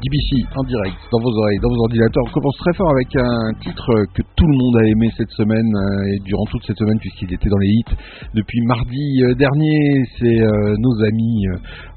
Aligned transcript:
DBC 0.00 0.48
en 0.56 0.64
direct 0.64 0.96
dans 1.12 1.20
vos 1.20 1.28
oreilles, 1.28 1.60
dans 1.60 1.68
vos 1.68 1.82
ordinateurs. 1.84 2.24
On 2.26 2.32
commence 2.32 2.56
très 2.64 2.72
fort 2.74 2.90
avec 2.90 3.08
un 3.16 3.52
titre 3.60 3.88
que 4.16 4.22
tout 4.36 4.48
le 4.48 4.56
monde 4.56 4.76
a 4.80 4.84
aimé 4.88 5.12
cette 5.16 5.30
semaine 5.36 5.68
euh, 5.68 6.12
et 6.12 6.18
durant 6.24 6.44
toute 6.50 6.64
cette 6.64 6.78
semaine 6.78 6.98
puisqu'il 6.98 7.32
était 7.32 7.48
dans 7.48 7.58
les 7.58 7.68
hits 7.68 7.94
depuis 8.34 8.60
mardi 8.64 9.22
euh, 9.22 9.34
dernier. 9.34 10.04
C'est 10.18 10.40
euh, 10.40 10.74
nos 10.78 10.96
amis 11.04 11.44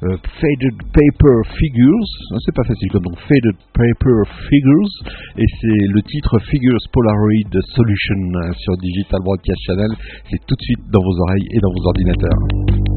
Faded 0.04 0.78
Paper 0.92 1.38
Figures. 1.56 2.10
C'est 2.44 2.56
pas 2.56 2.68
facile 2.68 2.92
comme 2.92 3.04
donc 3.04 3.20
Faded 3.24 3.56
Paper 3.72 4.20
Figures 4.52 4.94
et 5.40 5.48
c'est 5.62 5.88
le 5.88 6.02
titre 6.04 6.40
Figures 6.52 6.84
Polaroid 6.92 7.56
Solution 7.76 8.20
sur 8.60 8.76
Digital 8.78 9.22
Broadcast 9.24 9.60
Channel. 9.66 9.92
C'est 10.30 10.44
tout 10.46 10.56
de 10.56 10.62
suite 10.62 10.84
dans 10.92 11.02
vos 11.02 11.16
oreilles 11.24 11.48
et 11.52 11.60
dans 11.60 11.72
vos 11.72 11.88
ordinateurs. 11.88 12.93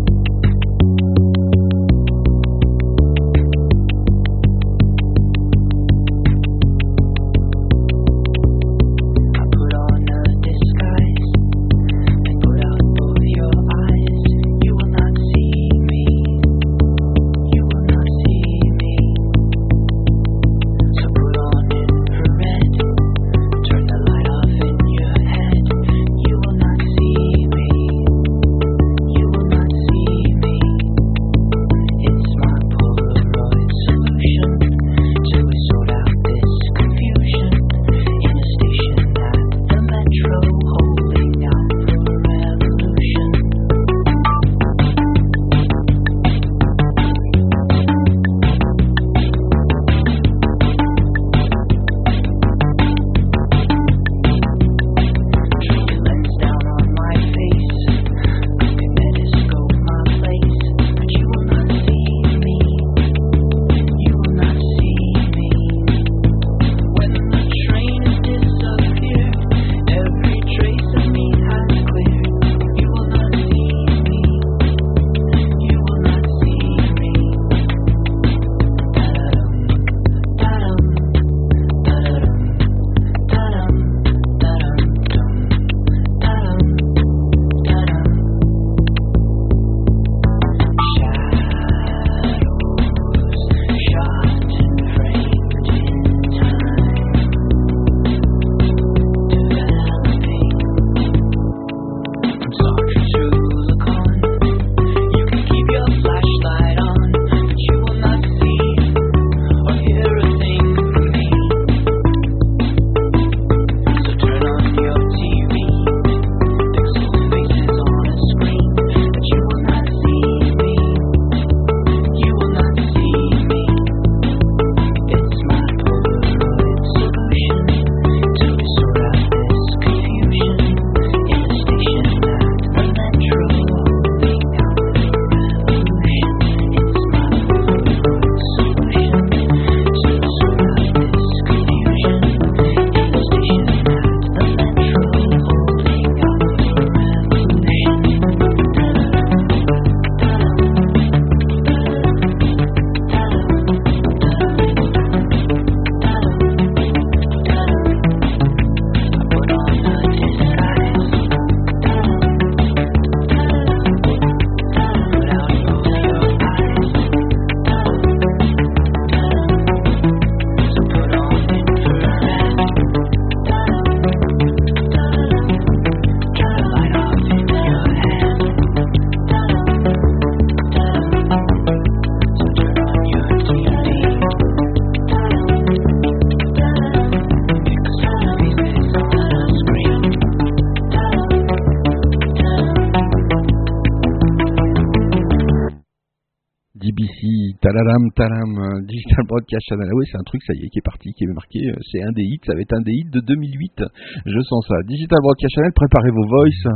Channel. 199.48 199.88
Ah 199.90 199.94
oui, 199.94 200.04
c'est 200.10 200.18
un 200.18 200.26
truc, 200.26 200.42
ça 200.42 200.54
y 200.54 200.64
est, 200.64 200.68
qui 200.68 200.78
est 200.78 200.84
parti, 200.84 201.12
qui 201.14 201.24
est 201.24 201.32
marqué. 201.32 201.60
Euh, 201.70 201.76
c'est 201.90 202.02
un 202.02 202.12
des 202.12 202.22
hits, 202.22 202.40
ça 202.44 202.54
va 202.54 202.60
être 202.60 202.74
un 202.74 202.82
des 202.82 202.92
hits 202.92 203.10
de 203.10 203.20
2008. 203.20 203.84
Je 204.26 204.40
sens 204.40 204.66
ça. 204.66 204.74
Digital 204.86 205.18
Broadcast 205.22 205.54
Channel, 205.54 205.72
préparez 205.74 206.10
vos 206.10 206.26
voices, 206.26 206.66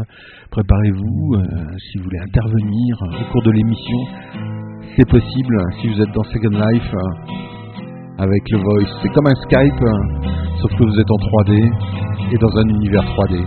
préparez-vous 0.51 1.35
euh, 1.35 1.77
si 1.79 1.99
vous 1.99 2.05
voulez 2.05 2.21
intervenir 2.21 2.97
au 3.03 3.33
cours 3.33 3.43
de 3.43 3.51
l'émission. 3.51 3.99
C'est 4.97 5.09
possible 5.09 5.57
si 5.81 5.89
vous 5.89 6.01
êtes 6.01 6.13
dans 6.15 6.25
Second 6.25 6.57
Life 6.57 6.95
avec 8.19 8.43
le 8.51 8.59
voice. 8.59 8.93
C'est 9.03 9.11
comme 9.11 9.27
un 9.27 9.39
Skype, 9.47 9.83
sauf 10.63 10.71
que 10.77 10.85
vous 10.85 11.01
êtes 11.01 11.11
en 11.11 11.19
3D 11.19 11.53
et 12.33 12.39
dans 12.39 12.57
un 12.57 12.69
univers 12.69 13.05
3D. 13.05 13.43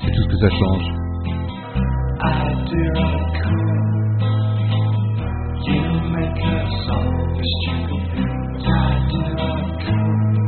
C'est 0.00 0.12
tout 0.12 0.22
ce 0.22 0.28
que 0.28 0.38
ça 0.38 0.50
change. 0.50 0.96
make 6.16 6.30
us 6.30 6.72
all 6.90 7.36
this 7.36 7.52
jingle 7.66 8.00
bell 8.16 8.64
tied 8.64 9.10
to 9.10 9.18
the. 9.36 10.45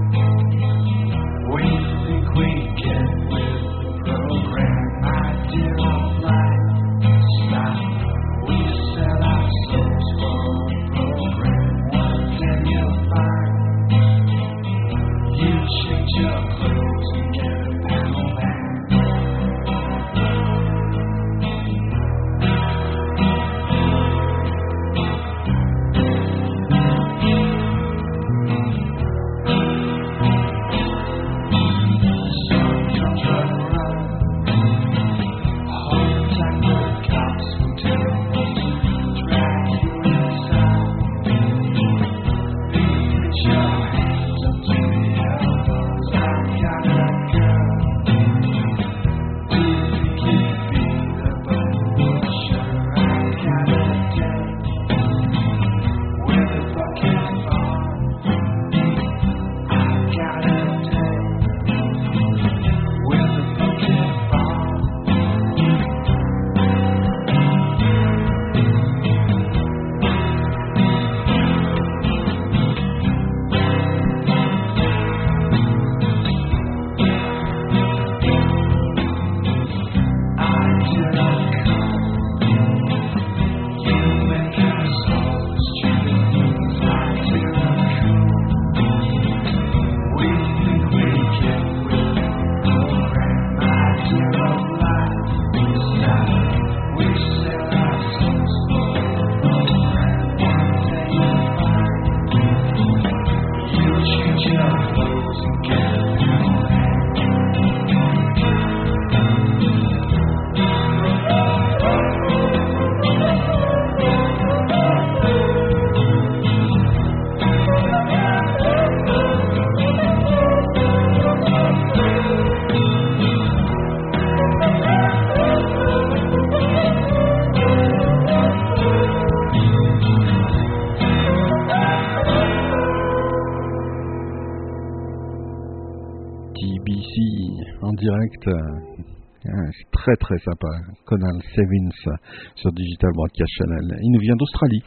C'est 138.31 139.91
très 139.93 140.17
très 140.17 140.39
sympa. 140.39 140.69
Conal 141.07 141.41
Sevins 141.55 142.19
sur 142.57 142.73
Digital 142.73 143.11
Broadcast 143.15 143.51
Channel. 143.57 143.99
Il 144.03 144.11
nous 144.13 144.21
vient 144.21 144.37
d'Australie, 144.37 144.83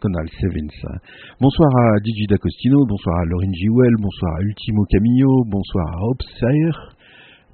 Conal 0.00 0.28
Sevins. 0.40 0.98
Bonsoir 1.40 1.70
à 1.76 1.96
DJ 1.98 2.26
D'Acostino, 2.28 2.84
bonsoir 2.86 3.20
à 3.20 3.24
Lauren 3.24 3.52
Jewell, 3.54 3.94
bonsoir 3.98 4.36
à 4.36 4.42
Ultimo 4.42 4.84
Camillo, 4.90 5.44
bonsoir 5.46 5.86
à 5.88 6.04
Obsair, 6.08 6.96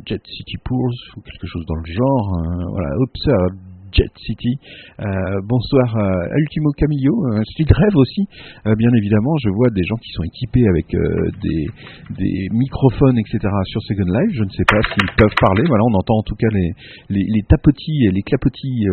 Jet 0.06 0.22
City 0.26 0.56
Pools, 0.64 0.94
ou 1.16 1.20
quelque 1.20 1.46
chose 1.46 1.64
dans 1.66 1.76
le 1.76 1.92
genre. 1.92 2.42
voilà, 2.72 2.88
Observe 2.98 3.65
Jet 3.96 4.12
City. 4.26 4.58
Euh, 5.00 5.40
bonsoir 5.48 5.96
à 5.96 6.36
Ultimo 6.36 6.70
Camillo, 6.76 7.16
un 7.32 7.40
de 7.40 7.74
rêve 7.74 7.96
aussi, 7.96 8.28
euh, 8.66 8.74
bien 8.76 8.90
évidemment. 8.92 9.32
Je 9.40 9.48
vois 9.48 9.70
des 9.72 9.84
gens 9.84 9.96
qui 9.96 10.12
sont 10.12 10.22
équipés 10.22 10.68
avec 10.68 10.92
euh, 10.94 11.30
des, 11.40 12.48
microphones, 12.52 13.16
etc. 13.18 13.40
sur 13.64 13.80
Second 13.82 14.04
Life. 14.04 14.32
Je 14.36 14.44
ne 14.44 14.50
sais 14.50 14.64
pas 14.68 14.80
s'ils 14.82 15.16
peuvent 15.16 15.38
parler. 15.40 15.64
Voilà, 15.66 15.84
on 15.88 15.94
entend 15.94 16.18
en 16.18 16.22
tout 16.22 16.36
cas 16.36 16.48
les, 16.52 17.42
tapotis 17.48 18.04
et 18.04 18.10
les 18.12 18.22
clapotis 18.22 18.84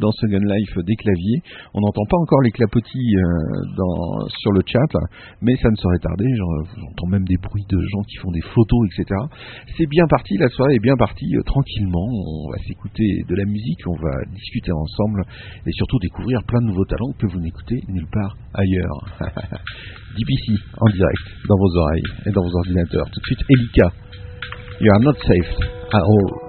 dans 0.00 0.12
Second 0.12 0.44
Life 0.44 0.76
des 0.84 0.96
claviers. 0.96 1.40
On 1.72 1.80
n'entend 1.80 2.04
pas 2.10 2.18
encore 2.18 2.42
les 2.42 2.50
clapotis 2.50 3.14
sur 4.40 4.52
le 4.52 4.60
chat, 4.66 4.92
mais 5.40 5.56
ça 5.56 5.70
ne 5.70 5.76
saurait 5.76 5.98
tarder. 6.02 6.28
J'entends 6.36 7.08
même 7.08 7.24
des 7.24 7.36
bruits 7.36 7.66
de 7.68 7.80
gens 7.80 8.02
qui 8.02 8.16
font 8.16 8.30
des 8.30 8.42
photos, 8.42 8.88
etc. 8.92 9.18
C'est 9.78 9.88
bien 9.88 10.04
parti, 10.08 10.36
la 10.36 10.48
soirée 10.48 10.74
est 10.74 10.82
bien 10.82 10.96
partie 10.96 11.32
tranquillement. 11.46 12.04
On 12.04 12.50
va 12.50 12.58
s'écouter 12.66 13.24
de 13.28 13.34
la 13.34 13.44
musique, 13.44 13.80
on 13.86 13.96
va 13.96 14.12
discuter 14.42 14.72
ensemble 14.72 15.22
et 15.66 15.72
surtout 15.72 15.98
découvrir 15.98 16.42
plein 16.46 16.60
de 16.60 16.66
nouveaux 16.66 16.84
talents 16.84 17.12
que 17.18 17.26
vous 17.26 17.38
n'écoutez 17.38 17.78
nulle 17.88 18.10
part 18.10 18.36
ailleurs. 18.54 18.98
DPC 20.18 20.60
en 20.78 20.86
direct 20.90 21.24
dans 21.48 21.56
vos 21.56 21.76
oreilles 21.78 22.10
et 22.26 22.30
dans 22.30 22.42
vos 22.42 22.56
ordinateurs. 22.58 23.06
Tout 23.10 23.20
de 23.20 23.26
suite, 23.26 23.44
Elika. 23.48 23.92
You 24.80 24.90
are 24.90 25.00
not 25.00 25.14
safe 25.14 25.60
at 25.92 26.02
all. 26.02 26.41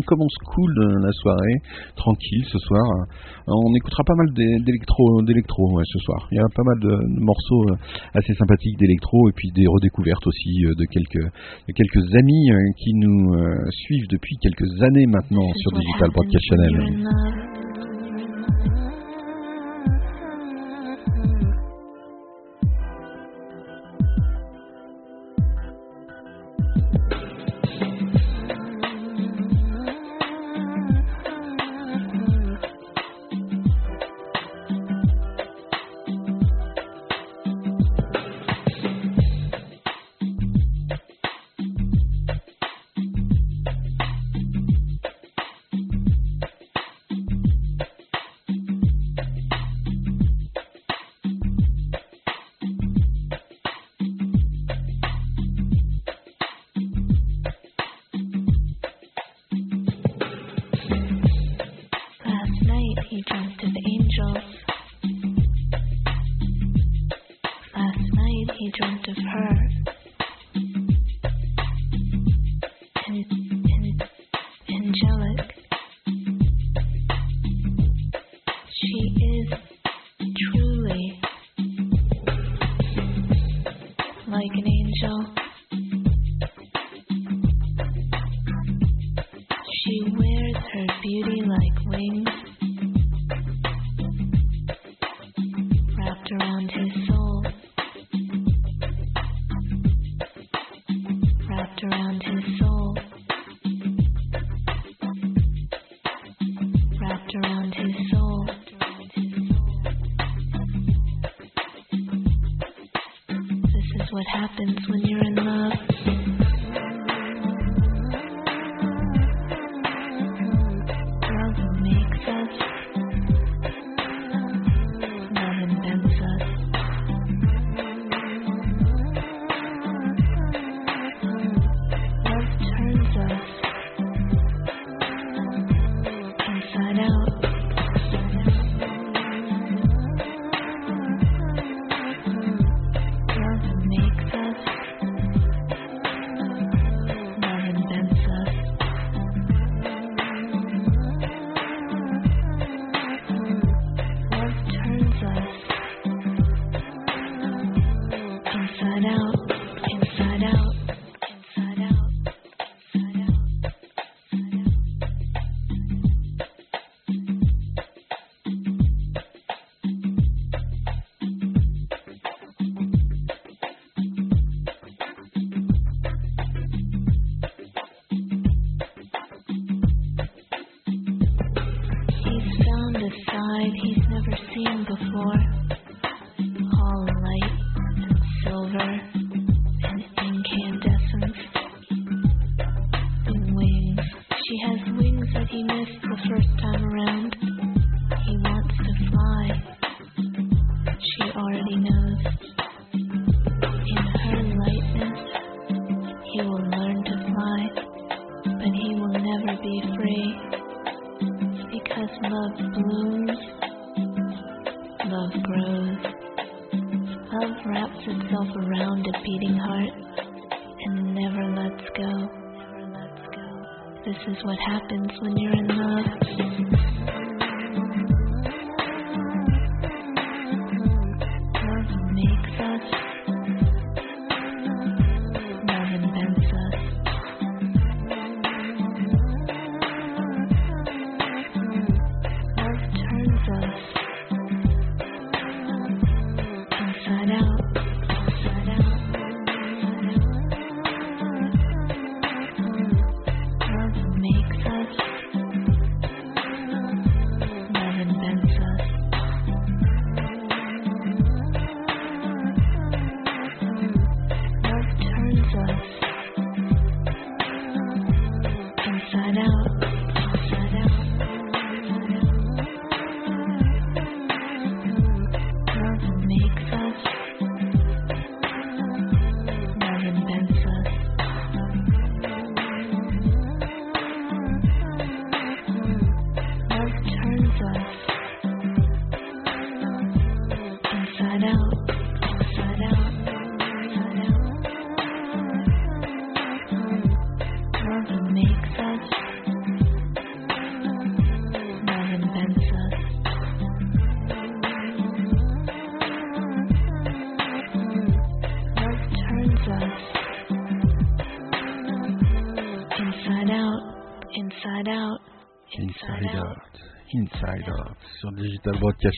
On 0.00 0.06
commence 0.06 0.34
cool 0.46 0.72
la 1.02 1.12
soirée, 1.12 1.56
tranquille 1.96 2.44
ce 2.50 2.58
soir. 2.58 2.84
On 3.46 3.74
écoutera 3.74 4.02
pas 4.04 4.14
mal 4.14 4.32
d'électro, 4.34 5.22
d'électro 5.22 5.80
ce 5.84 5.98
soir. 6.00 6.26
Il 6.32 6.36
y 6.36 6.40
a 6.40 6.48
pas 6.54 6.62
mal 6.64 6.80
de 6.80 7.20
morceaux 7.20 7.66
assez 8.14 8.34
sympathiques 8.34 8.78
d'électro 8.78 9.28
et 9.28 9.32
puis 9.32 9.50
des 9.54 9.66
redécouvertes 9.66 10.26
aussi 10.26 10.62
de 10.62 10.84
quelques, 10.86 11.24
de 11.68 11.72
quelques 11.72 12.14
amis 12.16 12.50
qui 12.76 12.94
nous 12.94 13.32
suivent 13.70 14.08
depuis 14.08 14.36
quelques 14.40 14.82
années 14.82 15.06
maintenant 15.06 15.52
sur 15.54 15.72
Digital 15.72 16.10
Broadcast 16.10 16.44
Channel. 16.48 16.90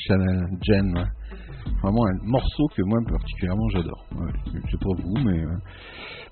Channel, 0.06 0.48
Jen. 0.62 0.94
Vraiment 1.82 2.06
un 2.06 2.18
morceau 2.24 2.66
que 2.76 2.82
moi 2.82 2.98
particulièrement 3.08 3.68
j'adore. 3.70 4.06
Je 4.46 4.70
sais 4.70 4.78
pas 4.78 4.94
vous, 4.96 5.24
mais 5.24 5.40
euh, 5.42 5.56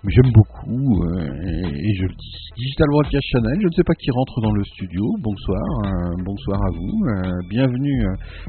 mais 0.03 0.13
j'aime 0.13 0.33
beaucoup 0.33 0.60
euh, 0.71 1.83
et, 1.83 1.95
je 1.95 2.07
le 2.07 2.15
dis. 2.15 2.37
Digital 2.57 2.87
Broadcast 2.91 3.27
Channel, 3.33 3.59
je 3.61 3.67
ne 3.67 3.73
sais 3.73 3.83
pas 3.83 3.95
qui 3.95 4.11
rentre 4.11 4.41
dans 4.41 4.53
le 4.53 4.63
studio. 4.65 5.03
Bonsoir, 5.19 5.67
euh, 5.83 6.15
bonsoir 6.25 6.61
à 6.63 6.71
vous. 6.71 6.95
Euh, 7.09 7.33
bienvenue 7.49 8.05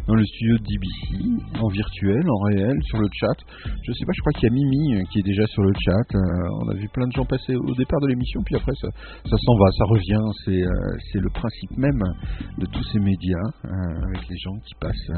dans 0.07 0.15
le 0.15 0.25
studio 0.25 0.57
de 0.57 0.63
DBC, 0.63 1.61
en 1.61 1.67
virtuel, 1.69 2.21
en 2.29 2.39
réel, 2.51 2.77
sur 2.83 2.99
le 2.99 3.07
chat. 3.13 3.37
Je 3.65 3.91
ne 3.91 3.95
sais 3.95 4.05
pas, 4.05 4.11
je 4.13 4.21
crois 4.21 4.33
qu'il 4.33 4.49
y 4.49 4.51
a 4.51 4.53
Mimi 4.53 5.03
qui 5.09 5.19
est 5.19 5.25
déjà 5.25 5.45
sur 5.47 5.63
le 5.63 5.73
chat. 5.79 6.07
on 6.61 6.69
a 6.69 6.75
vu 6.75 6.87
plein 6.93 7.07
de 7.07 7.11
gens 7.13 7.25
passer 7.25 7.55
au 7.55 7.73
départ 7.73 7.99
de 8.01 8.07
l'émission, 8.07 8.41
puis 8.45 8.55
après 8.55 8.73
ça, 8.81 8.89
s'en 9.25 9.55
va, 9.57 9.71
ça 9.71 9.85
revient. 9.85 10.25
C'est 10.45 11.19
le 11.19 11.29
principe 11.29 11.77
même 11.77 12.03
de 12.59 12.65
tous 12.67 12.83
ces 12.91 12.99
médias, 12.99 13.49
avec 13.63 14.29
les 14.29 14.37
gens 14.37 14.57
qui 14.65 14.75
passent 14.79 15.11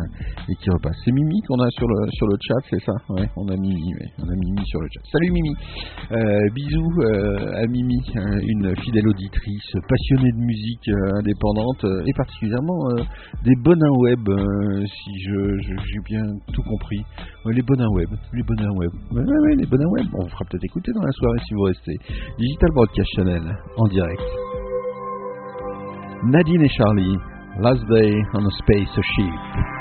et 0.48 0.56
qui 0.56 0.70
repassent. 0.70 1.02
C'est 1.04 1.12
Mimi 1.12 1.42
qu'on 1.48 1.60
a 1.60 1.70
sur 1.72 1.88
le, 1.88 2.12
sur 2.12 2.28
le 2.28 2.38
chat, 2.40 2.62
c'est 2.70 2.84
ça? 2.86 2.94
Ouais, 3.10 3.28
on 3.36 3.48
a 3.50 3.58
Mimi, 3.58 3.92
on 4.20 4.28
a 4.30 4.36
Mimi 4.36 4.66
sur 4.68 4.80
le 4.80 4.88
chat. 4.94 5.02
Salut 5.12 5.32
Mimi 5.32 5.54
bisous 6.54 6.93
euh, 7.00 7.64
à 7.64 7.66
Mimi, 7.68 8.00
hein, 8.16 8.40
une 8.42 8.76
fidèle 8.78 9.08
auditrice 9.08 9.72
passionnée 9.88 10.32
de 10.32 10.38
musique 10.38 10.90
euh, 10.90 11.20
indépendante 11.20 11.86
et 12.06 12.14
particulièrement 12.16 12.80
des 13.44 13.56
bonins 13.64 13.96
web, 14.00 14.20
si 14.86 15.20
je, 15.20 15.58
j'ai 15.62 16.00
bien 16.06 16.24
tout 16.54 16.64
compris. 16.64 17.04
les 17.46 17.62
bonins 17.62 17.90
web, 17.90 18.10
les 18.34 18.44
bonins 18.44 18.72
web. 18.76 18.92
Les 19.58 19.66
bonins 19.66 19.90
web. 19.90 20.06
On 20.14 20.24
vous 20.24 20.30
fera 20.30 20.46
peut-être 20.50 20.66
écouter 20.66 20.92
dans 20.94 21.04
la 21.04 21.12
soirée 21.12 21.40
si 21.48 21.54
vous 21.54 21.64
restez. 21.64 21.98
Digital 22.38 22.70
Broadcast 22.74 23.10
Channel 23.16 23.44
en 23.78 23.88
direct. 23.88 24.22
Nadine 26.26 26.64
et 26.64 26.70
Charlie, 26.70 27.18
Last 27.60 27.84
Day 27.90 28.22
on 28.34 28.46
a 28.46 28.52
Space 28.62 29.02
Ship. 29.16 29.73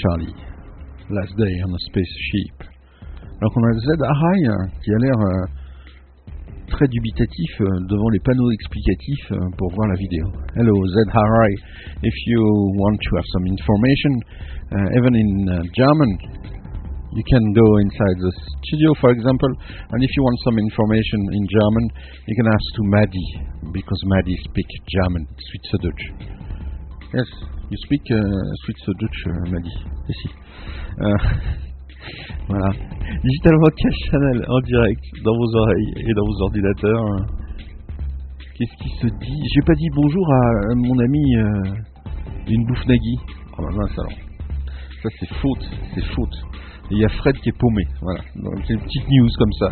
Charlie. 0.00 0.34
Last 1.10 1.34
Day 1.36 1.54
on 1.66 1.74
a 1.74 1.80
Spaceship. 1.90 2.56
Alors 3.36 3.52
qu'on 3.52 3.64
a 3.64 3.72
Z 3.72 3.88
Arai 4.00 4.38
hein, 4.48 4.64
qui 4.80 4.90
a 4.94 4.98
l'air 4.98 5.18
euh, 5.20 5.44
très 6.70 6.86
dubitatif 6.88 7.52
euh, 7.60 7.66
devant 7.88 8.08
les 8.08 8.20
panneaux 8.20 8.50
explicatifs 8.50 9.32
euh, 9.32 9.38
pour 9.58 9.68
voir 9.74 9.88
la 9.88 9.96
vidéo. 9.96 10.26
Hello 10.56 10.72
Z 10.72 10.96
Arai, 11.12 11.52
if 12.02 12.16
you 12.26 12.40
want 12.80 12.96
to 12.96 13.10
have 13.16 13.28
some 13.32 13.46
information, 13.46 14.12
uh, 14.72 14.98
even 14.98 15.12
in 15.18 15.30
uh, 15.50 15.62
German, 15.76 16.10
you 17.12 17.24
can 17.26 17.44
go 17.52 17.68
inside 17.82 18.16
the 18.22 18.32
studio, 18.64 18.94
for 19.00 19.10
example, 19.10 19.50
and 19.90 19.98
if 20.00 20.10
you 20.16 20.22
want 20.22 20.38
some 20.46 20.56
information 20.62 21.20
in 21.34 21.42
German, 21.50 21.84
you 22.24 22.34
can 22.38 22.48
ask 22.48 22.66
to 22.78 22.82
Maddie, 22.86 23.30
because 23.74 24.00
Maddie 24.06 24.38
speaks 24.48 24.74
German, 24.94 25.26
Schweizerdeutsch. 25.26 26.06
Yes, 27.12 27.28
you 27.70 27.76
speak 27.86 28.02
uh, 28.10 28.18
Schweizerdeutsch, 28.64 29.26
uh, 29.26 29.50
Maddie. 29.50 29.78
Ici. 30.08 30.28
Euh, 31.00 31.16
voilà. 32.48 32.70
Digital 33.22 33.54
Broadcast 33.58 33.96
Channel 34.10 34.44
en 34.48 34.60
direct 34.60 35.04
dans 35.24 35.36
vos 35.36 35.56
oreilles 35.56 35.92
et 35.96 36.14
dans 36.14 36.26
vos 36.26 36.42
ordinateurs. 36.42 37.04
Qu'est-ce 38.54 38.76
qui 38.82 38.90
se 39.00 39.06
dit? 39.06 39.42
J'ai 39.54 39.62
pas 39.62 39.74
dit 39.74 39.88
bonjour 39.94 40.32
à 40.32 40.74
mon 40.74 40.98
ami 40.98 41.36
euh, 41.36 41.62
d'une 42.46 42.66
bouffe 42.66 42.84
Nagui. 42.86 43.18
Oh 43.56 43.62
bah 43.62 43.72
mince 43.74 43.98
alors. 43.98 44.18
Ça 45.02 45.08
c'est 45.18 45.34
faute, 45.36 45.70
c'est 45.94 46.04
faute. 46.14 46.36
Et 46.90 46.94
il 46.94 46.98
y 46.98 47.04
a 47.04 47.08
Fred 47.08 47.36
qui 47.36 47.50
est 47.50 47.58
paumé. 47.58 47.84
Voilà. 48.02 48.20
Donc 48.34 48.64
c'est 48.66 48.74
une 48.74 48.80
petite 48.80 49.08
news 49.08 49.28
comme 49.38 49.52
ça. 49.52 49.68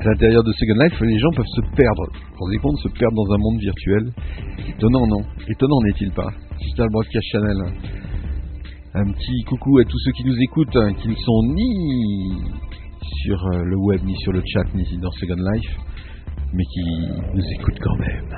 À 0.00 0.04
l'intérieur 0.04 0.42
de 0.42 0.52
Second 0.52 0.82
Life, 0.82 1.00
les 1.00 1.18
gens 1.18 1.30
peuvent 1.36 1.54
se 1.54 1.60
perdre. 1.76 2.06
Vous 2.38 2.46
vous 2.46 2.58
compte, 2.62 2.78
se 2.78 2.88
perdre 2.88 3.14
dans 3.16 3.34
un 3.34 3.38
monde 3.38 3.60
virtuel. 3.60 4.12
Étonnant, 4.66 5.06
non? 5.06 5.20
Étonnant 5.46 5.80
n'est-il 5.84 6.10
pas? 6.12 6.28
Digital 6.58 6.88
Broadcast 6.90 7.26
Channel. 7.32 7.56
Un 8.94 9.12
petit 9.12 9.44
coucou 9.46 9.78
à 9.78 9.84
tous 9.84 9.98
ceux 9.98 10.12
qui 10.12 10.24
nous 10.24 10.36
écoutent, 10.40 10.76
hein, 10.76 10.94
qui 10.94 11.08
ne 11.08 11.14
sont 11.14 11.42
ni 11.54 12.32
sur 13.22 13.46
euh, 13.52 13.62
le 13.62 13.76
web, 13.76 14.00
ni 14.04 14.16
sur 14.16 14.32
le 14.32 14.42
chat, 14.44 14.64
ni 14.74 14.84
dans 14.98 15.10
Second 15.12 15.36
Life, 15.36 15.76
mais 16.54 16.64
qui 16.64 16.80
nous 17.34 17.44
écoutent 17.58 17.80
quand 17.80 17.96
même. 17.96 18.28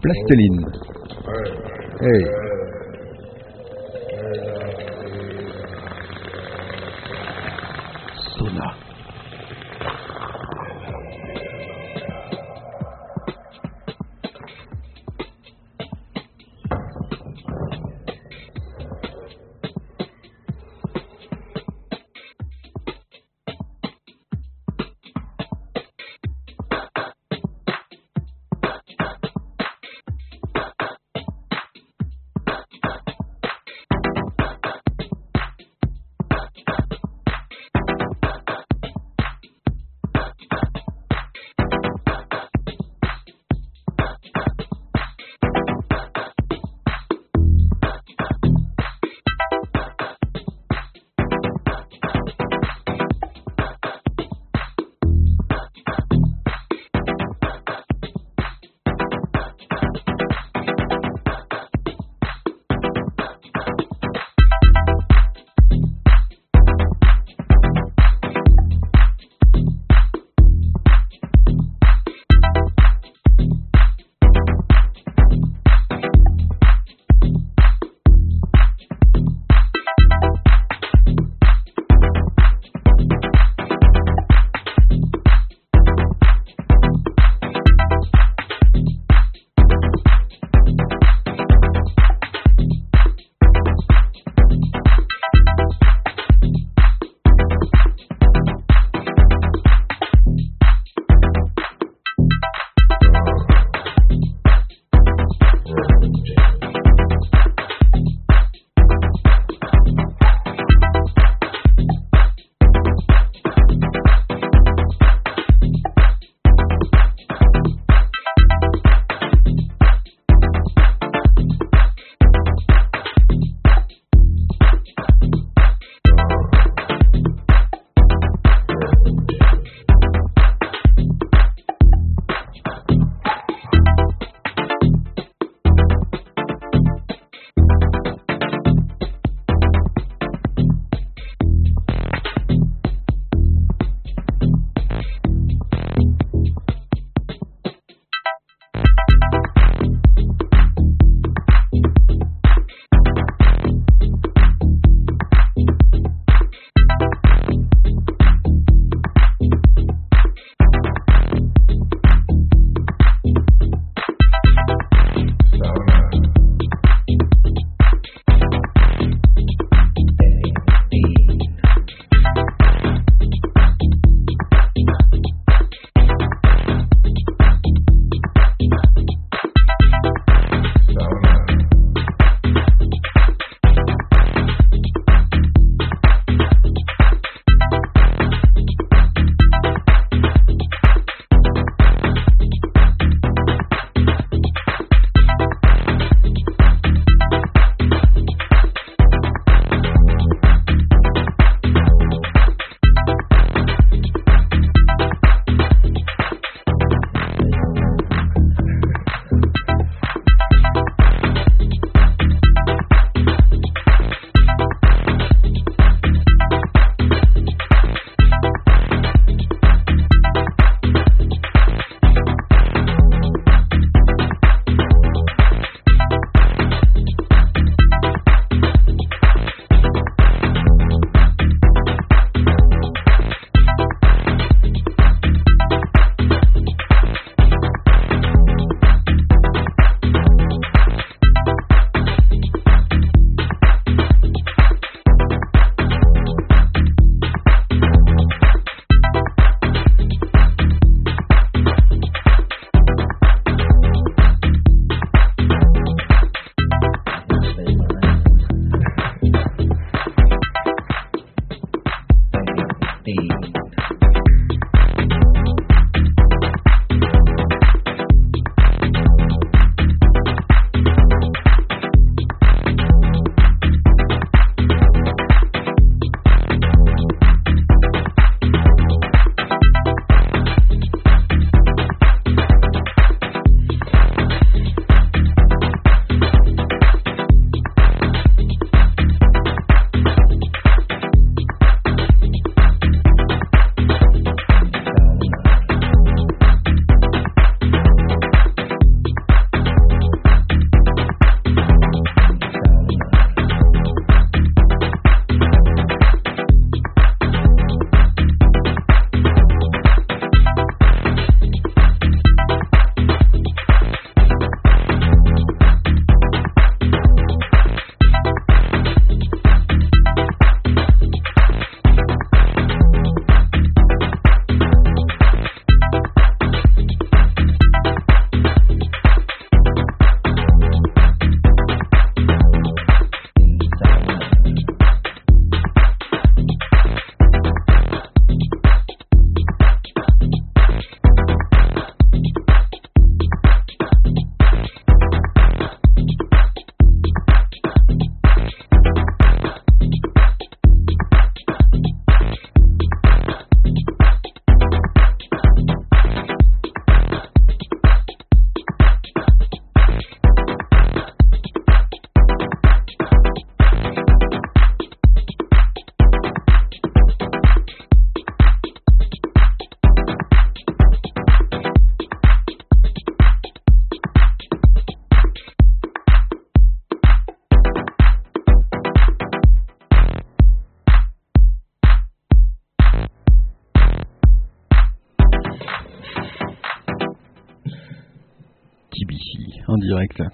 Plasteline. 0.00 0.64
Hey. 2.00 2.24
Sona. 8.38 8.87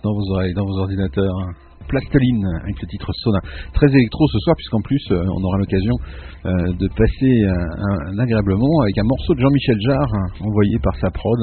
Dans 0.02 0.12
vos 0.12 0.34
oreilles, 0.34 0.54
dans 0.54 0.64
vos 0.64 0.78
ordinateurs. 0.78 1.34
Plasteline 1.86 2.46
avec 2.62 2.80
le 2.80 2.88
titre 2.88 3.12
Sona. 3.12 3.40
Très 3.74 3.86
électro 3.86 4.26
ce 4.32 4.38
soir 4.38 4.56
puisqu'en 4.56 4.80
plus 4.80 5.04
euh, 5.10 5.20
on 5.36 5.44
aura 5.44 5.58
l'occasion 5.58 5.92
euh, 6.46 6.72
de 6.80 6.88
passer 6.96 7.44
un, 7.44 8.18
agréable 8.18 8.54
moment 8.54 8.80
avec 8.80 8.96
un 8.96 9.04
morceau 9.04 9.34
de 9.34 9.40
Jean-Michel 9.40 9.76
Jarre 9.80 10.12
envoyé 10.40 10.78
par 10.82 10.96
sa 10.96 11.10
prod 11.10 11.38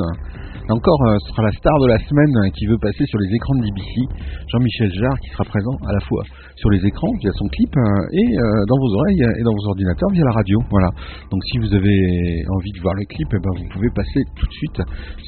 encore, 0.72 1.02
euh, 1.08 1.18
ce 1.26 1.32
sera 1.34 1.44
la 1.44 1.52
star 1.52 1.78
de 1.80 1.88
la 1.88 2.00
semaine 2.00 2.32
euh, 2.38 2.50
qui 2.56 2.66
veut 2.66 2.78
passer 2.80 3.04
sur 3.06 3.20
les 3.20 3.36
écrans 3.36 3.56
de 3.56 3.62
DBC, 3.66 4.08
Jean-Michel 4.48 4.92
Jarre, 4.94 5.20
qui 5.20 5.30
sera 5.32 5.44
présent 5.44 5.76
à 5.86 5.92
la 5.92 6.00
fois 6.00 6.24
sur 6.62 6.70
les 6.70 6.86
écrans 6.86 7.10
via 7.20 7.32
son 7.34 7.48
clip 7.50 7.74
euh, 7.76 8.22
et 8.22 8.30
dans 8.70 8.78
vos 8.78 8.92
oreilles 9.02 9.26
et 9.40 9.44
dans 9.44 9.54
vos 9.54 9.68
ordinateurs 9.74 10.10
via 10.14 10.24
la 10.24 10.32
radio. 10.32 10.60
Voilà. 10.70 10.90
Donc 11.32 11.42
si 11.50 11.58
vous 11.58 11.74
avez 11.74 12.46
envie 12.54 12.72
de 12.72 12.82
voir 12.82 12.94
le 12.94 13.06
clip, 13.10 13.28
eh 13.34 13.42
ben, 13.42 13.52
vous 13.58 13.70
pouvez 13.74 13.90
passer 13.90 14.22
tout 14.38 14.46
de 14.46 14.54
suite 14.54 14.82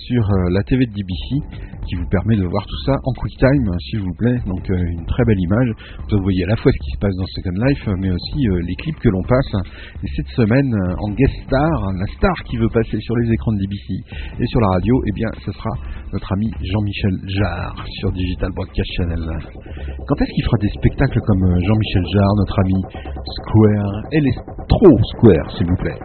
sur 0.06 0.24
la 0.54 0.62
TV 0.64 0.86
de 0.86 0.94
DBC 0.94 1.42
qui 1.90 1.96
vous 1.96 2.08
permet 2.08 2.38
de 2.38 2.46
voir 2.46 2.64
tout 2.66 2.82
ça 2.86 2.94
en 3.04 3.12
quick 3.18 3.36
time, 3.38 3.68
s'il 3.90 4.02
vous 4.02 4.16
plaît. 4.18 4.38
Donc 4.46 4.62
une 4.70 5.06
très 5.06 5.26
belle 5.26 5.40
image. 5.40 5.70
Vous 6.12 6.22
voyez 6.22 6.44
à 6.46 6.54
la 6.54 6.56
fois 6.56 6.72
ce 6.72 6.80
qui 6.86 6.92
se 6.92 7.00
passe 7.00 7.16
dans 7.18 7.26
Second 7.34 7.58
Life, 7.66 7.84
mais 7.98 8.12
aussi 8.12 8.40
les 8.64 8.76
clips 8.76 9.00
que 9.00 9.10
l'on 9.10 9.24
passe. 9.24 9.52
Et 10.04 10.10
cette 10.16 10.32
semaine, 10.38 10.72
en 11.02 11.10
guest 11.14 11.34
star, 11.48 11.92
la 11.98 12.08
star 12.16 12.36
qui 12.46 12.58
veut 12.58 12.70
passer 12.70 12.98
sur 13.02 13.16
les 13.18 13.34
écrans 13.34 13.54
de 13.54 13.60
DBC 13.60 13.88
et 14.40 14.46
sur 14.48 14.62
la 14.62 14.70
radio, 14.78 14.96
eh 15.08 15.12
bien 15.12 15.30
ce 15.44 15.52
sera 15.52 15.72
notre 16.14 16.32
ami 16.34 16.52
Jean-Michel 16.62 17.18
Jarre 17.26 17.86
sur 18.00 18.12
Digital 18.12 18.52
Broadcast 18.54 18.90
Channel. 18.98 19.24
Quand 20.08 20.22
est-ce 20.22 20.32
qu'il 20.32 20.44
fera 20.46 20.58
des 20.62 20.70
spectacles 20.70 21.20
comme 21.26 21.44
euh, 21.44 21.60
Jean-Michel 21.60 22.04
Jarre, 22.14 22.36
notre 22.38 22.60
ami 22.60 22.82
Square 23.38 24.04
Elle 24.12 24.28
est 24.28 24.40
trop 24.68 24.98
Square, 25.16 25.52
s'il 25.58 25.68
vous 25.68 25.78
plaît. 25.78 26.00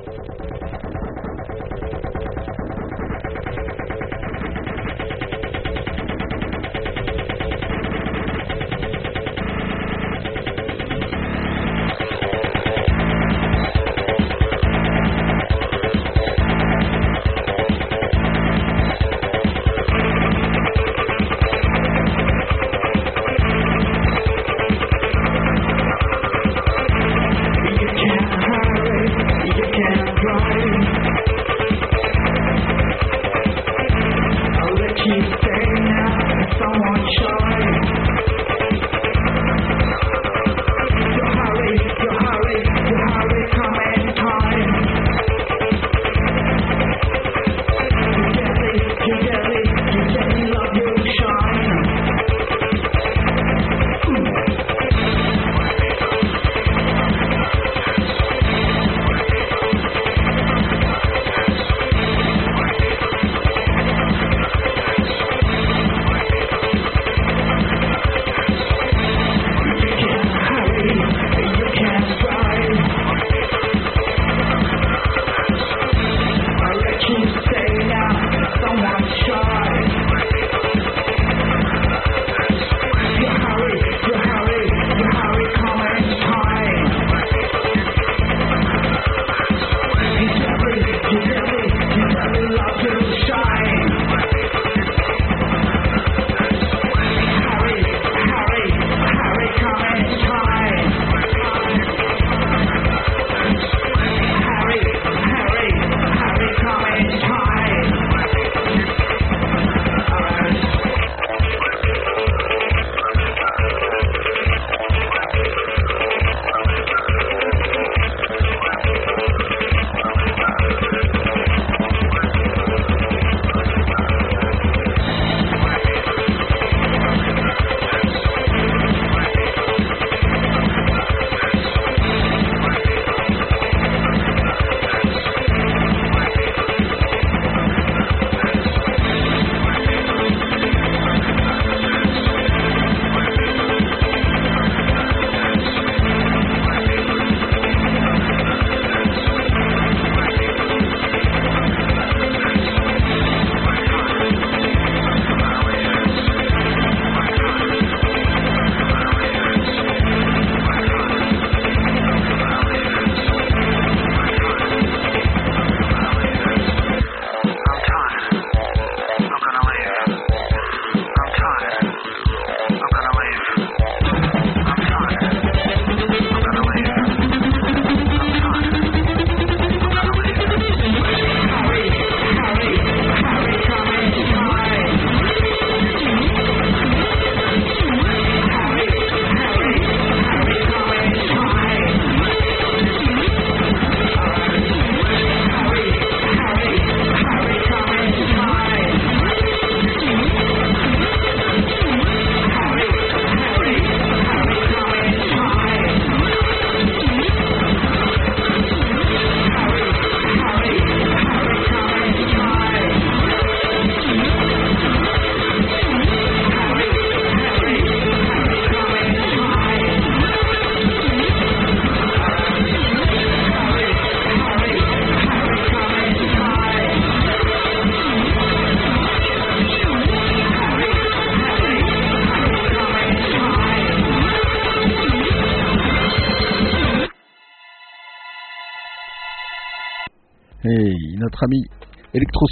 famille. 241.49 241.68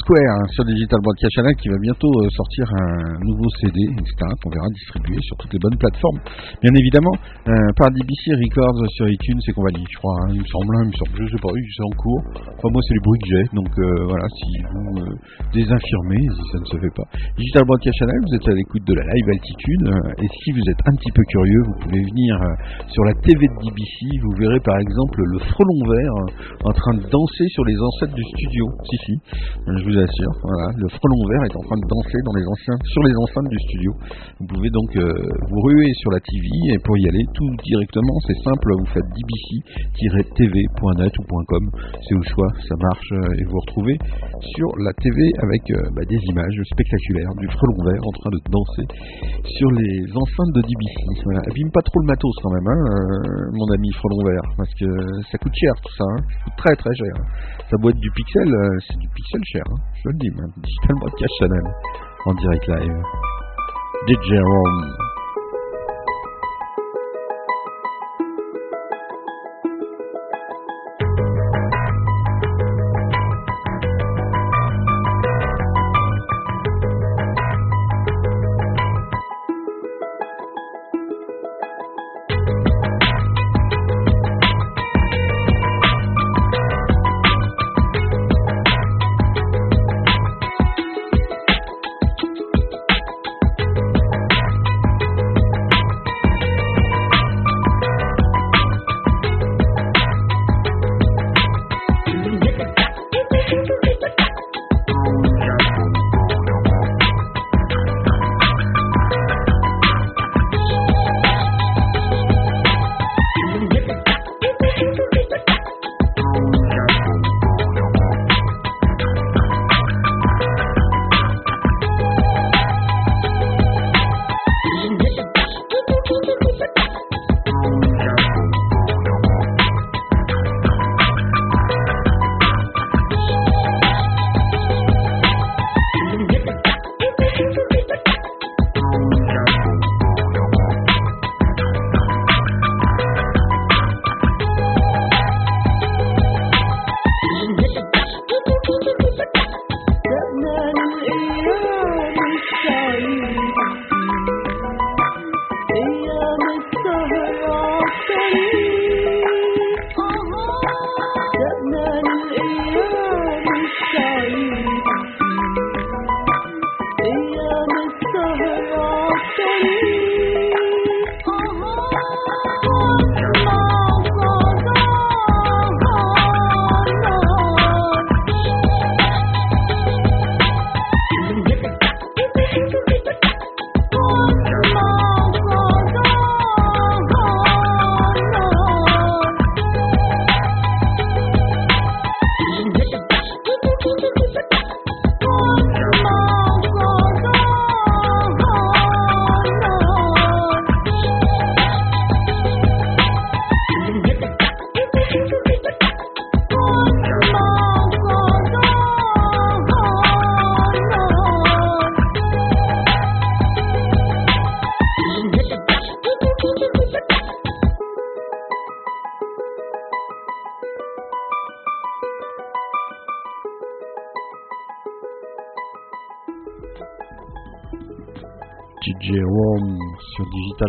Square 0.07 0.39
hein, 0.39 0.47
sur 0.55 0.63
Digital 0.63 1.03
Broadcast 1.03 1.35
Channel 1.35 1.57
qui 1.59 1.67
va 1.67 1.83
bientôt 1.83 2.15
euh, 2.23 2.31
sortir 2.31 2.63
un 2.79 3.19
nouveau 3.27 3.51
CD, 3.59 3.91
etc. 3.91 4.15
qu'on 4.39 4.55
verra 4.55 4.71
distribuer 4.71 5.19
sur 5.19 5.35
toutes 5.43 5.51
les 5.51 5.59
bonnes 5.59 5.75
plateformes. 5.75 6.23
Bien 6.63 6.71
évidemment, 6.79 7.11
euh, 7.51 7.51
par 7.75 7.91
DBC 7.91 8.39
Records 8.39 8.87
sur 8.95 9.11
iTunes 9.11 9.43
et 9.43 9.51
compagnie, 9.51 9.83
je 9.83 9.99
crois. 9.99 10.15
Hein, 10.23 10.39
il 10.39 10.47
me 10.47 10.47
semble, 10.47 10.79
il 10.79 10.95
me 10.95 10.99
semble, 11.03 11.11
je 11.11 11.27
sais 11.27 11.43
pas, 11.43 11.51
c'est 11.51 11.87
en 11.91 11.95
cours. 11.99 12.23
Enfin, 12.39 12.71
moi, 12.71 12.79
c'est 12.87 12.95
les 12.95 13.03
bruits. 13.03 13.51
Donc 13.51 13.73
euh, 13.75 14.07
voilà, 14.07 14.27
si 14.31 14.51
vous 14.71 14.95
désinfirmez, 15.51 16.23
si 16.23 16.45
ça 16.55 16.59
ne 16.63 16.69
se 16.71 16.77
fait 16.79 16.95
pas. 16.95 17.07
Digital 17.35 17.67
Broadcast 17.67 17.99
Channel, 17.99 18.21
vous 18.31 18.35
êtes 18.39 18.47
à 18.47 18.55
l'écoute 18.55 18.87
de 18.87 18.95
la 18.95 19.05
live 19.11 19.29
altitude. 19.35 19.91
et 20.23 20.29
si 20.31 20.55
vous 20.55 20.63
êtes 20.71 20.83
un 20.87 20.95
petit 20.95 21.11
peu 21.11 21.23
curieux, 21.35 21.63
vous 21.67 21.79
pouvez 21.83 22.03
venir 22.07 22.31
sur 22.95 23.03
la 23.11 23.15
TV 23.27 23.43
de 23.43 23.57
DBC. 23.59 24.23
Vous 24.23 24.39
verrez 24.39 24.63
par 24.63 24.79
exemple 24.79 25.19
le 25.19 25.39
frelon 25.51 25.83
vert 25.91 26.15
en 26.63 26.73
train 26.79 26.95
de 26.95 27.03
danser 27.11 27.47
sur 27.51 27.65
les 27.67 27.75
ancêtres 27.75 28.15
du 28.15 28.27
studio. 28.39 28.71
Si, 28.87 28.97
si 29.03 29.13
je 29.67 29.83
vous 29.83 29.96
assure. 29.99 30.35
Voilà, 30.43 30.73
le 30.77 30.89
frelon 30.89 31.23
vert 31.29 31.45
est 31.47 31.57
en 31.57 31.65
train 31.67 31.79
de 31.79 31.89
danser 31.89 32.19
sur 32.85 33.03
les 33.03 33.15
enceintes 33.17 33.49
du 33.49 33.59
studio. 33.59 33.93
Vous 34.41 34.47
pouvez 34.47 34.71
donc 34.71 34.91
euh, 34.97 35.07
vous 35.51 35.61
ruer 35.61 35.93
sur 36.01 36.11
la 36.11 36.21
TV 36.21 36.47
et 36.75 36.79
pour 36.85 36.97
y 36.99 37.09
aller 37.09 37.25
tout 37.35 37.51
directement, 37.65 38.19
c'est 38.27 38.39
simple, 38.45 38.69
vous 38.79 38.87
faites 38.93 39.07
dbc-tv.net 39.17 41.13
ou 41.19 41.25
.com, 41.47 41.71
c'est 42.03 42.15
au 42.15 42.23
choix, 42.23 42.49
ça 42.69 42.75
marche 42.81 43.13
euh, 43.13 43.41
et 43.41 43.45
vous 43.45 43.59
retrouvez 43.61 43.99
sur 44.57 44.69
la 44.79 44.93
TV 44.95 45.21
avec 45.43 45.63
euh, 45.71 45.91
bah, 45.95 46.03
des 46.09 46.21
images 46.33 46.61
spectaculaires 46.73 47.35
du 47.39 47.49
frelon 47.49 47.79
vert 47.85 48.03
en 48.07 48.13
train 48.19 48.31
de 48.31 48.41
danser 48.51 48.87
sur 49.45 49.71
les 49.73 50.05
enceintes 50.15 50.55
de 50.55 50.63
DBC. 50.63 51.23
Voilà. 51.25 51.41
Abîme 51.51 51.71
pas 51.71 51.83
trop 51.83 52.01
le 52.01 52.07
matos 52.07 52.35
quand 52.43 52.53
même, 52.53 52.67
hein, 52.67 52.81
mon 53.53 53.69
ami 53.75 53.93
frelon 53.93 54.23
vert, 54.25 54.47
parce 54.57 54.75
que 54.75 54.87
ça 55.31 55.39
coûte 55.39 55.55
cher 55.55 55.73
tout 55.83 55.95
ça, 55.97 56.05
hein. 56.05 56.21
ça 56.29 56.45
coûte 56.45 56.57
très 56.57 56.77
très 56.77 56.95
cher. 56.95 57.15
Ça 57.69 57.77
boîte 57.79 57.97
du 57.97 58.11
pixel, 58.13 58.49
c'est 58.87 58.99
du 58.99 59.09
pixel 59.09 59.41
cher, 59.53 59.63
hein. 59.69 59.77
je 60.05 60.09
le 60.09 60.15
dis, 60.19 60.31
même. 60.31 60.53
Digital 60.57 60.97
Broadcast 61.01 61.35
Channel 61.41 61.67
en 62.27 62.35
direct 62.35 62.67
live. 62.69 63.03
DJ 64.09 64.39
Rome. 64.39 65.06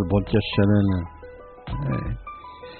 Broadcast 0.07 0.47
Channel. 0.55 0.85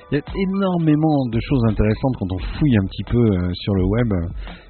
Il 0.10 0.16
y 0.16 0.22
a 0.22 0.24
énormément 0.24 1.28
de 1.28 1.40
choses 1.44 1.64
intéressantes 1.68 2.16
quand 2.16 2.32
on 2.32 2.40
fouille 2.56 2.78
un 2.80 2.88
petit 2.88 3.04
peu 3.12 3.20
euh, 3.20 3.52
sur 3.60 3.76
le 3.76 3.84
web 3.84 4.08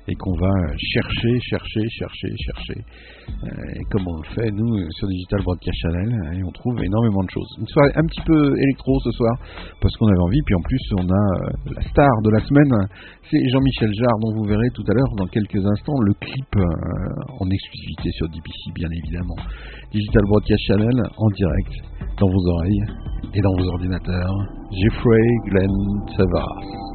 et 0.09 0.15
qu'on 0.15 0.33
va 0.33 0.49
chercher, 0.73 1.33
chercher, 1.45 1.85
chercher, 1.93 2.29
chercher. 2.41 2.79
Euh, 3.45 3.85
comme 3.91 4.01
on 4.07 4.17
le 4.17 4.27
fait, 4.33 4.49
nous, 4.49 4.73
sur 4.97 5.07
Digital 5.07 5.43
Broadcast 5.45 5.77
Channel, 5.77 6.09
et 6.33 6.43
on 6.43 6.49
trouve 6.57 6.81
énormément 6.81 7.21
de 7.21 7.29
choses. 7.29 7.53
Une 7.59 7.67
soirée 7.67 7.91
un 8.01 8.05
petit 8.09 8.23
peu 8.25 8.57
électro 8.57 8.97
ce 9.03 9.11
soir, 9.11 9.37
parce 9.79 9.93
qu'on 9.97 10.07
avait 10.07 10.25
envie, 10.25 10.41
puis 10.41 10.55
en 10.55 10.63
plus, 10.65 10.83
on 10.97 11.05
a 11.05 11.25
euh, 11.37 11.75
la 11.75 11.81
star 11.85 12.13
de 12.23 12.31
la 12.33 12.41
semaine, 12.41 12.73
c'est 13.29 13.43
Jean-Michel 13.53 13.93
Jarre, 13.93 14.17
dont 14.25 14.41
vous 14.41 14.47
verrez 14.49 14.69
tout 14.73 14.85
à 14.89 14.93
l'heure, 14.97 15.13
dans 15.21 15.27
quelques 15.27 15.61
instants, 15.61 16.01
le 16.01 16.13
clip 16.17 16.49
en 17.37 17.45
exclusivité 17.45 18.09
sur 18.17 18.25
DBC, 18.29 18.73
bien 18.73 18.89
évidemment. 18.89 19.37
Digital 19.91 20.23
Broadcast 20.25 20.63
Channel, 20.65 20.97
en 21.13 21.29
direct, 21.29 21.73
dans 22.19 22.29
vos 22.29 22.47
oreilles 22.49 22.83
et 23.33 23.41
dans 23.41 23.53
vos 23.57 23.67
ordinateurs. 23.69 24.35
Jeffrey 24.71 25.29
Glenn 25.45 25.71
Savas. 26.17 26.86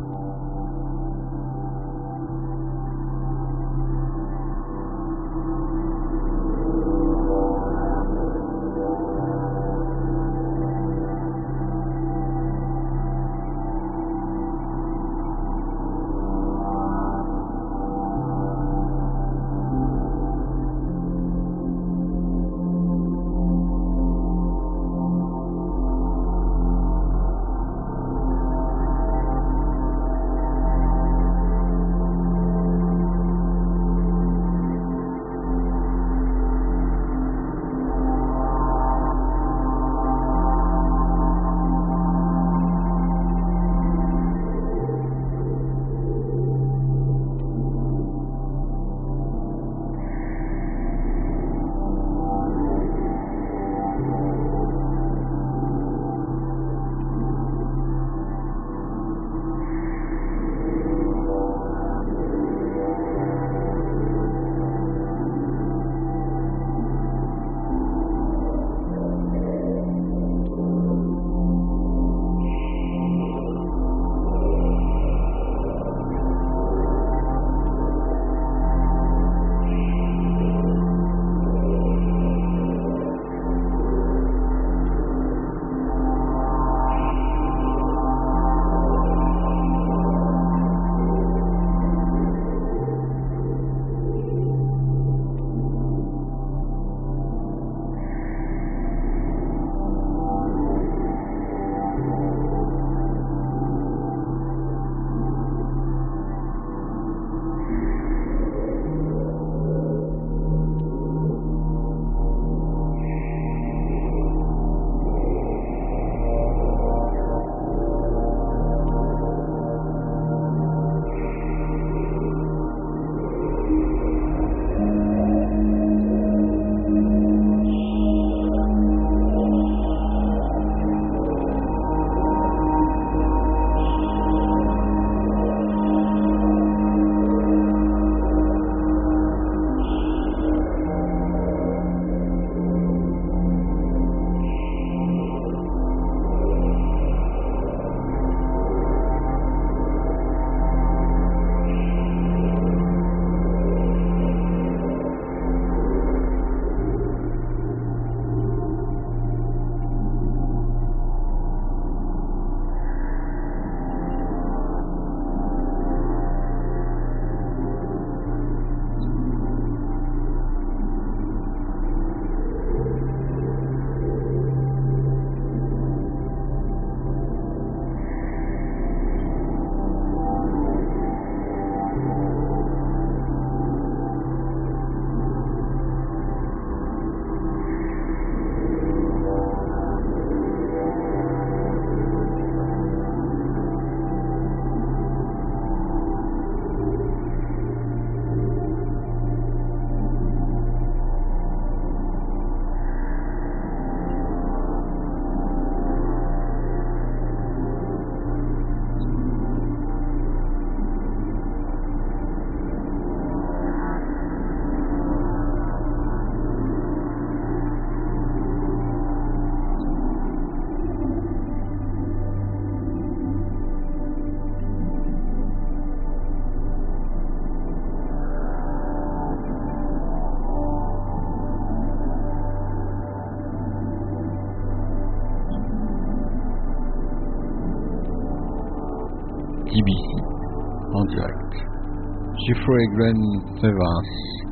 Jeffrey 242.53 242.85
Glenn 242.95 243.17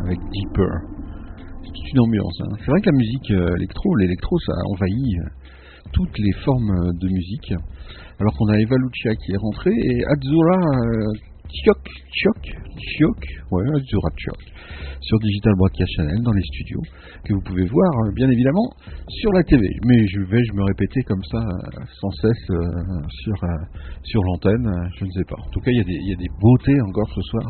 avec 0.04 0.18
Deeper. 0.32 0.72
C'est 1.64 1.92
une 1.92 2.00
ambiance. 2.00 2.40
Hein. 2.40 2.56
C'est 2.58 2.70
vrai 2.70 2.80
que 2.80 2.90
la 2.90 2.96
musique 2.96 3.30
euh, 3.32 3.56
électro, 3.56 3.94
l'électro, 3.96 4.38
ça 4.38 4.52
envahit 4.72 5.18
euh, 5.18 5.28
toutes 5.92 6.18
les 6.18 6.32
formes 6.44 6.70
euh, 6.70 6.92
de 6.94 7.08
musique. 7.08 7.52
Alors 8.18 8.32
qu'on 8.38 8.48
a 8.48 8.58
Eva 8.58 8.76
Lucia 8.76 9.14
qui 9.16 9.32
est 9.32 9.36
rentrée 9.36 9.76
et 9.76 10.04
Azura 10.06 10.56
Chiok, 11.50 11.88
Chiok, 12.12 12.56
Chiok, 12.78 13.24
ouais, 13.50 13.64
Azura 13.68 14.10
Chiok 14.16 14.38
sur 15.02 15.18
Digital 15.18 15.54
Broadcast 15.56 15.90
Channel 15.96 16.22
dans 16.22 16.32
les 16.32 16.42
studios, 16.42 16.82
que 17.24 17.32
vous 17.34 17.40
pouvez 17.40 17.64
voir 17.66 17.90
bien 18.14 18.30
évidemment 18.30 18.68
sur 19.08 19.32
la 19.32 19.42
TV. 19.42 19.66
Mais 19.84 20.06
je 20.06 20.20
vais 20.20 20.44
je 20.44 20.52
me 20.52 20.62
répéter 20.62 21.02
comme 21.02 21.22
ça 21.24 21.40
sans 22.00 22.10
cesse 22.22 22.46
sur, 22.46 23.34
sur 24.04 24.22
l'antenne, 24.22 24.70
je 24.98 25.04
ne 25.06 25.10
sais 25.10 25.24
pas. 25.26 25.36
En 25.38 25.50
tout 25.50 25.60
cas, 25.60 25.70
il 25.70 25.78
y, 25.78 26.12
a 26.12 26.16
des 26.16 26.28
beautés 26.40 26.80
encore 26.82 27.08
ce 27.14 27.22
soir, 27.22 27.44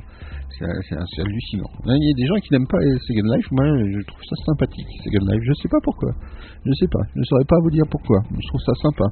c'est 0.58 1.22
hallucinant. 1.22 1.70
Il 1.86 2.02
y 2.02 2.12
a 2.12 2.18
des 2.18 2.26
gens 2.26 2.38
qui 2.42 2.52
n'aiment 2.52 2.70
pas 2.70 2.82
Second 3.06 3.28
Life, 3.34 3.46
moi 3.52 3.64
je 3.66 4.00
trouve 4.06 4.22
ça 4.22 4.36
sympathique, 4.46 4.88
Second 5.04 5.26
Life, 5.30 5.42
je 5.42 5.54
sais 5.62 5.68
pas 5.70 5.80
pourquoi. 5.82 6.10
Je 6.64 6.72
sais 6.72 6.88
pas, 6.90 7.04
je 7.14 7.20
ne 7.20 7.24
saurais 7.24 7.48
pas 7.48 7.56
vous 7.62 7.70
dire 7.70 7.84
pourquoi, 7.90 8.18
je 8.30 8.46
trouve 8.48 8.60
ça 8.66 8.74
sympa. 8.82 9.06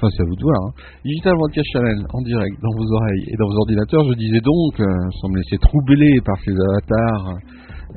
Enfin, 0.00 0.08
c'est 0.16 0.22
à 0.22 0.24
vous 0.24 0.36
de 0.36 0.42
voir. 0.42 0.60
Hein. 0.64 0.72
Digital 1.04 1.34
Broadcast 1.36 1.68
Channel, 1.74 2.06
en 2.08 2.22
direct, 2.22 2.56
dans 2.62 2.72
vos 2.72 2.88
oreilles 2.88 3.24
et 3.28 3.36
dans 3.36 3.44
vos 3.44 3.58
ordinateurs. 3.60 4.00
Je 4.08 4.16
disais 4.16 4.40
donc, 4.40 4.80
sans 5.20 5.28
me 5.28 5.36
laisser 5.36 5.58
troubler 5.58 6.20
par 6.24 6.40
ces 6.40 6.52
avatars 6.56 7.36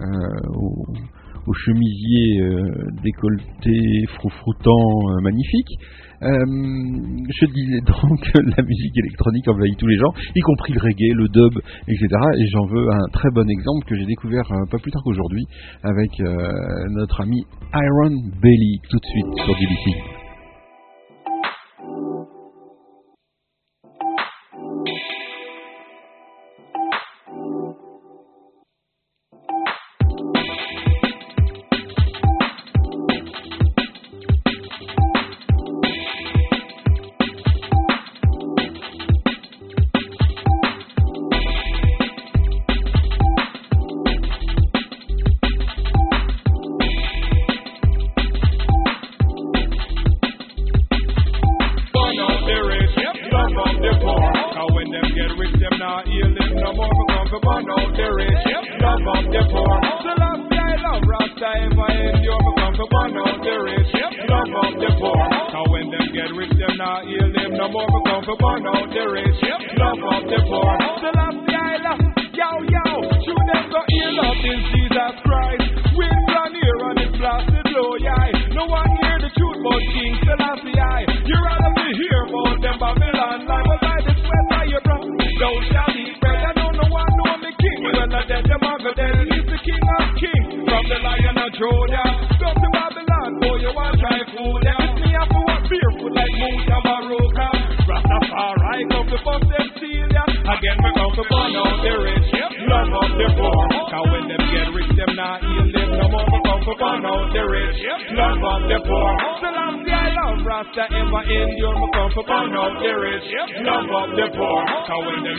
euh, 0.01 0.05
au, 0.57 0.83
au, 1.47 1.53
chemisier 1.53 2.41
euh, 2.41 2.87
décolleté, 3.03 4.05
froufroutant, 4.17 4.71
euh, 4.71 5.21
magnifique. 5.21 5.69
Je 6.23 7.45
disais 7.53 7.81
donc 7.81 8.19
la 8.33 8.63
musique 8.63 8.97
électronique 8.97 9.47
envahit 9.47 9.77
tous 9.77 9.87
les 9.87 9.97
gens, 9.97 10.13
y 10.35 10.39
compris 10.41 10.73
le 10.73 10.81
reggae, 10.81 11.13
le 11.13 11.27
dub, 11.29 11.59
etc. 11.87 12.07
Et 12.39 12.47
j'en 12.47 12.65
veux 12.65 12.89
un 12.91 13.07
très 13.11 13.29
bon 13.31 13.47
exemple 13.49 13.85
que 13.87 13.95
j'ai 13.95 14.05
découvert 14.05 14.47
pas 14.69 14.77
plus 14.77 14.91
tard 14.91 15.01
qu'aujourd'hui 15.03 15.45
avec 15.83 16.11
notre 16.91 17.21
ami 17.21 17.43
Iron 17.73 18.15
Belly, 18.41 18.79
tout 18.89 18.97
de 18.97 19.05
suite 19.05 19.45
sur 19.45 19.53
DBC. 19.53 20.12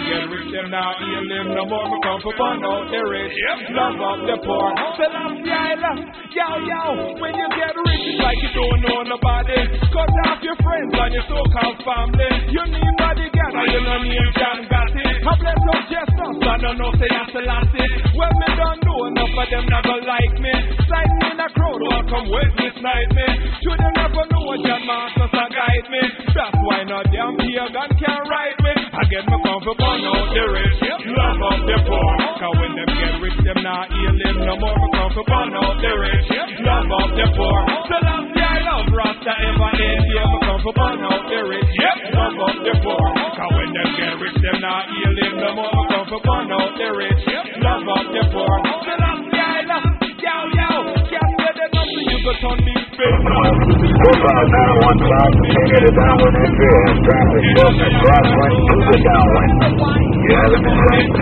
get 0.03 0.25
rich, 0.31 0.49
them 0.51 0.71
now 0.71 0.95
heal 0.99 1.23
them 1.29 1.47
no 1.55 1.65
more. 1.67 1.87
Me 1.87 1.99
come 2.03 2.21
for 2.25 2.35
fun 2.35 2.65
out 2.65 2.89
the 2.91 2.99
eh? 2.99 3.31
yep. 3.31 3.71
love 3.77 4.01
of 4.01 4.19
the 4.27 4.37
poor. 4.43 4.71
So 4.97 5.07
love 5.07 5.37
the 5.45 5.53
island, 5.53 6.01
yo 6.33 6.49
yo. 6.65 6.83
When 7.21 7.33
you 7.37 7.49
get 7.55 7.75
rich, 7.77 7.84
like 8.19 8.41
you 8.43 8.51
don't 8.57 8.81
know 8.83 8.99
nobody. 9.05 9.61
Cut 9.93 10.11
off 10.27 10.41
your 10.43 10.59
friends 10.65 10.93
and 10.93 11.13
your 11.15 11.27
so-called 11.29 11.79
family. 11.85 12.31
You 12.51 12.63
need 12.69 12.95
body 12.99 13.27
gather, 13.31 13.65
you 13.69 13.81
know 13.85 13.99
need 14.03 14.31
John 14.37 14.59
Gotti. 14.67 15.07
I 15.25 15.33
bless 15.39 15.63
up 15.73 15.83
just 15.93 16.17
us, 16.17 16.37
I 16.41 16.57
don't 16.59 16.79
know 16.79 16.93
say 16.99 17.09
that's 17.09 17.33
the 17.33 17.43
last 17.45 17.71
thing. 17.71 17.93
Well, 18.17 18.35
me 18.41 18.49
don't 18.57 18.81
know 18.85 19.01
enough 19.13 19.35
of 19.35 19.47
them 19.51 19.65
not 19.69 19.83
gonna 19.85 20.09
like 20.09 20.37
me. 20.41 20.55
Sight 20.89 21.11
me 21.21 21.27
in 21.33 21.41
a 21.41 21.49
crowd, 21.53 21.81
welcome 21.81 22.13
come 22.15 22.27
with 22.31 22.53
this 22.61 22.77
night 22.79 23.11
me. 23.11 23.27
Should 23.65 23.79
them 23.79 23.95
never 23.97 24.25
know 24.31 24.43
what 24.47 24.61
your 24.61 24.81
Masters 24.85 25.33
are 25.33 25.51
guide 25.51 25.87
me. 25.91 26.03
That's 26.31 26.57
why 26.63 26.85
not 26.85 27.09
damn 27.11 27.35
pagan 27.41 27.91
can't 27.99 28.25
ride 28.29 28.59
me. 28.63 28.73
I 28.95 29.03
get 29.11 29.25
my 29.27 29.39
comfortable, 29.43 29.85
on 29.85 30.05
out 30.05 30.29
the 30.31 30.45
rich, 30.55 30.79
love 31.11 31.41
up 31.43 31.61
the 31.67 31.79
poor. 31.89 32.13
Cause 32.39 32.55
when 32.61 32.73
them 32.77 32.91
get 32.95 33.15
rich, 33.19 33.39
them 33.43 33.61
not 33.65 33.89
heal 33.91 34.15
them 34.15 34.37
no 34.45 34.55
more. 34.61 34.77
My 34.77 34.89
comfort 34.95 35.33
on 35.33 35.57
out 35.57 35.77
the 35.81 35.93
rich, 35.99 36.29
love 36.63 36.91
up 36.93 37.11
the 37.17 37.27
poor 37.35 37.94
the 37.95 38.01
last 38.11 38.29
guy 38.35 38.59
love 38.67 38.91
Rasta 38.91 39.33
ever 39.39 39.71
in 39.79 39.99
here. 40.11 40.27
Me 40.27 40.39
come 40.43 40.61
for 40.67 40.75
man 40.75 40.99
out 41.07 41.23
the 41.31 41.41
rich, 41.47 41.71
yep, 41.79 41.97
come 42.11 42.39
up 42.43 42.57
the 42.67 42.75
poor. 42.83 43.07
Cause 43.39 43.53
when 43.55 43.71
them 43.71 43.91
get 43.95 44.15
rich, 44.19 44.39
them 44.43 44.59
not 44.59 44.91
heal 44.91 45.15
him 45.15 45.35
no 45.39 45.51
more. 45.55 45.71
Me 45.71 45.83
come 45.95 46.07
for 46.11 46.21
man 46.27 46.51
out 46.51 46.75
the 46.75 46.89
rich, 46.99 47.23
yep, 47.23 47.45
love 47.63 47.87
up 47.87 48.07
the 48.11 48.23
poor. 48.35 48.55
The 48.83 48.95
last 48.99 49.25
guy 49.31 49.59
love, 49.71 49.95
yo, 50.11 50.37
yo, 50.59 50.71
can't 51.07 51.35
let 51.39 51.55
them 51.55 51.71
up 51.71 51.87
you 51.87 52.19
go 52.19 52.33
on 52.51 52.59
me 52.67 52.75
down 52.95 53.23
the. 53.23 53.85
Yeah, 60.25 60.51
right. 60.51 61.15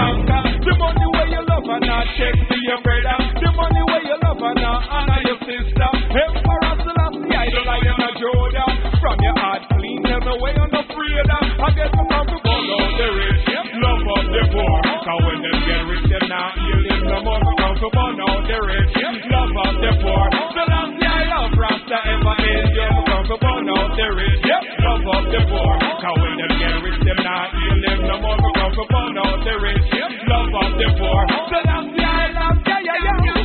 The 0.62 0.72
money 0.78 1.06
where 1.12 1.28
you 1.28 1.42
love 1.42 1.68
and 1.68 1.84
not 1.84 2.06
check 2.16 2.32
to 2.32 2.56
your 2.64 2.80
brother. 2.80 3.18
The 3.42 3.50
money 3.50 3.82
where 3.90 4.02
you 4.08 4.16
love 4.24 4.40
and 4.40 4.62
not 4.62 4.80
honor 4.88 5.20
your 5.26 5.38
sister 5.42 6.61
lion 7.64 7.98
of 8.02 8.14
Jordan. 8.18 8.70
From 9.02 9.18
your 9.18 9.36
heart 9.38 9.62
clean, 9.74 9.98
never 10.02 10.34
way 10.38 10.54
on 10.58 10.70
the 10.70 10.82
freedom. 10.94 11.44
I 11.58 11.68
guess 11.74 11.90
you 11.90 12.04
come 12.06 12.26
to 12.26 12.38
call 12.38 12.66
out 12.78 12.90
the 12.98 13.08
rich, 13.18 13.42
love 13.82 14.06
up 14.14 14.26
the 14.30 14.42
poor. 14.52 14.78
When 15.12 15.38
them 15.42 15.58
get 15.66 15.82
rich, 15.90 16.06
them 16.06 16.24
not 16.30 16.54
yielding 16.56 17.04
no 17.10 17.18
more. 17.26 17.42
So 17.42 17.52
come 17.58 17.76
to 17.82 17.88
burn 17.90 18.20
out 18.22 18.42
the 18.46 18.58
rich, 18.62 18.94
love 19.28 19.56
up 19.58 19.74
the 19.82 19.90
poor. 20.02 20.26
So 20.54 20.62
long 20.70 20.90
as 21.02 21.24
love 21.28 21.54
Rasta 21.58 21.98
ever 22.14 22.36
is, 22.46 22.70
yeah, 22.78 23.02
come 23.10 23.24
to 23.26 23.36
burn 23.42 23.68
out 23.74 23.90
the 23.98 24.06
rich, 24.14 24.46
love 24.86 25.06
up 25.10 25.24
the 25.30 25.40
poor. 25.50 25.74
When 26.02 26.34
them 26.38 26.52
get 26.62 26.76
rich, 26.82 27.00
them 27.02 27.20
not 27.26 27.50
yielding 27.58 28.02
no 28.06 28.16
more. 28.22 28.38
So 28.38 28.50
come 28.54 28.72
to 28.72 28.84
burn 28.86 29.18
out 29.18 29.38
the 29.42 29.54
rich, 29.58 29.86
love 30.30 30.54
up 30.62 30.70
the 30.78 30.88
poor. 30.98 31.22
So 31.50 31.58
long 31.66 31.86
as 31.90 31.98
yeah, 31.98 32.78
yeah, 32.78 33.18
yeah. 33.26 33.41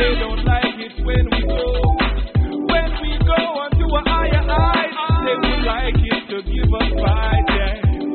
They 0.00 0.16
don't 0.16 0.42
like 0.48 0.80
it 0.80 0.96
when 1.04 1.24
we 1.28 1.40
go. 1.44 1.60
When 2.72 2.90
we 3.04 3.12
go 3.20 3.36
onto 3.36 3.84
a 3.84 4.02
higher 4.08 4.44
height, 4.48 4.96
they 5.28 5.36
would 5.36 5.62
like 5.68 6.00
it 6.00 6.22
to 6.32 6.38
give 6.40 6.72
us 6.72 6.88
fight. 7.04 7.44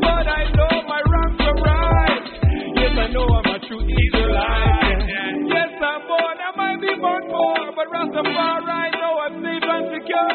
But 0.02 0.26
I 0.26 0.50
know 0.58 0.82
my 0.90 1.02
wrongs 1.06 1.42
are 1.46 1.60
right. 1.62 2.26
Yes, 2.74 2.94
I 2.98 3.08
know 3.14 3.28
I'm 3.30 3.54
a 3.54 3.60
true 3.70 3.86
Israelite. 3.86 4.98
Yes, 5.46 5.78
I'm 5.78 6.02
born. 6.10 6.38
I 6.42 6.50
might 6.58 6.82
be 6.82 6.90
born 7.00 7.22
poor, 7.30 7.70
but 7.78 7.86
Rastafari 7.94 8.90
know 8.98 9.22
I'm 9.22 9.36
safe 9.46 9.70
and 9.70 9.86
secure. 9.94 10.34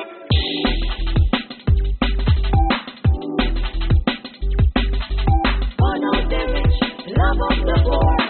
Love 7.10 7.42
of 7.50 7.58
the 7.66 7.76
poor. 7.84 8.29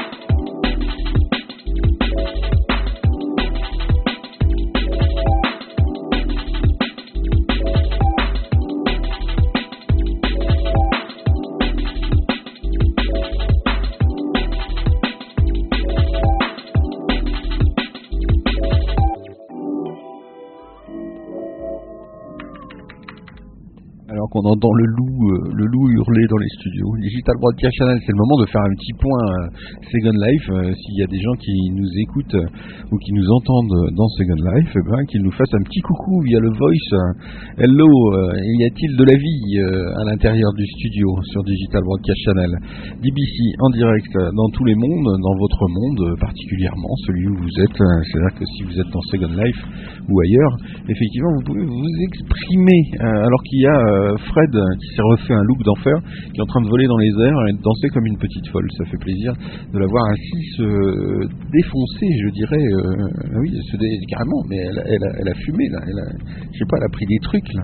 entend 24.61 24.73
le 24.73 24.85
loup, 24.85 25.10
euh, 25.21 25.53
le 25.53 25.65
loup 25.69 25.87
hurler 25.93 26.25
dans 26.29 26.41
les 26.41 26.51
studios. 26.57 26.89
Digital 26.97 27.35
Broadcast 27.37 27.73
Channel, 27.77 27.99
c'est 28.01 28.11
le 28.11 28.21
moment 28.21 28.41
de 28.41 28.47
faire 28.49 28.65
un 28.65 28.73
petit 28.73 28.95
point 28.97 29.21
euh, 29.21 29.53
Second 29.93 30.17
Life. 30.17 30.47
Euh, 30.49 30.73
S'il 30.73 30.97
y 30.97 31.03
a 31.05 31.09
des 31.09 31.21
gens 31.21 31.35
qui 31.37 31.53
nous 31.77 31.91
écoutent 32.01 32.39
ou 32.89 32.95
qui 32.97 33.13
nous 33.13 33.27
entendent 33.29 33.93
dans 33.93 34.09
Second 34.17 34.41
Life, 34.41 34.71
eh 34.73 34.83
ben, 34.89 35.05
qu'ils 35.05 35.21
nous 35.21 35.31
fassent 35.31 35.53
un 35.53 35.63
petit 35.63 35.81
coucou 35.81 36.21
via 36.25 36.39
le 36.39 36.49
voice. 36.57 36.91
Hello, 37.57 37.85
y 37.85 38.63
a-t-il 38.65 38.97
de 38.97 39.05
la 39.05 39.15
vie 39.15 39.47
à 39.61 40.03
l'intérieur 40.09 40.51
du 40.57 40.65
studio 40.65 41.07
sur 41.31 41.43
Digital 41.43 41.81
Broadcast 41.83 42.19
Channel? 42.25 42.51
DBC 43.01 43.35
en 43.61 43.69
direct 43.69 44.13
dans 44.17 44.49
tous 44.53 44.65
les 44.65 44.75
mondes, 44.75 45.21
dans 45.21 45.37
votre 45.37 45.65
monde 45.69 46.17
particulièrement, 46.19 46.93
celui 47.05 47.27
où 47.27 47.35
vous 47.37 47.55
êtes. 47.61 47.77
C'est-à-dire 47.77 48.35
que 48.39 48.45
si 48.45 48.63
vous 48.63 48.75
êtes 48.79 48.91
dans 48.91 49.05
Second 49.11 49.33
Life 49.37 49.61
ou 50.09 50.19
ailleurs, 50.19 50.53
effectivement, 50.89 51.31
vous 51.37 51.45
pouvez 51.45 51.65
vous 51.65 51.93
exprimer. 52.09 52.81
alors 52.99 53.41
qu'il 53.43 53.61
y 53.61 53.67
a 53.67 54.17
Fred 54.31 54.51
qui 54.51 54.87
s'est 54.95 55.10
refait 55.11 55.33
un 55.33 55.43
look 55.43 55.59
d'enfer, 55.63 55.95
qui 56.31 56.37
est 56.39 56.41
en 56.41 56.51
train 56.51 56.61
de 56.61 56.69
voler 56.69 56.87
dans 56.87 56.97
les 56.97 57.11
airs 57.27 57.41
et 57.49 57.53
de 57.53 57.61
danser 57.61 57.87
comme 57.93 58.05
une 58.05 58.17
petite 58.17 58.47
folle. 58.51 58.67
Ça 58.77 58.85
fait 58.85 58.97
plaisir 58.97 59.33
de 59.73 59.77
la 59.79 59.87
voir 59.87 60.03
ainsi 60.11 60.37
se 60.57 60.67
défoncer, 61.51 62.09
je 62.25 62.29
dirais. 62.31 62.65
euh, 62.73 63.39
oui, 63.41 63.49
se 63.71 63.77
dé- 63.77 63.99
carrément, 64.09 64.41
mais 64.49 64.57
elle, 64.57 64.81
elle 65.19 65.29
a, 65.29 65.35
fumé 65.45 65.67
là. 65.69 65.79
Je 65.85 66.57
sais 66.57 66.65
pas, 66.69 66.77
elle 66.77 66.85
a 66.87 66.93
pris 66.93 67.05
des 67.05 67.19
trucs 67.21 67.53
là. 67.53 67.63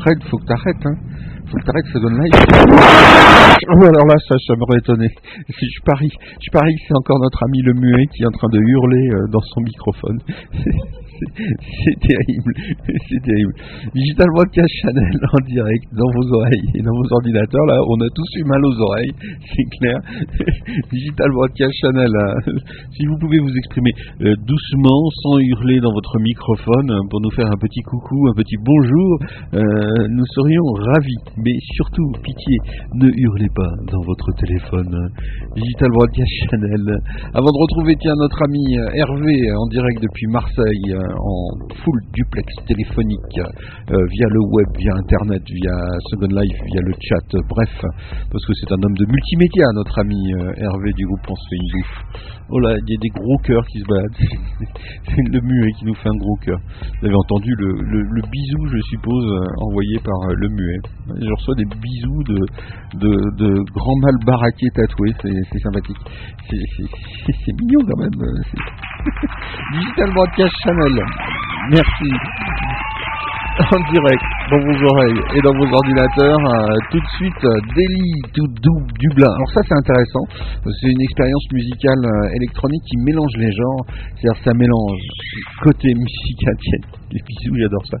Fred, 0.00 0.18
faut 0.30 0.38
que 0.38 0.46
t'arrêtes, 0.46 0.84
hein. 0.86 0.96
Faut 1.50 1.58
que 1.58 1.64
t'arrêtes, 1.66 1.86
ça 1.92 1.98
donne 1.98 2.14
live. 2.22 2.32
Oh, 3.74 3.82
alors 3.82 4.06
là, 4.06 4.14
ça, 4.28 4.36
ça 4.46 4.54
m'aurait 4.56 4.78
étonné. 4.78 5.08
Je 5.48 5.80
parie, 5.84 6.10
je 6.40 6.50
parie 6.52 6.74
que 6.74 6.82
c'est 6.86 6.96
encore 6.96 7.18
notre 7.20 7.42
ami 7.44 7.58
le 7.62 7.74
muet 7.74 8.06
qui 8.14 8.22
est 8.22 8.26
en 8.26 8.30
train 8.30 8.48
de 8.52 8.58
hurler 8.58 9.08
euh, 9.10 9.26
dans 9.32 9.40
son 9.40 9.60
microphone. 9.60 10.18
C'est- 11.36 12.00
terrible, 12.00 12.52
c'est 13.08 13.22
terrible. 13.22 13.54
Digital 13.94 14.28
Broadcast 14.34 14.72
Channel 14.82 15.16
en 15.32 15.40
direct 15.46 15.84
dans 15.92 16.10
vos 16.16 16.26
oreilles 16.34 16.68
et 16.74 16.82
dans 16.82 16.94
vos 16.96 17.08
ordinateurs. 17.12 17.66
Là, 17.66 17.78
on 17.88 18.00
a 18.00 18.08
tous 18.14 18.30
eu 18.38 18.44
mal 18.44 18.64
aux 18.64 18.78
oreilles, 18.80 19.12
c'est 19.54 19.68
clair. 19.78 19.98
Digital 20.92 21.28
Broadcast 21.32 21.72
Channel, 21.80 22.10
euh, 22.14 22.52
si 22.96 23.06
vous 23.06 23.16
pouvez 23.20 23.38
vous 23.38 23.54
exprimer 23.54 23.92
euh, 24.22 24.34
doucement, 24.46 25.00
sans 25.22 25.38
hurler 25.38 25.80
dans 25.80 25.92
votre 25.92 26.18
microphone, 26.20 26.90
euh, 26.90 27.08
pour 27.10 27.20
nous 27.20 27.30
faire 27.30 27.46
un 27.46 27.58
petit 27.60 27.82
coucou, 27.82 28.28
un 28.28 28.34
petit 28.34 28.56
bonjour, 28.64 29.18
euh, 29.54 29.60
nous 30.10 30.26
serions 30.34 30.64
ravis. 30.72 31.20
Mais 31.36 31.56
surtout, 31.76 32.12
pitié, 32.22 32.56
ne 32.94 33.08
hurlez 33.08 33.50
pas 33.54 33.70
dans 33.92 34.02
votre 34.06 34.28
téléphone. 34.38 34.94
Digital 35.56 35.88
Broadcast 35.92 36.32
Channel. 36.50 36.98
Avant 37.34 37.50
de 37.50 37.60
retrouver, 37.60 37.94
tiens, 38.00 38.14
notre 38.16 38.38
ami 38.44 38.78
euh, 38.78 38.88
Hervé 38.94 39.52
en 39.56 39.66
direct 39.68 40.00
depuis 40.02 40.26
Marseille, 40.28 40.94
en 41.18 41.58
full 41.82 41.98
duplex 42.12 42.46
téléphonique, 42.66 43.36
euh, 43.38 44.06
via 44.10 44.26
le 44.28 44.40
web, 44.50 44.68
via 44.78 44.92
Internet, 44.96 45.42
via 45.46 45.74
Second 46.10 46.32
Life, 46.34 46.58
via 46.72 46.80
le 46.82 46.92
chat, 47.00 47.26
euh, 47.34 47.42
bref, 47.48 47.72
parce 48.30 48.44
que 48.46 48.52
c'est 48.60 48.72
un 48.72 48.80
homme 48.82 48.96
de 48.98 49.06
multimédia, 49.06 49.64
notre 49.74 49.98
ami 50.00 50.20
euh, 50.34 50.52
Hervé 50.56 50.92
du 50.96 51.04
groupe 51.06 51.26
On 51.28 51.34
se 51.36 51.46
fait 51.48 51.56
une 51.56 51.70
bouffe. 51.74 51.96
Oh 52.52 52.58
là, 52.58 52.74
il 52.74 52.92
y 52.92 52.96
a 52.96 53.00
des 53.00 53.14
gros 53.14 53.38
cœurs 53.44 53.64
qui 53.66 53.78
se 53.78 53.86
baladent. 53.86 54.18
c'est 55.06 55.28
le 55.32 55.40
muet 55.40 55.70
qui 55.78 55.84
nous 55.86 55.94
fait 55.94 56.08
un 56.08 56.18
gros 56.18 56.36
cœur. 56.42 56.58
Vous 57.00 57.06
avez 57.06 57.14
entendu 57.14 57.54
le, 57.58 57.70
le- 57.80 58.26
bisou, 58.30 58.66
je 58.74 58.80
suppose, 58.90 59.26
envoyé 59.62 59.98
par 60.04 60.18
le 60.34 60.48
muet. 60.48 60.80
Je 61.20 61.30
reçois 61.30 61.54
des 61.56 61.64
bisous 61.64 62.22
de, 62.26 62.38
de, 62.98 63.10
de 63.38 63.48
grands 63.72 63.98
mâles 64.02 64.22
baraqués 64.26 64.68
tatoués, 64.74 65.14
c'est 65.22 65.58
sympathique. 65.62 65.98
C'est- 66.50 67.54
mignon 67.60 67.80
quand 67.86 68.00
même. 68.02 68.10
Digital 69.72 70.12
Broadcast 70.12 70.54
Channel, 70.64 70.99
merci. 71.70 72.10
En 73.76 73.80
direct, 73.92 74.24
dans 74.50 74.62
vos 74.64 74.78
oreilles 74.88 75.20
et 75.36 75.40
dans 75.42 75.52
vos 75.52 75.68
ordinateurs, 75.68 76.40
euh, 76.40 76.74
tout 76.90 76.98
de 76.98 77.10
suite, 77.20 77.44
euh, 77.44 77.60
Delhi 77.76 78.12
to 78.32 78.42
Dublin. 78.56 79.28
Alors 79.36 79.50
ça 79.52 79.60
c'est 79.68 79.76
intéressant, 79.76 80.24
c'est 80.64 80.88
une 80.88 81.02
expérience 81.02 81.44
musicale 81.52 82.00
euh, 82.08 82.36
électronique 82.40 82.82
qui 82.88 82.96
mélange 83.04 83.36
les 83.36 83.52
genres, 83.52 83.84
c'est-à-dire 84.16 84.40
ça 84.44 84.52
mélange 84.54 85.02
côté 85.62 85.92
musical, 85.94 86.54
tiens, 86.64 86.84
les 87.12 87.20
bisous, 87.20 87.56
j'adore 87.60 87.84
ça, 87.90 87.98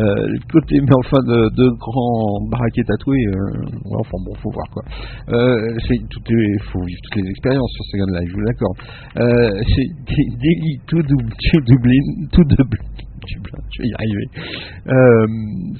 euh, 0.00 0.32
côté, 0.50 0.80
mais 0.80 0.96
enfin, 1.04 1.20
de, 1.28 1.38
de 1.60 1.66
grands 1.76 2.40
baraquets 2.48 2.84
tatoués, 2.88 3.26
ouais, 3.28 4.00
enfin 4.00 4.16
bon, 4.24 4.32
faut 4.40 4.50
voir 4.50 4.68
quoi. 4.72 4.82
C'est, 5.28 6.00
tout 6.08 6.24
est, 6.32 6.56
faut 6.72 6.80
vivre 6.88 7.00
toutes 7.04 7.20
les 7.22 7.28
expériences 7.28 7.70
sur 7.76 7.84
Second 7.92 8.10
Life, 8.16 8.28
je 8.30 8.34
vous 8.34 8.46
l'accorde. 8.48 8.78
C'est 9.76 9.88
Delhi 10.40 10.80
to, 10.88 10.96
Dub- 11.04 11.36
to 11.52 11.58
Dublin, 11.68 12.06
Dublin. 13.26 13.42
Dublin, 13.42 13.62
je 13.70 13.82
vais 13.82 13.88
y 13.88 13.94
arriver. 13.94 14.26
Euh, 14.86 15.26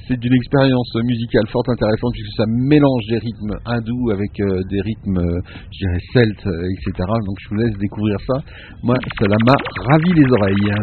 c'est 0.07 0.23
une 0.23 0.33
expérience 0.33 0.95
musicale 1.03 1.47
fort 1.51 1.63
intéressante 1.67 2.13
puisque 2.13 2.35
ça 2.37 2.45
mélange 2.47 3.05
des 3.09 3.17
rythmes 3.19 3.55
hindous 3.65 4.11
avec 4.11 4.39
euh, 4.39 4.61
des 4.69 4.81
rythmes, 4.81 5.17
euh, 5.17 5.39
je 5.71 5.85
dirais, 5.85 5.99
celtes, 6.13 6.47
etc. 6.47 6.91
Donc 7.25 7.37
je 7.39 7.49
vous 7.49 7.55
laisse 7.55 7.77
découvrir 7.77 8.17
ça. 8.27 8.39
Moi, 8.83 8.95
cela 9.19 9.35
m'a 9.45 9.55
ravi 9.91 10.11
les 10.13 10.27
oreilles. 10.31 10.73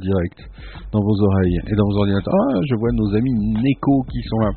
Direct 0.00 0.38
dans 0.92 1.00
vos 1.00 1.16
oreilles 1.22 1.60
et 1.68 1.74
dans 1.76 1.86
vos 1.86 1.98
ordinateurs. 1.98 2.34
Ah, 2.34 2.60
je 2.68 2.74
vois 2.76 2.90
nos 2.92 3.14
amis 3.14 3.34
Neko 3.62 4.02
qui 4.10 4.20
sont 4.22 4.40
là. 4.40 4.50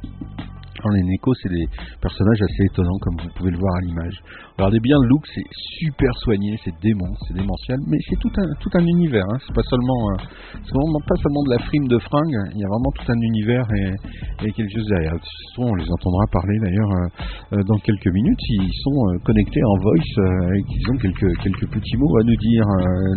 Alors, 0.84 0.98
les 0.98 1.04
Neko, 1.04 1.34
c'est 1.36 1.50
des 1.50 1.66
personnages 2.02 2.42
assez 2.42 2.66
étonnants, 2.66 2.98
comme 3.00 3.16
vous 3.16 3.30
pouvez 3.36 3.52
le 3.52 3.58
voir 3.58 3.74
à 3.76 3.82
l'image. 3.82 4.22
Regardez 4.54 4.80
bien 4.86 4.96
le 5.02 5.08
look, 5.10 5.26
c'est 5.34 5.50
super 5.82 6.14
soigné, 6.22 6.54
c'est 6.64 6.78
dément, 6.78 7.10
c'est 7.26 7.34
démentiel, 7.34 7.80
mais 7.90 7.98
c'est 8.08 8.20
tout 8.22 8.30
un, 8.38 8.54
tout 8.62 8.70
un 8.78 8.86
univers. 8.86 9.26
Hein. 9.34 9.38
C'est 9.42 9.56
pas 9.56 9.66
seulement, 9.66 10.14
euh, 10.14 10.70
vraiment 10.70 11.02
pas 11.10 11.18
seulement 11.26 11.42
de 11.42 11.58
la 11.58 11.60
frime 11.66 11.88
de 11.90 11.98
fringues. 11.98 12.40
Il 12.54 12.62
y 12.62 12.66
a 12.66 12.70
vraiment 12.70 12.94
tout 12.94 13.10
un 13.10 13.18
univers 13.34 13.66
et, 13.74 14.52
quelque 14.54 14.70
chose 14.70 14.86
derrière. 14.94 15.18
On 15.58 15.74
les 15.74 15.90
entendra 15.90 16.22
parler 16.30 16.54
d'ailleurs 16.62 16.92
euh, 16.92 17.58
euh, 17.58 17.64
dans 17.66 17.78
quelques 17.82 18.14
minutes. 18.14 18.44
Ils 18.62 18.78
sont 18.86 19.00
euh, 19.10 19.18
connectés 19.26 19.64
en 19.66 19.78
voice 19.82 20.14
et 20.22 20.62
qu'ils 20.70 20.86
ont 20.94 20.98
quelques, 21.02 21.34
quelques 21.42 21.70
petits 21.74 21.98
mots 21.98 22.18
à 22.18 22.24
nous 22.24 22.38
dire, 22.38 22.66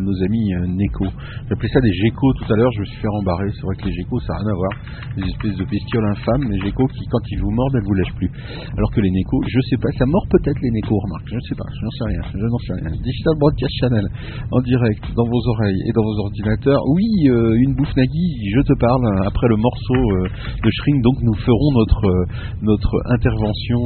nos 0.00 0.16
amis 0.24 0.54
Neko. 0.72 1.04
J'appelais 1.50 1.68
ça 1.68 1.80
des 1.80 1.92
geckos 1.92 2.32
tout 2.40 2.52
à 2.52 2.56
l'heure, 2.56 2.72
je 2.72 2.80
me 2.80 2.84
suis 2.86 2.96
fait 2.96 3.12
rembarrer. 3.12 3.52
C'est 3.52 3.66
vrai 3.68 3.76
que 3.76 3.84
les 3.84 3.92
geckos, 3.92 4.20
ça 4.20 4.32
n'a 4.32 4.38
rien 4.40 4.52
à 4.52 4.56
voir. 4.56 4.72
Des 5.16 5.28
espèces 5.28 5.56
de 5.56 5.64
bestioles 5.68 6.08
infâmes, 6.16 6.48
les 6.48 6.60
geckos 6.64 6.88
qui, 6.88 7.04
quand 7.12 7.24
ils 7.28 7.40
vous 7.40 7.50
mordent, 7.50 7.76
elles 7.76 7.84
vous 7.84 7.94
lâchent 7.94 8.16
plus. 8.16 8.30
Alors 8.72 8.90
que 8.92 9.00
les 9.00 9.10
Neko, 9.10 9.36
je 9.46 9.60
sais 9.68 9.76
pas, 9.76 9.92
ça 9.98 10.06
mord 10.06 10.24
peut-être 10.30 10.60
les 10.62 10.70
Neko, 10.70 10.96
remarque. 10.96 11.25
Je 11.26 11.34
ne 11.34 11.40
sais 11.40 11.56
pas, 11.58 11.66
je 11.74 11.82
n'en 11.82 11.90
sais 11.90 12.06
rien, 12.06 12.22
je 12.22 12.46
n'en 12.46 12.58
sais 12.62 12.74
rien. 12.78 12.90
Digital 13.02 13.34
Broadcast 13.40 13.74
Channel, 13.80 14.06
en 14.52 14.60
direct, 14.62 15.02
dans 15.16 15.26
vos 15.26 15.42
oreilles 15.58 15.82
et 15.88 15.92
dans 15.92 16.04
vos 16.06 16.18
ordinateurs. 16.22 16.78
Oui, 16.94 17.02
euh, 17.26 17.66
une 17.66 17.74
bouffe 17.74 17.96
Nagui, 17.96 18.30
je 18.54 18.62
te 18.62 18.78
parle, 18.78 19.02
après 19.26 19.48
le 19.48 19.56
morceau 19.56 20.02
euh, 20.22 20.28
de 20.62 20.70
Shrink, 20.70 21.02
donc 21.02 21.16
nous 21.22 21.34
ferons 21.34 21.70
notre, 21.74 22.06
euh, 22.06 22.24
notre 22.62 22.94
intervention 23.10 23.80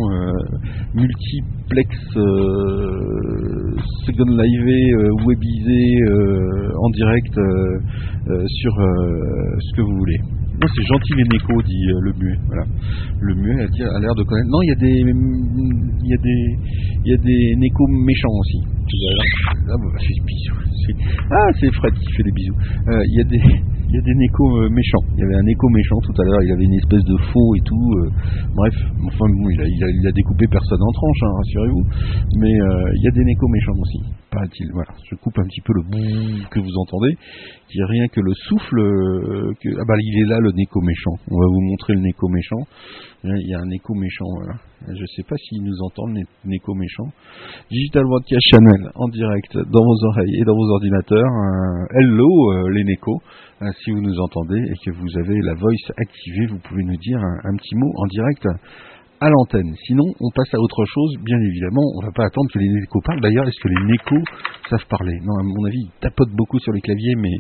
multiplex, 0.92 1.88
second 4.04 4.36
live, 4.36 5.24
webisé, 5.24 5.96
euh, 6.10 6.72
en 6.76 6.90
direct 6.90 7.34
sur 8.60 8.72
ce 8.76 9.76
que 9.76 9.80
vous 9.80 9.96
voulez. 9.96 10.20
Non, 10.60 10.68
c'est 10.76 10.84
gentil 10.92 11.14
les 11.16 11.24
Neko, 11.24 11.62
dit 11.62 11.88
euh, 11.88 12.00
le 12.04 12.12
muet. 12.20 12.36
Voilà. 12.44 12.64
Le 13.20 13.34
muet 13.34 13.64
a, 13.64 13.98
l'air 13.98 14.14
de 14.14 14.24
connaître. 14.24 14.50
Non, 14.52 14.60
il 14.60 14.68
y 14.68 14.72
a 14.72 14.80
des, 14.84 14.92
il 14.92 16.08
y 16.08 16.12
a 16.12 16.20
des, 16.20 16.40
il 17.00 17.08
y 17.08 17.14
a 17.14 17.16
des 17.16 17.56
méchants 17.56 18.36
aussi. 18.36 18.60
Ah, 18.68 19.76
bah, 19.80 19.88
bisous. 19.96 20.60
C'est- 20.84 21.00
Ah, 21.32 21.48
c'est 21.58 21.72
Fred 21.72 21.94
qui 21.94 22.12
fait 22.12 22.24
des 22.24 22.32
bisous. 22.32 22.56
Euh, 22.92 23.02
Il 23.08 23.14
y 23.16 23.20
a 23.20 23.24
des, 23.24 23.40
il 23.88 23.94
y 23.94 23.98
a 23.98 24.02
des 24.04 24.12
euh, 24.12 24.68
méchants. 24.68 25.04
Il 25.16 25.20
y 25.20 25.24
avait 25.24 25.36
un 25.36 25.44
Neko 25.48 25.68
méchant 25.70 25.96
tout 26.04 26.20
à 26.20 26.24
l'heure. 26.26 26.42
Il 26.44 26.52
avait 26.52 26.64
une 26.64 26.76
espèce 26.76 27.04
de 27.04 27.16
faux 27.32 27.54
et 27.56 27.62
tout. 27.64 27.88
bref, 28.52 28.74
enfin 29.08 29.32
bon, 29.32 29.48
il 29.48 29.60
a, 29.62 29.64
il 29.64 30.06
a, 30.08 30.12
découpé 30.12 30.44
personne 30.44 30.82
en 30.82 30.92
tranches, 30.92 31.22
hein, 31.24 31.32
rassurez-vous. 31.40 31.84
Mais 32.36 32.52
il 32.52 33.02
y 33.02 33.08
a 33.08 33.12
des 33.12 33.24
Neko 33.24 33.48
méchants 33.48 33.80
aussi. 33.80 34.19
Voilà. 34.72 34.92
Je 35.10 35.16
coupe 35.16 35.38
un 35.38 35.44
petit 35.44 35.60
peu 35.60 35.72
le 35.74 35.82
boum 35.82 36.48
que 36.50 36.60
vous 36.60 36.76
entendez 36.78 37.16
qui 37.68 37.78
est 37.80 37.84
rien 37.84 38.06
que 38.08 38.20
le 38.20 38.32
souffle 38.34 38.78
euh, 38.78 39.52
que 39.60 39.68
ah 39.78 39.84
bah 39.86 39.94
il 39.98 40.22
est 40.22 40.28
là 40.28 40.38
le 40.38 40.52
Neko 40.52 40.80
méchant. 40.80 41.14
On 41.30 41.38
va 41.38 41.46
vous 41.46 41.60
montrer 41.60 41.94
le 41.94 42.00
Neko 42.00 42.28
méchant. 42.28 42.62
Il 43.24 43.48
y 43.48 43.54
a 43.54 43.58
un 43.58 43.70
écho 43.70 43.94
méchant 43.94 44.26
voilà. 44.36 44.54
Je 44.88 45.04
sais 45.16 45.22
pas 45.28 45.36
s'il 45.36 45.62
nous 45.62 45.76
entend 45.82 46.06
le 46.06 46.22
Neko 46.44 46.74
méchant. 46.74 47.08
Digital 47.70 48.04
Broadcast 48.04 48.42
Channel 48.50 48.90
en 48.94 49.08
direct 49.08 49.56
dans 49.56 49.84
vos 49.84 50.04
oreilles 50.06 50.36
et 50.40 50.44
dans 50.44 50.54
vos 50.54 50.70
ordinateurs. 50.70 51.30
Euh, 51.30 51.98
hello 51.98 52.52
euh, 52.52 52.70
les 52.70 52.84
Neko. 52.84 53.20
Si 53.82 53.90
vous 53.90 54.00
nous 54.00 54.18
entendez 54.18 54.58
et 54.58 54.74
que 54.86 54.90
vous 54.90 55.18
avez 55.18 55.38
la 55.42 55.52
voice 55.52 55.92
activée, 55.98 56.46
vous 56.46 56.58
pouvez 56.60 56.82
nous 56.82 56.96
dire 56.96 57.18
un 57.18 57.54
petit 57.56 57.74
mot 57.74 57.92
en 57.94 58.06
direct 58.06 58.46
à 59.20 59.28
l'antenne. 59.28 59.74
Sinon, 59.86 60.04
on 60.18 60.30
passe 60.34 60.52
à 60.54 60.58
autre 60.58 60.84
chose, 60.86 61.14
bien 61.22 61.38
évidemment. 61.38 61.82
On 61.96 62.06
va 62.06 62.12
pas 62.12 62.24
attendre 62.24 62.48
que 62.52 62.58
les 62.58 62.68
Neko 62.68 63.00
parlent. 63.04 63.20
D'ailleurs, 63.20 63.46
est-ce 63.46 63.60
que 63.60 63.68
les 63.68 63.84
Neko 63.84 64.16
savent 64.70 64.86
parler? 64.88 65.20
Non, 65.22 65.36
à 65.38 65.42
mon 65.42 65.64
avis, 65.66 65.84
ils 65.84 66.00
tapotent 66.00 66.32
beaucoup 66.32 66.58
sur 66.58 66.72
les 66.72 66.80
claviers, 66.80 67.14
mais 67.16 67.36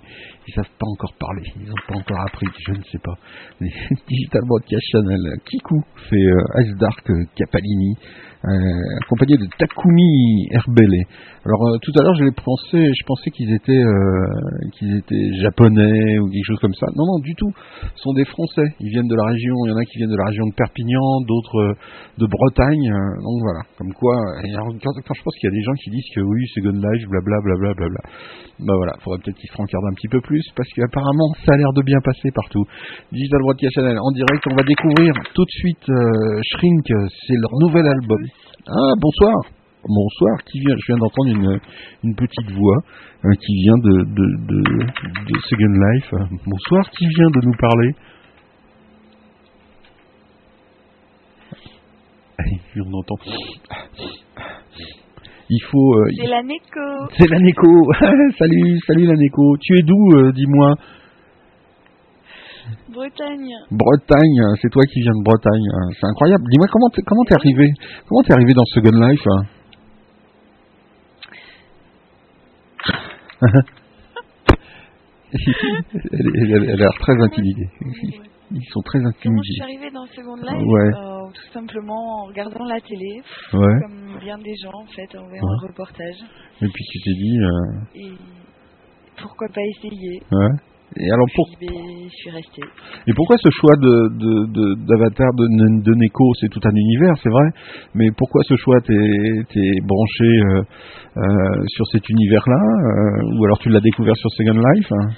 ils 0.46 0.54
savent 0.54 0.76
pas 0.78 0.86
encore 0.86 1.14
parler. 1.18 1.42
Ils 1.56 1.68
n'ont 1.68 1.86
pas 1.88 1.96
encore 1.96 2.20
appris, 2.20 2.46
je 2.66 2.72
ne 2.72 2.82
sais 2.84 2.98
pas. 3.02 3.14
Les 3.60 3.72
Digital 4.08 4.42
Broadcast 4.46 4.84
Channel, 4.92 5.38
Kiku 5.46 5.80
fait 6.10 6.16
euh, 6.16 6.62
Ice 6.62 6.76
Dark 6.76 7.10
euh, 7.10 7.24
Capalini, 7.34 7.96
accompagné 8.42 9.36
de 9.36 9.46
Takumi 9.58 10.48
Herbele. 10.50 11.04
Alors 11.44 11.60
euh, 11.68 11.78
tout 11.80 11.92
à 11.98 12.04
l'heure, 12.04 12.14
je 12.16 12.24
les 12.24 12.36
pensais, 12.36 12.92
je 12.92 13.04
pensais 13.06 13.30
qu'ils 13.30 13.52
étaient, 13.52 13.72
euh, 13.72 14.68
qu'ils 14.72 14.96
étaient 14.96 15.40
japonais 15.40 16.18
ou 16.18 16.28
quelque 16.28 16.44
chose 16.44 16.60
comme 16.60 16.74
ça. 16.74 16.86
Non, 16.96 17.04
non, 17.06 17.18
du 17.20 17.34
tout. 17.34 17.52
Ce 17.96 18.02
sont 18.02 18.12
des 18.12 18.26
Français. 18.26 18.76
Ils 18.80 18.90
viennent 18.90 19.08
de 19.08 19.16
la 19.16 19.24
région. 19.24 19.54
Il 19.64 19.70
y 19.70 19.72
en 19.72 19.76
a 19.76 19.84
qui 19.84 19.98
viennent 19.98 20.12
de 20.12 20.20
la 20.20 20.28
région 20.28 20.44
de 20.46 20.54
Perpignan, 20.54 21.20
d'autres 21.26 21.60
euh, 21.60 22.18
de 22.18 22.26
Bretagne. 22.26 22.92
euh, 22.92 23.24
donc 23.24 23.40
voilà. 23.40 23.60
Comme 23.78 23.92
quoi, 23.94 24.16
quand, 24.44 25.14
je 25.16 25.22
pense 25.22 25.34
qu'il 25.40 25.48
y 25.48 25.52
a 25.52 25.56
des 25.56 25.64
gens 25.64 25.72
qui 25.82 25.90
disent 25.90 26.10
que 26.14 26.20
oui, 26.20 26.44
c'est 26.54 26.60
Live, 26.60 27.08
blablabla, 27.08 27.56
blablabla. 27.56 28.00
Bah 28.60 28.74
voilà, 28.76 28.92
faudrait 29.00 29.18
peut-être 29.24 29.38
qu'ils 29.40 29.48
se 29.48 29.56
rencardent 29.56 29.88
un 29.88 29.96
petit 29.96 30.08
peu 30.08 30.20
plus 30.20 30.44
parce 30.54 30.68
qu'apparemment 30.76 31.32
ça 31.46 31.54
a 31.54 31.56
l'air 31.56 31.72
de 31.72 31.82
bien 31.82 31.96
passer 32.04 32.30
partout. 32.30 32.62
Digital 33.10 33.40
Broadcast 33.40 33.74
Channel 33.74 33.96
en 33.98 34.12
direct, 34.12 34.44
on 34.52 34.54
va 34.54 34.62
découvrir 34.62 35.14
tout 35.32 35.44
de 35.44 35.50
suite 35.50 35.88
euh, 35.88 36.40
Shrink, 36.44 36.84
c'est 37.26 37.40
leur 37.40 37.52
nouvel 37.58 37.86
album. 37.88 38.20
Ah 38.68 38.92
bonsoir, 39.00 39.34
bonsoir, 39.88 40.38
qui 40.50 40.60
vient 40.60 40.76
Je 40.78 40.86
viens 40.92 40.98
d'entendre 40.98 41.30
une, 41.30 41.60
une 42.04 42.14
petite 42.14 42.50
voix 42.52 42.76
euh, 43.24 43.30
qui 43.40 43.54
vient 43.62 43.78
de, 43.78 44.04
de, 44.04 44.26
de, 44.46 44.62
de 45.24 45.40
Second 45.48 45.74
Life. 45.92 46.14
Bonsoir, 46.46 46.90
qui 46.90 47.06
vient 47.08 47.30
de 47.30 47.46
nous 47.46 47.56
parler? 47.58 47.90
Allez, 52.38 52.60
on 52.86 52.92
entend. 52.98 53.16
Il 55.52 55.62
faut. 55.70 55.94
euh, 55.96 56.04
C'est 56.16 56.28
la 56.28 56.42
Neko. 56.42 57.08
c'est 57.18 57.28
la 57.30 57.38
Neko. 57.38 57.92
salut, 58.38 58.78
salut 58.86 59.06
la 59.06 59.14
Neko. 59.16 59.56
Tu 59.60 59.78
es 59.78 59.82
d'où, 59.82 60.16
euh, 60.16 60.32
dis-moi? 60.32 60.74
Bretagne. 62.92 63.54
Bretagne. 63.70 64.40
C'est 64.60 64.70
toi 64.70 64.82
qui 64.84 65.00
viens 65.00 65.12
de 65.18 65.24
Bretagne. 65.24 65.68
hein. 65.74 65.88
C'est 66.00 66.06
incroyable. 66.06 66.44
Dis-moi 66.50 66.66
comment 66.72 66.88
t'es, 66.90 67.02
comment 67.02 67.24
t'es 67.24 67.34
arrivé 67.34 67.72
Comment 68.08 68.22
t'es 68.22 68.32
arrivé 68.32 68.52
dans 68.54 68.64
Second 68.74 68.98
Life 69.06 69.26
hein 69.26 69.42
elle, 75.32 75.40
elle- 76.12 76.52
elle 76.64 76.70
a 76.70 76.76
l'air 76.76 76.92
très 77.00 77.12
intimidée. 77.22 77.68
Ils 78.52 78.64
sont 78.70 78.80
très 78.82 78.98
Comment 78.98 79.12
je 79.12 79.20
suis 79.20 79.28
intimidés. 79.30 79.62
arrivée 79.62 79.90
dans 79.94 80.06
Second 80.06 80.36
Life 80.36 80.66
Ouais. 80.66 80.90
Euh, 80.96 81.30
Tout 81.32 81.52
simplement 81.52 82.22
en 82.22 82.24
regardant 82.26 82.64
la 82.64 82.80
télé, 82.80 83.22
Ouais. 83.52 83.80
comme 83.82 84.18
bien 84.18 84.36
des 84.38 84.54
gens 84.62 84.72
en 84.74 84.86
fait, 84.86 85.16
en 85.16 85.26
voyant 85.28 85.44
Ouais. 85.44 85.56
un 85.62 85.66
reportage. 85.68 86.16
Et 86.60 86.66
puis 86.66 86.84
tu 86.90 86.98
t'es 87.04 87.14
dit. 87.14 87.38
euh, 87.38 87.78
Et 87.94 88.12
pourquoi 89.22 89.46
pas 89.54 89.60
essayer 89.62 90.20
ouais. 90.32 90.48
Et 90.96 91.10
alors 91.10 91.26
pour, 91.36 91.46
je 91.60 92.08
suis 92.08 92.30
restée. 92.30 92.62
Et 93.06 93.12
pourquoi 93.14 93.36
ce 93.38 93.48
choix 93.50 93.76
de, 93.76 94.08
de, 94.10 94.46
de- 94.50 94.74
d'avatar 94.86 95.30
de, 95.34 95.46
de, 95.82 95.94
Neko? 95.94 96.32
C'est 96.40 96.48
tout 96.48 96.60
un 96.64 96.74
univers, 96.74 97.14
c'est 97.22 97.30
vrai. 97.30 97.48
Mais 97.94 98.08
pourquoi 98.16 98.42
ce 98.42 98.56
choix 98.56 98.80
T'es, 98.80 99.70
branché 99.84 100.24
euh, 100.24 100.62
euh, 101.16 101.22
sur 101.68 101.86
cet 101.92 102.08
univers-là 102.08 102.56
euh, 102.56 103.38
Ou 103.38 103.44
alors 103.44 103.58
tu 103.60 103.68
l'as 103.68 103.80
découvert 103.80 104.16
sur 104.16 104.30
Second 104.30 104.58
Life 104.58 104.88
hein? 104.92 105.08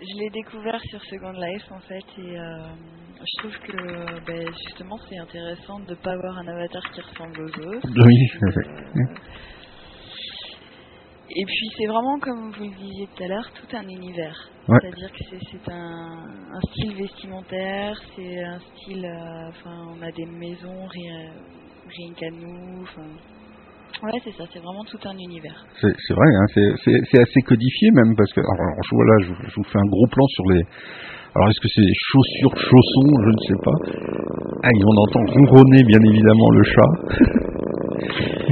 Je 0.00 0.18
l'ai 0.18 0.30
découvert 0.30 0.80
sur 0.90 1.00
Second 1.04 1.32
Life 1.32 1.64
en 1.70 1.78
fait 1.80 2.04
et 2.18 2.36
je 3.22 3.38
trouve 3.38 3.56
que 3.66 4.26
ben, 4.26 4.46
justement 4.66 4.98
c'est 5.08 5.18
intéressant 5.18 5.78
de 5.80 5.90
ne 5.90 5.94
pas 5.96 6.12
avoir 6.12 6.38
un 6.38 6.48
avatar 6.48 6.82
qui 6.92 7.00
ressemble 7.00 7.40
aux 7.40 7.68
autres. 7.68 7.88
Oui, 8.04 8.26
et 11.34 11.44
puis 11.46 11.68
c'est 11.78 11.86
vraiment 11.86 12.18
comme 12.20 12.50
vous 12.52 12.64
le 12.64 12.76
disiez 12.76 13.06
tout 13.14 13.22
à 13.24 13.28
l'heure, 13.28 13.48
tout 13.54 13.76
un 13.76 13.82
univers. 13.88 14.36
Ouais. 14.68 14.78
C'est-à-dire 14.80 15.10
que 15.10 15.24
c'est, 15.50 15.72
un, 15.72 16.24
un 16.52 16.60
style 16.70 16.94
vestimentaire, 16.94 17.94
c'est 18.14 18.44
un 18.44 18.58
style, 18.60 19.04
euh, 19.04 19.48
enfin 19.48 19.74
on 19.90 20.02
a 20.02 20.10
des 20.12 20.26
maisons 20.26 20.86
rien, 20.86 21.32
rien 21.88 22.12
qu'à 22.14 22.30
nous. 22.30 22.82
Enfin, 22.82 23.02
ouais 24.06 24.20
c'est 24.24 24.32
ça, 24.36 24.44
c'est 24.52 24.60
vraiment 24.60 24.84
tout 24.84 24.98
un 25.04 25.16
univers. 25.18 25.64
c'est, 25.80 26.14
vrai, 26.14 26.28
hein, 26.36 26.46
c'est, 26.54 27.20
assez 27.20 27.40
codifié 27.42 27.90
même, 27.92 28.14
parce 28.16 28.32
que, 28.32 28.40
alors, 28.40 28.74
voilà, 28.92 29.14
je, 29.24 29.28
vous- 29.28 29.48
je 29.48 29.54
vous 29.56 29.64
fais 29.64 29.78
un 29.78 29.88
gros 29.90 30.06
plan 30.06 30.26
sur 30.28 30.44
les... 30.52 30.62
Alors 31.34 31.48
est-ce 31.48 31.60
que 31.60 31.68
c'est 31.74 31.88
chaussures, 31.96 32.56
chaussons, 32.60 33.10
je 33.24 33.30
ne 33.32 33.40
sais 33.48 33.60
pas. 33.64 33.76
Ah, 34.64 34.68
et 34.68 34.82
on 34.84 34.96
entend 35.00 35.24
ronronner 35.48 35.82
bien 35.88 36.02
évidemment 36.04 36.50
le 36.52 36.62
chat. 36.62 36.92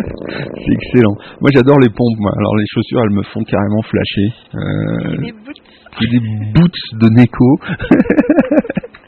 c'est 0.00 0.72
excellent. 0.72 1.16
Moi 1.40 1.50
j'adore 1.52 1.78
les 1.80 1.88
pompes, 1.88 2.18
moi. 2.18 2.32
alors 2.36 2.56
les 2.56 2.66
chaussures 2.66 3.00
elles 3.04 3.16
me 3.16 3.22
font 3.22 3.42
carrément 3.44 3.82
flasher. 3.82 4.28
Euh, 4.54 5.16
les 5.20 5.32
boots, 5.32 5.62
des 6.00 6.20
boots 6.54 6.82
de 7.00 7.08
Neko. 7.08 7.58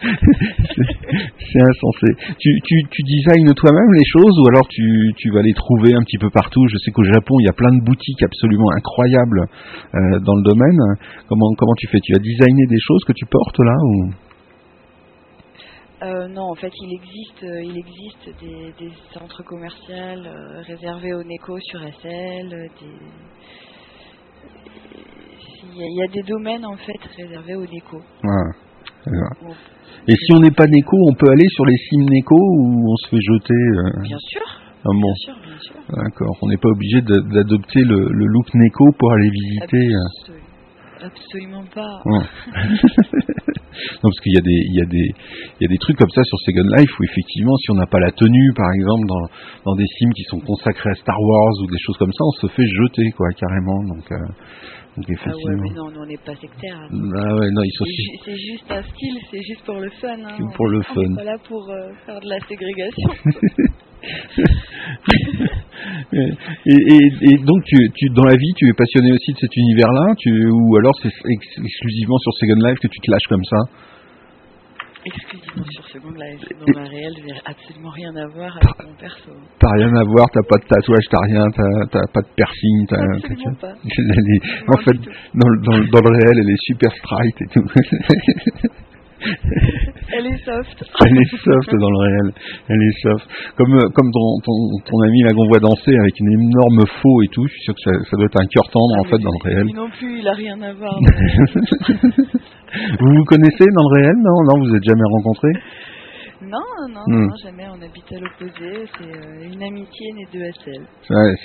c'est 0.02 0.82
c'est 1.52 1.62
insensé. 1.62 2.06
Tu, 2.38 2.50
tu, 2.64 2.74
tu 2.90 3.02
designes 3.02 3.52
toi-même 3.54 3.92
les 3.92 4.04
choses 4.12 4.38
ou 4.40 4.48
alors 4.48 4.66
tu, 4.68 5.12
tu 5.16 5.30
vas 5.30 5.42
les 5.42 5.52
trouver 5.54 5.94
un 5.94 6.02
petit 6.02 6.18
peu 6.18 6.30
partout? 6.30 6.60
Je 6.70 6.78
sais 6.78 6.90
qu'au 6.90 7.04
Japon, 7.04 7.36
il 7.40 7.46
y 7.46 7.48
a 7.48 7.52
plein 7.52 7.72
de 7.72 7.84
boutiques 7.84 8.22
absolument 8.22 8.70
incroyables 8.76 9.42
euh, 9.94 10.18
dans 10.20 10.34
le 10.34 10.42
domaine. 10.42 10.80
Comment, 11.28 11.52
comment 11.56 11.74
tu 11.78 11.86
fais? 11.88 12.00
Tu 12.02 12.14
as 12.14 12.18
designé 12.18 12.66
des 12.66 12.80
choses 12.80 13.04
que 13.06 13.12
tu 13.12 13.26
portes 13.26 13.58
là 13.58 13.76
ou... 13.84 14.10
Euh, 16.02 16.26
non, 16.28 16.42
en 16.50 16.54
fait, 16.56 16.72
il 16.80 16.94
existe, 16.94 17.42
euh, 17.44 17.62
il 17.62 17.78
existe 17.78 18.40
des, 18.40 18.72
des 18.78 18.92
centres 19.12 19.42
commerciaux 19.44 19.94
euh, 19.94 20.60
réservés 20.62 21.12
aux 21.14 21.22
Neko 21.22 21.58
sur 21.60 21.80
SL. 21.80 22.48
Des... 22.48 22.86
il 25.72 25.78
y, 25.78 25.82
a- 25.82 25.86
il 25.86 25.96
y 25.96 26.02
a 26.02 26.08
des 26.12 26.22
domaines 26.22 26.64
en 26.66 26.76
fait 26.76 26.98
réservés 27.16 27.54
aux. 27.54 27.66
Voilà. 28.22 28.50
Voilà. 29.06 29.28
Bon, 29.42 29.54
Et 30.08 30.14
si 30.16 30.32
on 30.34 30.40
n'est 30.40 30.50
pas 30.50 30.66
Neko, 30.66 30.96
on 31.10 31.14
peut 31.14 31.30
aller 31.30 31.46
sur 31.54 31.64
les 31.66 31.76
sims 31.76 32.04
Neko 32.10 32.36
ou 32.36 32.90
on 32.92 32.96
se 32.96 33.08
fait 33.10 33.20
jeter 33.20 33.54
bien 34.02 34.18
sûr, 34.18 34.42
ah 34.44 34.80
bon, 34.84 34.92
bien 35.00 35.14
sûr, 35.14 35.34
bien 35.46 35.58
sûr. 35.60 35.74
d'accord. 36.02 36.36
On 36.42 36.48
n'est 36.48 36.56
pas 36.56 36.68
obligé 36.68 37.00
d'adopter 37.02 37.80
le, 37.82 38.08
le 38.10 38.26
look 38.26 38.52
Neko 38.54 38.90
pour 38.98 39.12
aller 39.12 39.30
visiter. 39.30 39.86
Absolu- 39.86 40.42
Absolument 41.04 41.64
pas. 41.72 42.02
Ouais. 42.06 42.26
non, 44.02 44.08
parce 44.10 44.20
qu'il 44.20 44.34
y 44.34 44.38
a 44.38 44.44
des, 44.44 44.60
il 44.68 44.74
y 44.76 44.82
a 44.82 44.88
des, 44.88 45.06
il 45.58 45.62
y 45.62 45.66
a 45.66 45.70
des 45.72 45.78
trucs 45.78 45.96
comme 45.96 46.10
ça 46.14 46.22
sur 46.24 46.38
Second 46.46 46.68
Life 46.76 46.90
où 46.98 47.02
effectivement, 47.04 47.56
si 47.56 47.70
on 47.70 47.74
n'a 47.74 47.86
pas 47.86 48.00
la 48.00 48.12
tenue, 48.12 48.50
par 48.56 48.70
exemple, 48.72 49.06
dans, 49.08 49.24
dans 49.72 49.76
des 49.76 49.86
sims 49.98 50.12
qui 50.14 50.24
sont 50.24 50.40
consacrés 50.40 50.90
à 50.90 50.94
Star 50.94 51.18
Wars 51.20 51.54
ou 51.62 51.66
des 51.70 51.78
choses 51.78 51.96
comme 51.98 52.12
ça, 52.12 52.22
on 52.24 52.34
se 52.42 52.46
fait 52.52 52.66
jeter, 52.66 53.10
quoi, 53.16 53.28
carrément. 53.38 53.82
Donc, 53.84 54.04
euh, 54.12 54.16
donc 54.96 55.04
Ah 55.08 55.08
ouais, 55.08 55.14
effectivement. 55.14 55.62
mais 55.62 55.74
non, 55.74 55.90
nous 55.90 56.00
on 56.02 56.06
n'est 56.06 56.20
pas 56.24 56.34
sectaire. 56.36 56.76
hein. 56.76 56.88
Ah 56.92 57.34
ouais, 57.36 57.48
non, 57.52 57.62
ils 57.64 57.72
sont. 57.76 57.84
C'est 57.84 58.02
ju- 58.02 58.18
c'est 58.24 58.36
juste 58.52 58.70
un 58.70 58.82
style, 58.82 59.18
c'est 59.30 59.42
juste 59.42 59.64
pour 59.64 59.76
le 59.80 59.90
fun. 59.90 60.16
Hein. 60.24 60.36
Pour 60.54 60.68
le 60.68 60.82
fun. 60.82 61.14
pas 61.16 61.24
là 61.24 61.36
pour 61.48 61.70
euh, 61.70 61.90
faire 62.04 62.20
de 62.20 62.28
la 62.28 62.38
ségrégation. 62.46 63.10
Et, 66.14 66.28
et, 66.66 67.32
et 67.32 67.36
donc, 67.44 67.64
tu, 67.64 67.76
tu, 67.94 68.06
dans 68.14 68.24
la 68.24 68.36
vie, 68.36 68.52
tu 68.56 68.68
es 68.68 68.72
passionné 68.74 69.10
aussi 69.12 69.32
de 69.32 69.38
cet 69.38 69.56
univers-là, 69.56 70.14
ou 70.52 70.76
alors 70.76 70.92
c'est 71.02 71.08
ex- 71.08 71.58
exclusivement 71.64 72.18
sur 72.18 72.32
Second 72.34 72.60
Life 72.68 72.78
que 72.80 72.88
tu 72.88 72.98
te 73.00 73.10
lâches 73.10 73.26
comme 73.28 73.42
ça 73.44 73.56
Exclusivement 75.04 75.64
sur 75.70 75.84
Second 75.88 76.10
Life. 76.12 76.40
Dans 76.60 76.80
la 76.82 76.88
réelle, 76.88 77.14
j'ai 77.26 77.34
absolument 77.44 77.90
rien 77.90 78.14
à 78.14 78.26
voir 78.28 78.54
avec 78.56 78.86
mon 78.86 78.94
perso. 78.94 79.30
T'as 79.58 79.72
rien 79.74 79.92
à 79.96 80.04
voir, 80.04 80.26
t'as 80.32 80.46
pas 80.48 80.58
de 80.62 80.66
tatouage, 80.68 81.04
t'as 81.10 81.24
rien, 81.26 81.44
t'as 81.90 82.06
pas 82.12 82.20
de 82.20 82.28
piercing, 82.36 82.86
t'as. 82.88 83.02
En 84.68 84.76
fait, 84.78 84.98
dans, 85.34 85.48
le- 85.48 85.60
dans, 85.64 85.78
dans 85.90 86.02
le 86.10 86.16
réel, 86.22 86.36
elle 86.38 86.50
est 86.50 86.62
super 86.66 86.92
straight 86.92 87.36
et 87.40 87.46
tout. 87.52 87.66
Elle 90.14 90.26
est 90.26 90.44
soft. 90.44 90.76
elle 91.06 91.16
est 91.16 91.36
soft 91.36 91.70
dans 91.72 91.90
le 91.90 91.98
réel. 92.04 92.34
Elle 92.68 92.82
est 92.82 93.00
soft. 93.00 93.26
Comme, 93.56 93.72
euh, 93.74 93.88
comme 93.94 94.10
ton, 94.12 94.26
ton, 94.44 94.56
ton 94.84 94.98
ami 95.08 95.22
là 95.22 95.30
qu'on 95.32 95.48
voit 95.48 95.58
danser 95.60 95.96
avec 95.96 96.20
une 96.20 96.32
énorme 96.32 96.84
faux 97.00 97.22
et 97.22 97.28
tout, 97.32 97.46
je 97.46 97.52
suis 97.52 97.62
sûr 97.62 97.74
que 97.74 97.80
ça, 97.80 97.92
ça 98.10 98.16
doit 98.18 98.26
être 98.26 98.40
un 98.40 98.46
cœur 98.46 98.68
tendre 98.70 98.92
en 99.00 99.04
Ah, 99.06 99.08
fait 99.08 99.16
mais 99.16 99.24
dans 99.24 99.32
le 99.32 99.42
réel. 99.48 99.66
non 99.74 99.88
plus, 99.96 100.18
il 100.20 100.28
a 100.28 100.32
rien 100.34 100.60
à 100.60 100.72
voir. 100.74 100.98
Vous 103.00 103.12
vous 103.16 103.24
connaissez 103.24 103.64
dans 103.74 103.84
le 103.88 103.94
réel? 104.00 104.16
Non, 104.16 104.36
non, 104.48 104.54
vous 104.64 104.74
êtes 104.74 104.84
jamais 104.84 105.08
rencontrés 105.16 105.56
non, 106.42 106.58
non, 106.90 107.00
Hmm. 107.06 107.26
non, 107.30 107.36
jamais. 107.40 107.62
On 107.70 107.78
habite 107.80 108.10
à 108.10 108.18
l'opposé. 108.18 108.84
C'est 108.98 109.14
euh, 109.14 109.46
une 109.54 109.62
amitié 109.62 110.12
née 110.12 110.26
de 110.34 110.42
SL. 110.50 110.82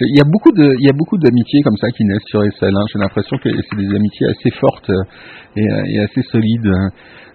Il 0.01 0.17
y 0.17 0.21
a 0.21 0.25
beaucoup 0.25 0.51
de, 0.51 0.73
il 0.73 0.85
y 0.87 0.89
a 0.89 0.93
beaucoup 0.97 1.19
d'amitiés 1.19 1.61
comme 1.61 1.77
ça 1.77 1.87
qui 1.91 2.03
naissent 2.03 2.25
sur 2.25 2.41
SL. 2.41 2.73
hein. 2.75 2.83
J'ai 2.91 2.97
l'impression 2.99 3.37
que 3.37 3.47
c'est 3.47 3.77
des 3.77 3.95
amitiés 3.95 4.25
assez 4.27 4.49
fortes 4.59 4.89
euh, 4.89 5.03
et, 5.55 5.93
et 5.93 5.99
assez 5.99 6.23
solides. 6.31 6.71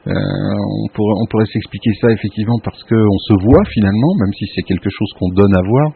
Euh, 0.09 0.11
on 0.13 0.89
pourrait, 0.95 1.15
on 1.23 1.27
pourrait 1.31 1.47
s'expliquer 1.47 1.91
ça 2.01 2.11
effectivement 2.11 2.59
parce 2.65 2.83
que 2.85 2.95
on 2.97 3.19
se 3.29 3.35
voit 3.45 3.65
finalement, 3.71 4.13
même 4.19 4.33
si 4.35 4.45
c'est 4.55 4.63
quelque 4.63 4.91
chose 4.91 5.11
qu'on 5.19 5.29
donne 5.35 5.55
à 5.55 5.63
voir. 5.63 5.89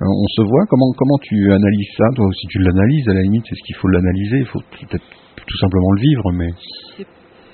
euh, 0.00 0.06
on 0.08 0.26
se 0.36 0.42
voit. 0.42 0.64
Comment, 0.70 0.90
comment 0.96 1.18
tu 1.22 1.52
analyses 1.52 1.92
ça 1.98 2.04
Toi 2.16 2.26
aussi, 2.26 2.46
tu 2.48 2.58
l'analyses 2.60 3.08
à 3.08 3.14
la 3.14 3.22
limite. 3.22 3.44
C'est 3.48 3.54
ce 3.54 3.64
qu'il 3.66 3.76
faut 3.76 3.88
l'analyser. 3.88 4.38
Il 4.38 4.46
faut 4.46 4.60
peut-être 4.60 5.04
tout 5.46 5.58
simplement 5.58 5.90
le 5.92 6.00
vivre, 6.00 6.32
mais 6.32 6.50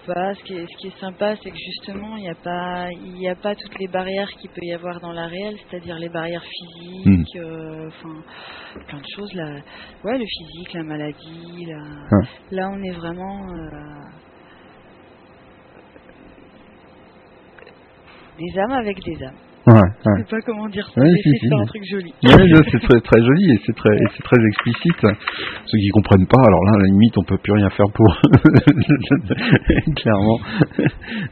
pas 0.06 0.32
ce 0.34 0.42
qui 0.44 0.54
est, 0.54 0.64
ce 0.64 0.76
qui 0.80 0.86
est 0.86 0.98
sympa, 1.00 1.34
c'est 1.42 1.50
que 1.50 1.56
justement, 1.58 2.16
il 2.16 2.22
n'y 2.22 2.30
a 2.30 2.34
pas, 2.34 2.88
y 3.20 3.28
a 3.28 3.34
pas 3.34 3.54
toutes 3.54 3.78
les 3.78 3.88
barrières 3.88 4.30
qu'il 4.40 4.48
peut 4.48 4.64
y 4.64 4.72
avoir 4.72 4.98
dans 5.02 5.12
la 5.12 5.26
réelle, 5.26 5.56
c'est-à-dire 5.68 5.98
les 5.98 6.08
barrières 6.08 6.42
physiques, 6.44 7.04
Hmm. 7.04 7.38
euh, 7.40 7.88
enfin, 7.88 8.14
plein 8.88 8.98
de 9.00 9.06
choses. 9.14 9.30
Ouais, 10.04 10.16
le 10.16 10.24
physique, 10.24 10.72
la 10.72 10.82
maladie. 10.84 11.66
Ouais. 11.66 12.26
Là, 12.52 12.70
on 12.72 12.82
est 12.82 12.92
vraiment 12.96 13.38
des 18.38 18.58
âmes 18.60 18.72
avec 18.72 18.96
des 19.04 19.18
âmes. 19.24 19.34
ouais, 19.66 19.74
Je 19.74 20.10
ouais. 20.10 20.16
sais 20.18 20.30
pas 20.30 20.40
comment 20.46 20.68
dire 20.68 20.86
ça. 20.94 21.00
Ouais, 21.00 21.10
si, 21.22 21.30
si. 21.38 21.46
un 21.52 21.64
truc 21.66 21.82
joli. 21.90 22.12
Non, 22.22 22.62
c'est 22.70 22.80
très, 22.80 23.00
très 23.00 23.20
joli 23.20 23.44
et 23.52 23.60
c'est 23.66 23.74
très, 23.74 23.90
et 23.94 24.22
très 24.22 24.40
explicite. 24.46 25.02
Ceux 25.66 25.78
qui 25.78 25.88
comprennent 25.90 26.26
pas, 26.26 26.40
alors 26.40 26.62
là, 26.64 26.72
à 26.74 26.78
la 26.78 26.84
limite, 26.86 27.18
on 27.18 27.24
peut 27.24 27.38
plus 27.38 27.52
rien 27.52 27.68
faire 27.70 27.86
pour. 27.94 28.06
Clairement, 29.96 30.38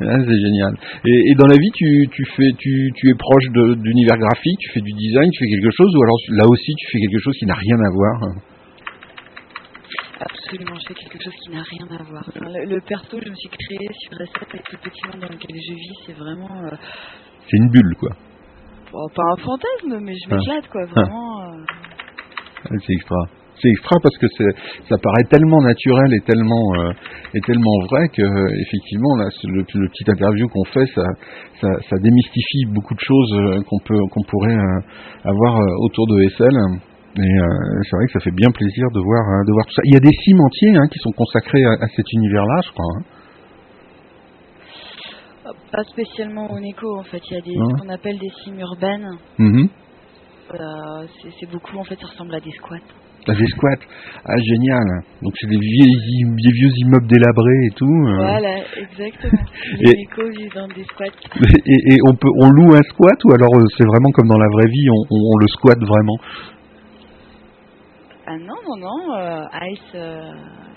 c'est 0.01 0.41
génial. 0.41 0.75
Et, 1.05 1.31
et 1.31 1.35
dans 1.35 1.47
la 1.47 1.57
vie, 1.57 1.71
tu, 1.75 2.09
tu 2.13 2.25
fais, 2.37 2.51
tu, 2.59 2.91
tu 2.97 3.09
es 3.09 3.15
proche 3.15 3.47
d'univers 3.79 4.19
graphique, 4.19 4.59
tu 4.61 4.71
fais 4.73 4.81
du 4.81 4.93
design, 4.93 5.31
tu 5.31 5.45
fais 5.45 5.51
quelque 5.51 5.71
chose, 5.77 5.95
ou 5.95 6.03
alors 6.03 6.19
là 6.31 6.45
aussi, 6.49 6.73
tu 6.77 6.87
fais 6.93 6.99
quelque 7.01 7.21
chose 7.23 7.37
qui 7.39 7.47
n'a 7.47 7.55
rien 7.55 7.79
à 7.81 7.91
voir? 7.91 8.21
Absolument, 10.47 10.77
je 10.79 10.87
fais 10.89 10.95
quelque 10.95 11.25
chose 11.25 11.35
qui 11.45 11.51
n'a 11.51 11.63
rien 11.63 11.87
à 11.99 12.03
voir. 12.05 12.23
Enfin, 12.29 12.47
le, 12.51 12.65
le 12.75 12.81
perso, 12.81 13.19
je 13.21 13.31
me 13.31 13.35
suis 13.35 13.49
créé 13.49 13.79
sur 13.99 14.13
S7 14.13 14.47
avec 14.55 14.73
le 14.73 14.79
petit 14.79 15.01
monde 15.11 15.21
dans 15.23 15.29
lequel 15.35 15.57
je 15.59 15.75
vis, 15.75 15.99
c'est 16.07 16.13
vraiment 16.17 16.49
euh, 16.65 16.77
C'est 17.51 17.57
une 17.57 17.69
bulle, 17.71 17.95
quoi. 17.99 18.11
Bon, 18.93 19.09
pas 19.15 19.23
un 19.33 19.37
fantasme, 19.43 19.99
mais 20.05 20.15
je 20.15 20.27
Ah. 20.31 20.37
m'éclate, 20.37 20.69
quoi, 20.71 20.85
vraiment. 20.87 21.43
euh, 21.43 22.71
Ouais, 22.71 22.79
C'est 22.87 22.93
extra. 22.95 23.17
C'est 23.61 23.71
extra 23.71 23.97
parce 24.03 24.17
que 24.19 24.27
ça 24.87 24.97
paraît 25.03 25.25
tellement 25.31 25.63
naturel 25.63 26.13
et 26.13 26.21
tellement, 26.21 26.67
euh, 26.77 26.93
et 27.33 27.41
tellement 27.41 27.79
vrai 27.91 28.07
que 28.13 28.21
euh, 28.23 28.61
effectivement 28.61 29.17
là, 29.17 29.25
le, 29.45 29.65
le 29.65 29.89
petit 29.89 30.05
interview 30.11 30.47
qu'on 30.49 30.65
fait, 30.65 30.85
ça, 30.95 31.03
ça, 31.63 31.69
ça 31.89 31.97
démystifie 32.03 32.67
beaucoup 32.69 32.95
de 32.95 33.01
choses 33.01 33.33
euh, 33.35 33.63
qu'on 33.67 33.79
peut, 33.81 33.99
qu'on 34.13 34.23
pourrait 34.29 34.55
euh, 34.55 34.81
avoir 35.25 35.57
euh, 35.57 35.67
autour 35.81 36.07
de 36.09 36.29
SL. 36.29 36.59
Et 37.19 37.21
euh, 37.21 37.83
c'est 37.89 37.97
vrai 37.97 38.07
que 38.07 38.12
ça 38.12 38.21
fait 38.21 38.31
bien 38.35 38.51
plaisir 38.51 38.87
de 38.93 39.01
voir, 39.01 39.25
euh, 39.29 39.45
de 39.47 39.53
voir 39.53 39.64
tout 39.67 39.73
ça. 39.75 39.83
Il 39.85 39.95
y 39.95 39.97
a 39.97 40.01
des 40.01 40.12
sims 40.25 40.41
entiers 40.41 40.77
hein, 40.77 40.87
qui 40.93 40.99
sont 40.99 41.12
consacrés 41.12 41.64
à, 41.64 41.73
à 41.85 41.89
cet 41.89 42.12
univers-là, 42.12 42.61
je 42.67 42.71
crois. 42.73 42.85
hein. 42.99 43.03
Pas 45.73 45.85
spécialement 45.85 46.51
au 46.51 46.59
Neko, 46.61 46.99
en 46.99 47.03
fait. 47.05 47.21
Il 47.31 47.35
y 47.35 47.39
a 47.39 47.41
des, 47.41 47.55
ce 47.55 47.83
qu'on 47.83 47.89
appelle 47.89 48.19
des 48.19 48.31
cimes 48.45 48.59
urbaines. 48.59 49.09
Euh, 49.39 51.07
c'est 51.41 51.51
beaucoup, 51.51 51.77
en 51.79 51.85
fait, 51.85 51.97
ça 52.01 52.07
ressemble 52.07 52.35
à 52.35 52.41
des 52.41 52.51
squats. 52.53 52.77
Ah, 53.29 53.35
Des 53.35 53.47
squats, 53.47 53.75
ah 54.25 54.37
génial. 54.39 54.87
Donc 55.21 55.33
c'est 55.41 55.49
des, 55.49 55.57
des 55.59 56.53
vieux 56.53 56.71
immeubles 56.87 57.09
délabrés 57.09 57.67
et 57.67 57.75
tout. 57.75 57.85
euh. 58.07 58.17
Voilà, 58.19 58.55
exactement. 58.77 59.43
Et- 59.81 59.85
Les 59.87 59.97
Neko 60.03 60.29
vivent 60.31 60.55
dans 60.55 60.69
des 60.69 60.85
squats. 60.85 61.07
Et, 61.67 61.95
et 61.95 61.97
on 62.07 62.14
peut, 62.14 62.31
on 62.41 62.51
loue 62.51 62.75
un 62.75 62.83
squat 62.83 63.19
ou 63.25 63.35
alors 63.35 63.51
euh, 63.57 63.64
c'est 63.77 63.85
vraiment 63.87 64.11
comme 64.14 64.29
dans 64.29 64.39
la 64.39 64.47
vraie 64.53 64.69
vie, 64.71 64.87
on, 64.91 65.03
on, 65.11 65.19
on 65.35 65.39
le 65.39 65.47
squatte 65.49 65.81
vraiment? 65.83 66.17
Ah 68.27 68.39
non, 68.39 68.55
non, 68.66 68.77
non. 68.79 69.14
euh, 69.16 69.49
Ice 69.72 69.95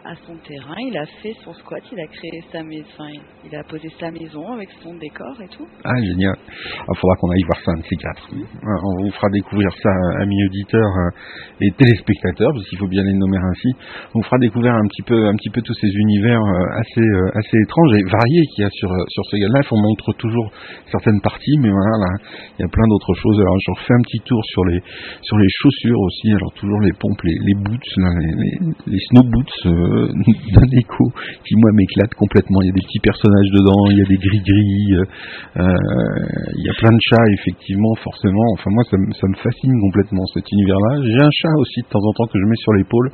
a 0.06 0.16
son 0.26 0.36
terrain, 0.48 0.78
il 0.80 0.98
a 0.98 1.06
fait 1.22 1.34
son 1.44 1.54
squat, 1.54 1.82
il 1.92 2.00
a 2.00 2.08
créé 2.08 2.44
sa 2.52 2.64
maison, 2.64 3.10
il 3.44 3.56
a 3.56 3.64
posé 3.64 3.90
sa 4.00 4.12
maison 4.12 4.54
avec 4.54 4.70
son 4.84 4.94
décor 4.96 5.36
et 5.44 5.48
tout. 5.50 5.68
Ah 5.84 5.98
génial. 6.00 6.36
Il 6.38 6.98
faudra 6.98 7.16
qu'on 7.18 7.32
aille 7.32 7.44
voir 7.48 7.60
ça 7.66 7.72
un 7.72 7.80
de 7.80 7.86
ces 7.90 7.96
quatre. 7.98 8.30
Euh, 8.32 8.88
On 8.88 9.04
vous 9.04 9.12
fera 9.12 9.28
découvrir 9.30 9.70
ça, 9.82 9.92
amis 10.22 10.46
auditeurs 10.46 10.94
euh, 10.98 11.66
et 11.66 11.72
téléspectateurs, 11.72 12.52
parce 12.54 12.68
qu'il 12.70 12.78
faut 12.78 12.88
bien 12.88 13.04
les 13.04 13.14
nommer 13.14 13.38
ainsi. 13.38 13.70
On 14.16 14.20
vous 14.20 14.26
fera 14.26 14.38
découvrir 14.38 14.74
un 14.74 14.88
petit 14.88 15.04
peu, 15.04 15.28
un 15.28 15.36
petit 15.36 15.50
peu 15.50 15.62
tous 15.62 15.74
ces 15.82 15.90
univers 15.90 16.40
euh, 16.40 16.80
assez, 16.80 17.02
euh, 17.02 17.40
assez 17.40 17.58
étranges 17.58 17.94
et 17.98 18.04
variés 18.04 18.46
qu'il 18.54 18.64
y 18.64 18.68
a 18.68 18.70
sur 18.70 18.90
sur 19.10 19.26
ce 19.26 19.36
Life. 19.40 19.72
On 19.72 19.82
montre 19.82 20.14
toujours 20.20 20.52
certaines 20.92 21.22
parties, 21.22 21.58
mais 21.62 21.70
voilà, 21.70 21.96
là, 21.98 22.12
il 22.58 22.62
y 22.62 22.66
a 22.66 22.68
plein 22.68 22.86
d'autres 22.90 23.14
choses. 23.16 23.40
Alors 23.40 23.58
je 23.66 23.72
refais 23.72 23.94
un 23.94 24.02
petit 24.04 24.20
tour 24.26 24.44
sur 24.46 24.66
les 24.66 24.80
sur 25.22 25.38
les 25.38 25.48
chaussures 25.50 26.00
aussi. 26.00 26.28
Alors 26.34 26.54
toujours 26.54 26.82
les 26.82 26.94
pompes, 26.94 27.22
les, 27.24 27.38
les 27.40 27.56
boots, 27.56 27.90
là, 27.98 28.10
les, 28.20 28.34
les, 28.36 28.56
les 28.86 29.00
snow 29.10 29.24
boots 29.24 29.66
euh, 29.66 29.89
d'un 30.54 30.70
écho 30.78 31.06
qui 31.46 31.56
moi 31.58 31.72
m'éclate 31.74 32.14
complètement. 32.16 32.62
Il 32.62 32.68
y 32.68 32.74
a 32.74 32.78
des 32.78 32.86
petits 32.86 33.04
personnages 33.04 33.52
dedans, 33.54 33.82
il 33.90 33.98
y 33.98 34.02
a 34.02 34.10
des 34.10 34.18
gris-gris, 34.18 34.88
euh, 34.94 35.04
euh, 35.64 36.54
il 36.58 36.64
y 36.66 36.70
a 36.70 36.76
plein 36.78 36.92
de 36.92 37.04
chats 37.10 37.28
effectivement, 37.40 37.94
forcément. 38.04 38.48
Enfin 38.54 38.70
moi 38.72 38.84
ça, 38.90 38.98
me- 38.98 39.38
fascine 39.40 39.76
complètement 39.80 40.26
cet 40.34 40.46
univers-là. 40.52 41.02
J'ai 41.04 41.24
un 41.24 41.32
chat 41.32 41.56
aussi 41.60 41.82
de 41.82 41.88
temps 41.88 42.04
en 42.04 42.14
temps 42.14 42.28
que 42.32 42.40
je 42.40 42.46
mets 42.46 42.62
sur 42.62 42.74
l'épaule. 42.74 43.12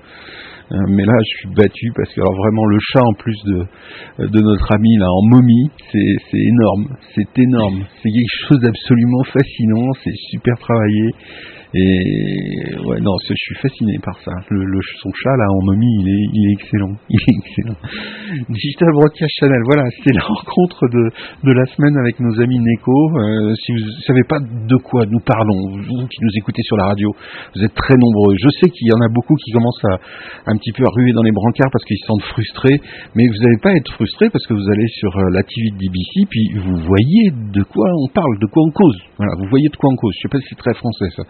Euh, 0.71 0.77
mais 0.89 1.05
là, 1.05 1.13
je 1.21 1.37
suis 1.37 1.49
battu 1.53 1.91
parce 1.95 2.11
que 2.11 2.21
alors 2.21 2.33
vraiment 2.33 2.65
le 2.65 2.79
chat 2.81 3.03
en 3.03 3.13
plus 3.13 3.37
de 3.45 4.25
de 4.25 4.39
notre 4.41 4.73
ami 4.73 4.97
là 4.97 5.05
en 5.11 5.21
momie, 5.29 5.69
c'est 5.91 6.17
énorme, 6.33 6.87
c'est 7.13 7.37
énorme, 7.37 7.85
c'est 8.01 8.09
quelque 8.09 8.47
chose 8.49 8.59
d'absolument 8.61 9.23
fascinant, 9.25 9.93
c'est 10.03 10.15
super 10.31 10.57
travaillé 10.57 11.11
et 11.73 12.75
ouais 12.85 12.99
non, 13.01 13.15
je 13.27 13.33
suis 13.33 13.55
fasciné 13.55 13.97
par 14.03 14.17
ça. 14.21 14.31
Le, 14.49 14.79
son 15.01 15.11
chat 15.13 15.35
là 15.35 15.45
en 15.49 15.65
momie, 15.65 15.95
il 16.01 16.07
est 16.07 16.25
il 16.33 16.49
est 16.49 16.53
excellent, 16.53 16.93
il 17.09 17.19
est 17.19 17.35
excellent. 17.41 17.77
Digital 18.49 18.89
Broadcast 18.93 19.31
Channel, 19.39 19.61
voilà, 19.65 19.89
c'est 20.03 20.13
la 20.13 20.21
rencontre 20.21 20.87
de 20.87 21.03
de 21.43 21.51
la 21.51 21.65
semaine 21.75 21.97
avec 21.97 22.19
nos 22.19 22.39
amis 22.39 22.59
Neko. 22.59 22.93
Euh, 23.17 23.53
si 23.55 23.71
vous 23.73 23.91
savez 24.07 24.23
pas 24.27 24.39
de 24.39 24.77
quoi 24.77 25.05
nous 25.05 25.19
parlons, 25.19 25.77
vous 25.77 26.07
qui 26.07 26.19
nous 26.21 26.33
écoutez 26.37 26.61
sur 26.63 26.77
la 26.77 26.85
radio, 26.85 27.11
vous 27.55 27.63
êtes 27.63 27.73
très 27.73 27.95
nombreux. 27.97 28.35
Je 28.37 28.49
sais 28.61 28.69
qu'il 28.69 28.87
y 28.87 28.93
en 28.93 29.01
a 29.01 29.09
beaucoup 29.09 29.35
qui 29.35 29.51
commencent 29.51 29.85
à 29.85 29.99
un 30.47 30.57
petit 30.57 30.71
peu 30.71 30.83
à 30.83 30.91
ruer 30.91 31.11
dans 31.13 31.23
les 31.23 31.31
brancards 31.31 31.71
parce 31.71 31.83
qu'ils 31.85 31.97
se 31.97 32.05
sentent 32.07 32.29
frustrés, 32.29 32.79
mais 33.15 33.25
vous 33.27 33.39
n'allez 33.43 33.61
pas 33.61 33.73
être 33.73 33.91
frustrés 33.93 34.29
parce 34.29 34.45
que 34.47 34.53
vous 34.53 34.69
allez 34.69 34.87
sur 34.87 35.15
euh, 35.17 35.29
la 35.31 35.43
TV 35.43 35.71
de 35.71 35.77
DBC, 35.77 36.29
puis 36.29 36.45
vous 36.59 36.77
voyez 36.85 37.31
de 37.31 37.63
quoi 37.63 37.87
on 37.97 38.07
parle, 38.13 38.39
de 38.39 38.47
quoi 38.47 38.63
on 38.65 38.71
cause. 38.71 38.97
Voilà, 39.17 39.33
vous 39.39 39.49
voyez 39.49 39.69
de 39.69 39.75
quoi 39.75 39.89
on 39.91 39.95
cause. 39.95 40.13
Je 40.15 40.21
sais 40.21 40.31
pas 40.31 40.39
si 40.39 40.47
c'est 40.49 40.59
très 40.59 40.73
français 40.73 41.09
ça. 41.15 41.23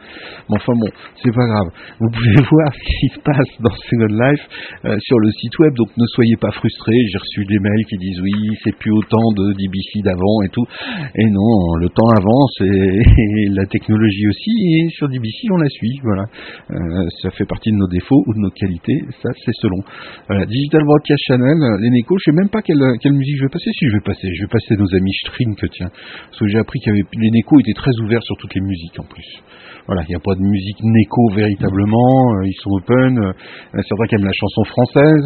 Mais 0.49 0.57
enfin 0.57 0.73
bon, 0.73 0.89
c'est 1.21 1.33
pas 1.33 1.45
grave. 1.45 1.69
Vous 1.99 2.09
pouvez 2.09 2.41
voir 2.51 2.69
ce 2.73 2.83
qui 2.83 3.07
se 3.15 3.19
passe 3.19 3.51
dans 3.59 3.75
Second 3.89 4.13
Life 4.13 4.43
euh, 4.85 4.97
sur 4.99 5.19
le 5.19 5.31
site 5.31 5.57
web, 5.59 5.73
donc 5.75 5.89
ne 5.97 6.05
soyez 6.15 6.35
pas 6.37 6.51
frustrés. 6.51 7.01
J'ai 7.11 7.17
reçu 7.17 7.45
des 7.45 7.59
mails 7.59 7.85
qui 7.89 7.97
disent 7.97 8.21
oui, 8.21 8.33
c'est 8.63 8.75
plus 8.77 8.91
autant 8.91 9.31
de 9.35 9.53
DBC 9.53 10.03
d'avant 10.03 10.41
et 10.45 10.49
tout. 10.49 10.65
Et 11.15 11.27
non, 11.29 11.75
le 11.79 11.89
temps 11.89 12.09
avance 12.15 12.55
et, 12.61 13.49
la 13.53 13.65
technologie 13.65 14.27
aussi. 14.27 14.51
Et 14.51 14.89
sur 14.89 15.09
DBC, 15.09 15.51
on 15.51 15.57
la 15.57 15.69
suit. 15.69 15.99
Voilà, 16.03 16.23
Euh, 16.71 17.07
ça 17.21 17.31
fait 17.31 17.45
partie 17.45 17.71
de 17.71 17.77
nos 17.77 17.87
défauts 17.87 18.23
ou 18.27 18.33
de 18.33 18.39
nos 18.39 18.51
qualités. 18.51 18.99
Ça, 19.21 19.29
c'est 19.43 19.55
selon. 19.61 19.77
Voilà, 20.27 20.45
Digital 20.45 20.83
Broadcast 20.83 21.23
Channel, 21.27 21.57
les 21.81 21.89
Neko, 21.89 22.15
je 22.19 22.31
sais 22.31 22.35
même 22.35 22.49
pas 22.49 22.61
quelle, 22.61 22.77
musique 23.13 23.37
je 23.37 23.43
vais 23.43 23.49
passer. 23.49 23.71
Si 23.73 23.87
je 23.87 23.93
vais 23.93 24.05
passer, 24.05 24.27
je 24.33 24.41
vais 24.43 24.51
passer 24.51 24.75
nos 24.77 24.93
amis 24.95 25.13
Strink, 25.25 25.59
tiens. 25.71 25.89
Parce 25.89 26.39
que 26.39 26.47
j'ai 26.47 26.59
appris 26.59 26.79
avait 26.87 27.03
les 27.13 27.31
Neko 27.31 27.59
étaient 27.59 27.73
très 27.73 27.91
ouverts 28.01 28.23
sur 28.23 28.35
toutes 28.37 28.53
les 28.55 28.61
musiques 28.61 28.99
en 28.99 29.05
plus. 29.05 29.25
Voilà, 29.87 30.01
il 30.07 30.09
n'y 30.09 30.15
a 30.15 30.19
pas 30.25 30.33
de 30.33 30.41
musique 30.41 30.81
Neko 30.81 31.29
véritablement. 31.35 32.13
euh, 32.41 32.47
ils 32.49 32.57
sont 32.61 32.71
open. 32.73 33.19
euh, 33.19 33.31
c'est 33.73 33.95
vrai 33.97 34.07
qu'ils 34.07 34.17
aiment 34.19 34.25
la 34.25 34.33
chanson 34.33 34.63
française. 34.65 35.25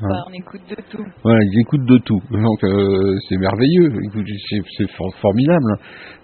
Voilà. 0.00 0.24
on 0.28 0.32
écoute 0.34 0.62
de 0.68 0.76
tout. 0.90 1.04
Voilà, 1.22 1.38
ils 1.44 1.60
écoutent 1.60 1.86
de 1.86 1.98
tout. 1.98 2.20
Donc 2.30 2.58
euh, 2.64 3.14
c'est 3.28 3.36
merveilleux. 3.38 3.92
C'est 4.50 4.62
c'est 4.76 4.90
for- 4.98 5.14
formidable. 5.22 5.72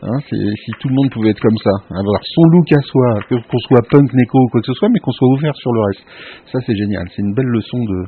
Hein, 0.03 0.19
c'est- 0.29 0.37
si 0.37 0.71
tout 0.81 0.89
le 0.89 0.95
monde 0.95 1.11
pouvait 1.13 1.31
être 1.31 1.41
comme 1.41 1.59
ça, 1.63 1.71
avoir 1.95 2.21
son 2.25 2.43
look 2.51 2.73
à 2.73 2.81
soi, 2.83 3.21
qu'on 3.31 3.59
soit 3.69 3.83
punk, 3.91 4.13
Neko 4.15 4.39
ou 4.39 4.49
quoi 4.51 4.61
que 4.61 4.67
ce 4.67 4.75
soit, 4.75 4.89
mais 4.89 4.99
qu'on 4.99 5.13
soit 5.13 5.29
ouvert 5.29 5.55
sur 5.55 5.73
le 5.73 5.81
reste. 5.87 6.05
Ça 6.53 6.59
c'est 6.67 6.75
génial. 6.77 7.05
C'est 7.15 7.23
une 7.23 7.35
belle 7.35 7.47
leçon 7.55 7.79
de 7.79 7.99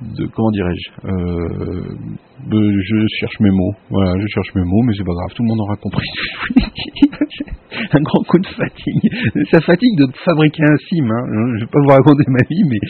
de 0.00 0.26
comment 0.32 0.50
dirais-je 0.50 0.88
euh, 1.08 1.94
de- 2.48 2.80
je 2.80 2.96
cherche 3.20 3.38
mes 3.40 3.50
mots. 3.50 3.74
Voilà 3.90 4.12
je 4.20 4.26
cherche 4.28 4.54
mes 4.54 4.64
mots 4.64 4.82
mais 4.86 4.92
c'est 4.96 5.04
pas 5.04 5.12
grave 5.12 5.32
tout 5.36 5.42
le 5.42 5.48
monde 5.48 5.60
aura 5.60 5.76
compris 5.76 6.08
un 7.92 8.02
grand 8.02 8.22
coup 8.26 8.38
de 8.38 8.46
fatigue. 8.46 9.06
Ça 9.52 9.60
fatigue 9.60 9.96
de 9.98 10.06
fabriquer 10.24 10.64
un 10.64 10.76
sim 10.88 11.04
hein. 11.04 11.24
je 11.56 11.64
vais 11.64 11.70
pas 11.70 11.80
vous 11.84 11.92
raconter 11.94 12.24
ma 12.28 12.42
vie 12.48 12.64
mais, 12.68 12.80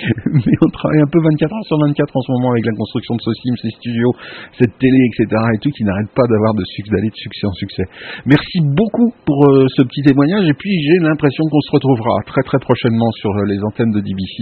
on 0.62 0.70
travaille 0.70 1.00
un 1.02 1.11
peu 1.11 1.20
24 1.20 1.52
heures 1.52 1.66
sur 1.66 1.78
24 1.78 2.16
en 2.16 2.20
ce 2.22 2.32
moment 2.32 2.50
avec 2.52 2.64
la 2.66 2.72
construction 2.78 3.14
de 3.16 3.22
ce 3.22 3.32
sim 3.42 3.54
ces 3.62 3.70
studios 3.80 4.12
cette 4.58 4.74
télé 4.78 4.98
etc 5.12 5.26
et 5.54 5.58
tout 5.58 5.70
qui 5.70 5.84
n'arrête 5.84 6.11
pas 6.14 6.26
d'avoir 6.30 6.54
de 6.54 6.64
succès 6.64 6.90
d'aller 6.94 7.11
de 7.11 7.20
succès 7.20 7.46
en 7.46 7.52
succès. 7.54 7.84
Merci 8.26 8.58
beaucoup 8.64 9.11
pour 9.26 9.38
euh, 9.50 9.66
ce 9.76 9.82
petit 9.82 10.02
témoignage 10.02 10.46
et 10.48 10.54
puis 10.54 10.72
j'ai 10.86 10.98
l'impression 11.04 11.44
qu'on 11.50 11.61
se 11.61 11.72
retrouvera 11.72 12.16
très 12.26 12.42
très 12.42 12.58
prochainement 12.58 13.11
sur 13.20 13.30
euh, 13.30 13.44
les 13.46 13.58
antennes 13.62 13.90
de 13.92 14.00
DBC 14.00 14.36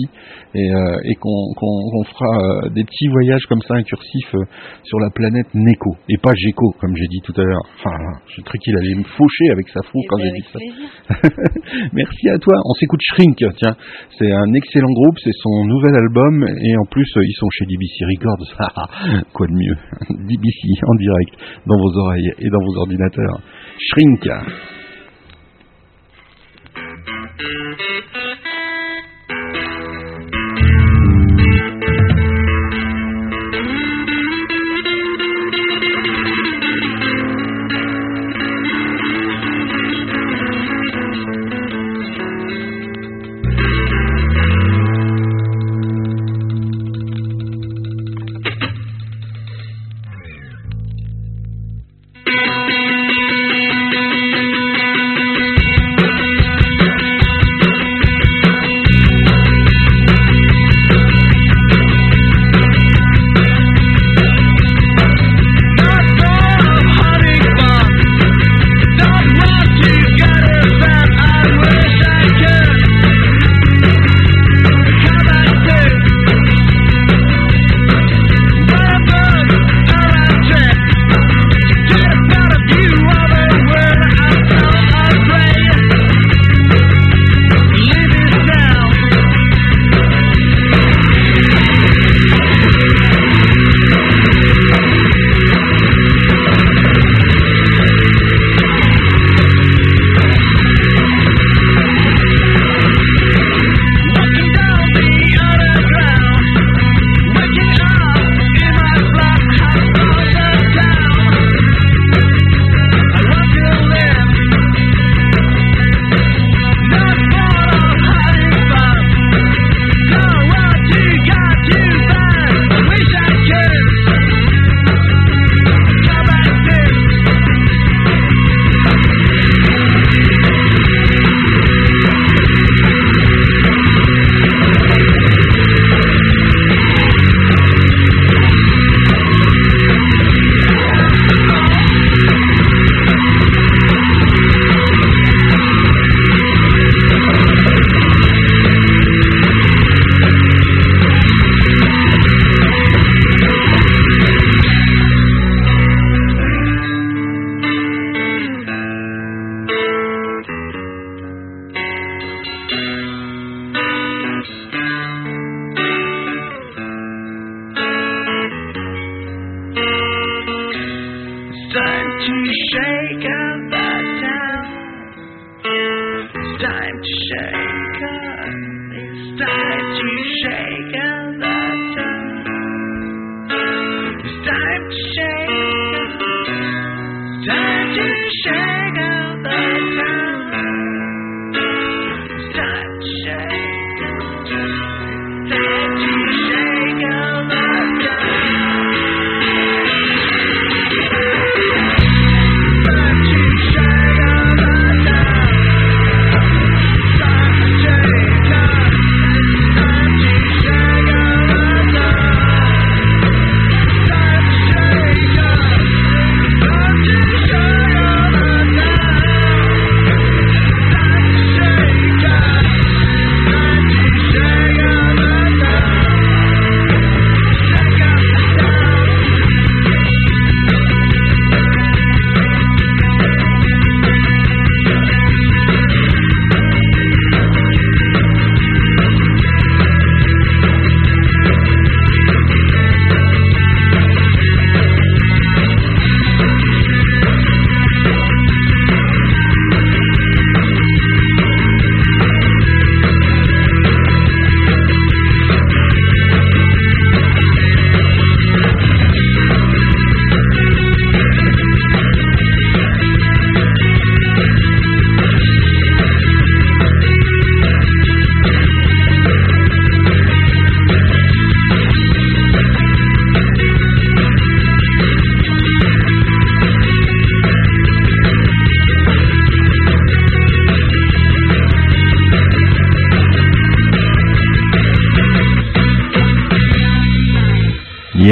et, 0.55 0.71
euh, 0.71 1.09
et 1.11 1.15
qu'on 1.17 1.53
qu'on- 1.57 1.85
qu'on 1.93 2.05
fera 2.05 2.35
euh, 2.65 2.69
des 2.71 2.85
petits 2.85 3.09
voyages 3.09 3.45
comme 3.49 3.61
ça 3.63 3.75
incursifs 3.75 4.35
euh, 4.35 4.45
sur 4.85 4.99
la 5.01 5.11
planète 5.11 5.47
Neko 5.55 5.97
et 6.09 6.17
pas 6.19 6.33
Gecko 6.35 6.75
comme 6.81 6.95
j'ai 6.97 7.07
dit 7.07 7.21
tout 7.25 7.33
à 7.41 7.45
l'heure. 7.45 7.63
Enfin, 7.79 7.97
j'ai 8.35 8.43
cru 8.43 8.59
qu'il 8.59 8.77
allait 8.77 8.95
me 8.95 9.05
faucher 9.05 9.51
avec 9.53 9.69
sa 9.69 9.81
fou 9.83 9.99
Et 10.03 10.07
quand 10.09 10.17
ben, 10.17 10.25
j'ai 10.25 10.33
dit 10.41 10.47
ça. 10.53 10.59
Merci 11.93 12.29
à 12.31 12.39
toi. 12.39 12.55
On 12.65 12.75
s'écoute 12.75 13.01
Shrink, 13.15 13.37
tiens. 13.37 13.77
C'est 14.19 14.33
un 14.33 14.53
excellent 14.55 14.93
groupe, 14.93 15.19
c'est 15.23 15.37
son 15.43 15.65
nouvel 15.67 15.95
album 15.97 16.45
et 16.63 16.77
en 16.77 16.85
plus 16.91 17.09
euh, 17.17 17.23
ils 17.25 17.37
sont 17.39 17.49
chez 17.51 17.65
DBC 17.67 18.05
Records. 18.05 18.69
Ah, 18.79 18.87
Quoi 19.33 19.47
de 19.47 19.53
mieux 19.53 19.77
DBC 20.11 20.61
en 20.87 20.95
direct 20.95 21.35
dans 21.67 21.77
vos 21.77 21.99
oreilles 21.99 22.33
et 22.39 22.49
dans 22.49 22.61
vos 22.61 22.77
ordinateurs. 22.81 23.41
Shrink. 23.79 24.29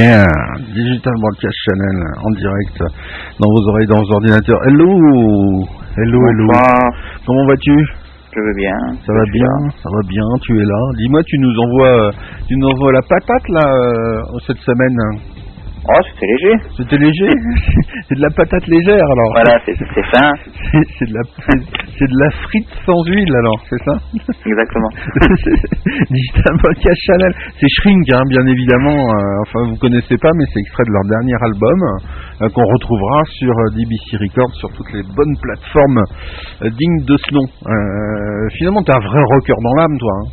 Yeah, 0.07 0.23
Digital 0.71 1.15
Broadcast 1.19 1.59
Channel 1.67 1.99
en 2.23 2.31
direct 2.39 2.79
dans 3.43 3.51
vos 3.51 3.63
oreilles, 3.71 3.91
dans 3.91 3.99
vos 3.99 4.13
ordinateurs. 4.15 4.61
Hello, 4.63 4.87
hello, 4.87 6.21
hello. 6.31 6.47
Bonsoir, 6.47 6.95
Comment 7.27 7.45
vas-tu? 7.49 7.75
Je 8.31 8.39
veux 8.39 8.55
bien. 8.55 8.79
Ça 9.05 9.13
va 9.13 9.25
bien, 9.33 9.51
ça 9.83 9.89
va 9.91 10.03
bien. 10.07 10.23
Tu 10.43 10.61
es 10.61 10.63
là. 10.63 10.81
Dis-moi, 10.99 11.21
tu 11.27 11.37
nous 11.41 11.59
envoies, 11.59 12.07
euh, 12.07 12.11
tu 12.47 12.55
nous 12.55 12.69
envoies 12.69 12.93
la 12.93 13.03
patate 13.03 13.49
là 13.49 13.67
euh, 13.67 14.39
cette 14.47 14.59
semaine. 14.59 14.97
Oh, 15.89 16.03
c'était 16.11 16.27
léger. 16.27 16.55
C'était 16.77 16.99
léger. 16.99 17.31
c'est 18.09 18.17
de 18.17 18.23
la 18.23 18.31
patate 18.31 18.67
légère 18.67 19.07
alors. 19.07 19.31
Voilà, 19.35 19.55
c'est 19.65 19.77
fin. 20.11 20.31
C'est 20.99 21.07
de 21.09 21.15
la, 21.15 21.23
de 21.23 22.19
la 22.25 22.31
frite 22.43 22.69
sans 22.85 23.01
huile 23.07 23.35
alors, 23.39 23.61
c'est 23.71 23.83
ça? 23.85 23.95
Exactement. 24.45 24.91
Digital 26.11 26.55
Podcast 26.63 27.01
Channel, 27.07 27.33
c'est 27.61 27.69
Shrink, 27.81 28.05
hein, 28.13 28.23
bien 28.29 28.45
évidemment. 28.47 28.99
euh, 28.99 29.43
enfin, 29.47 29.61
vous 29.71 29.77
connaissez 29.77 30.17
pas, 30.19 30.31
mais 30.37 30.45
c'est 30.53 30.61
extrait 30.61 30.85
de 30.87 30.93
leur 30.93 31.07
dernier 31.09 31.37
album 31.41 31.79
euh, 32.43 32.49
qu'on 32.51 32.67
retrouvera 32.67 33.21
sur 33.39 33.51
euh, 33.55 33.71
DBC 33.77 34.17
Records, 34.19 34.55
sur 34.59 34.71
toutes 34.73 34.93
les 34.93 35.03
bonnes 35.03 35.37
plateformes 35.41 36.03
euh, 36.63 36.71
dignes 36.71 37.05
de 37.07 37.17
ce 37.17 37.35
nom. 37.35 37.47
Finalement, 38.59 38.83
t'es 38.83 38.95
un 38.95 39.01
vrai 39.07 39.23
rocker 39.23 39.55
dans 39.63 39.75
l'âme, 39.81 39.99
toi. 39.99 40.13
hein. 40.19 40.29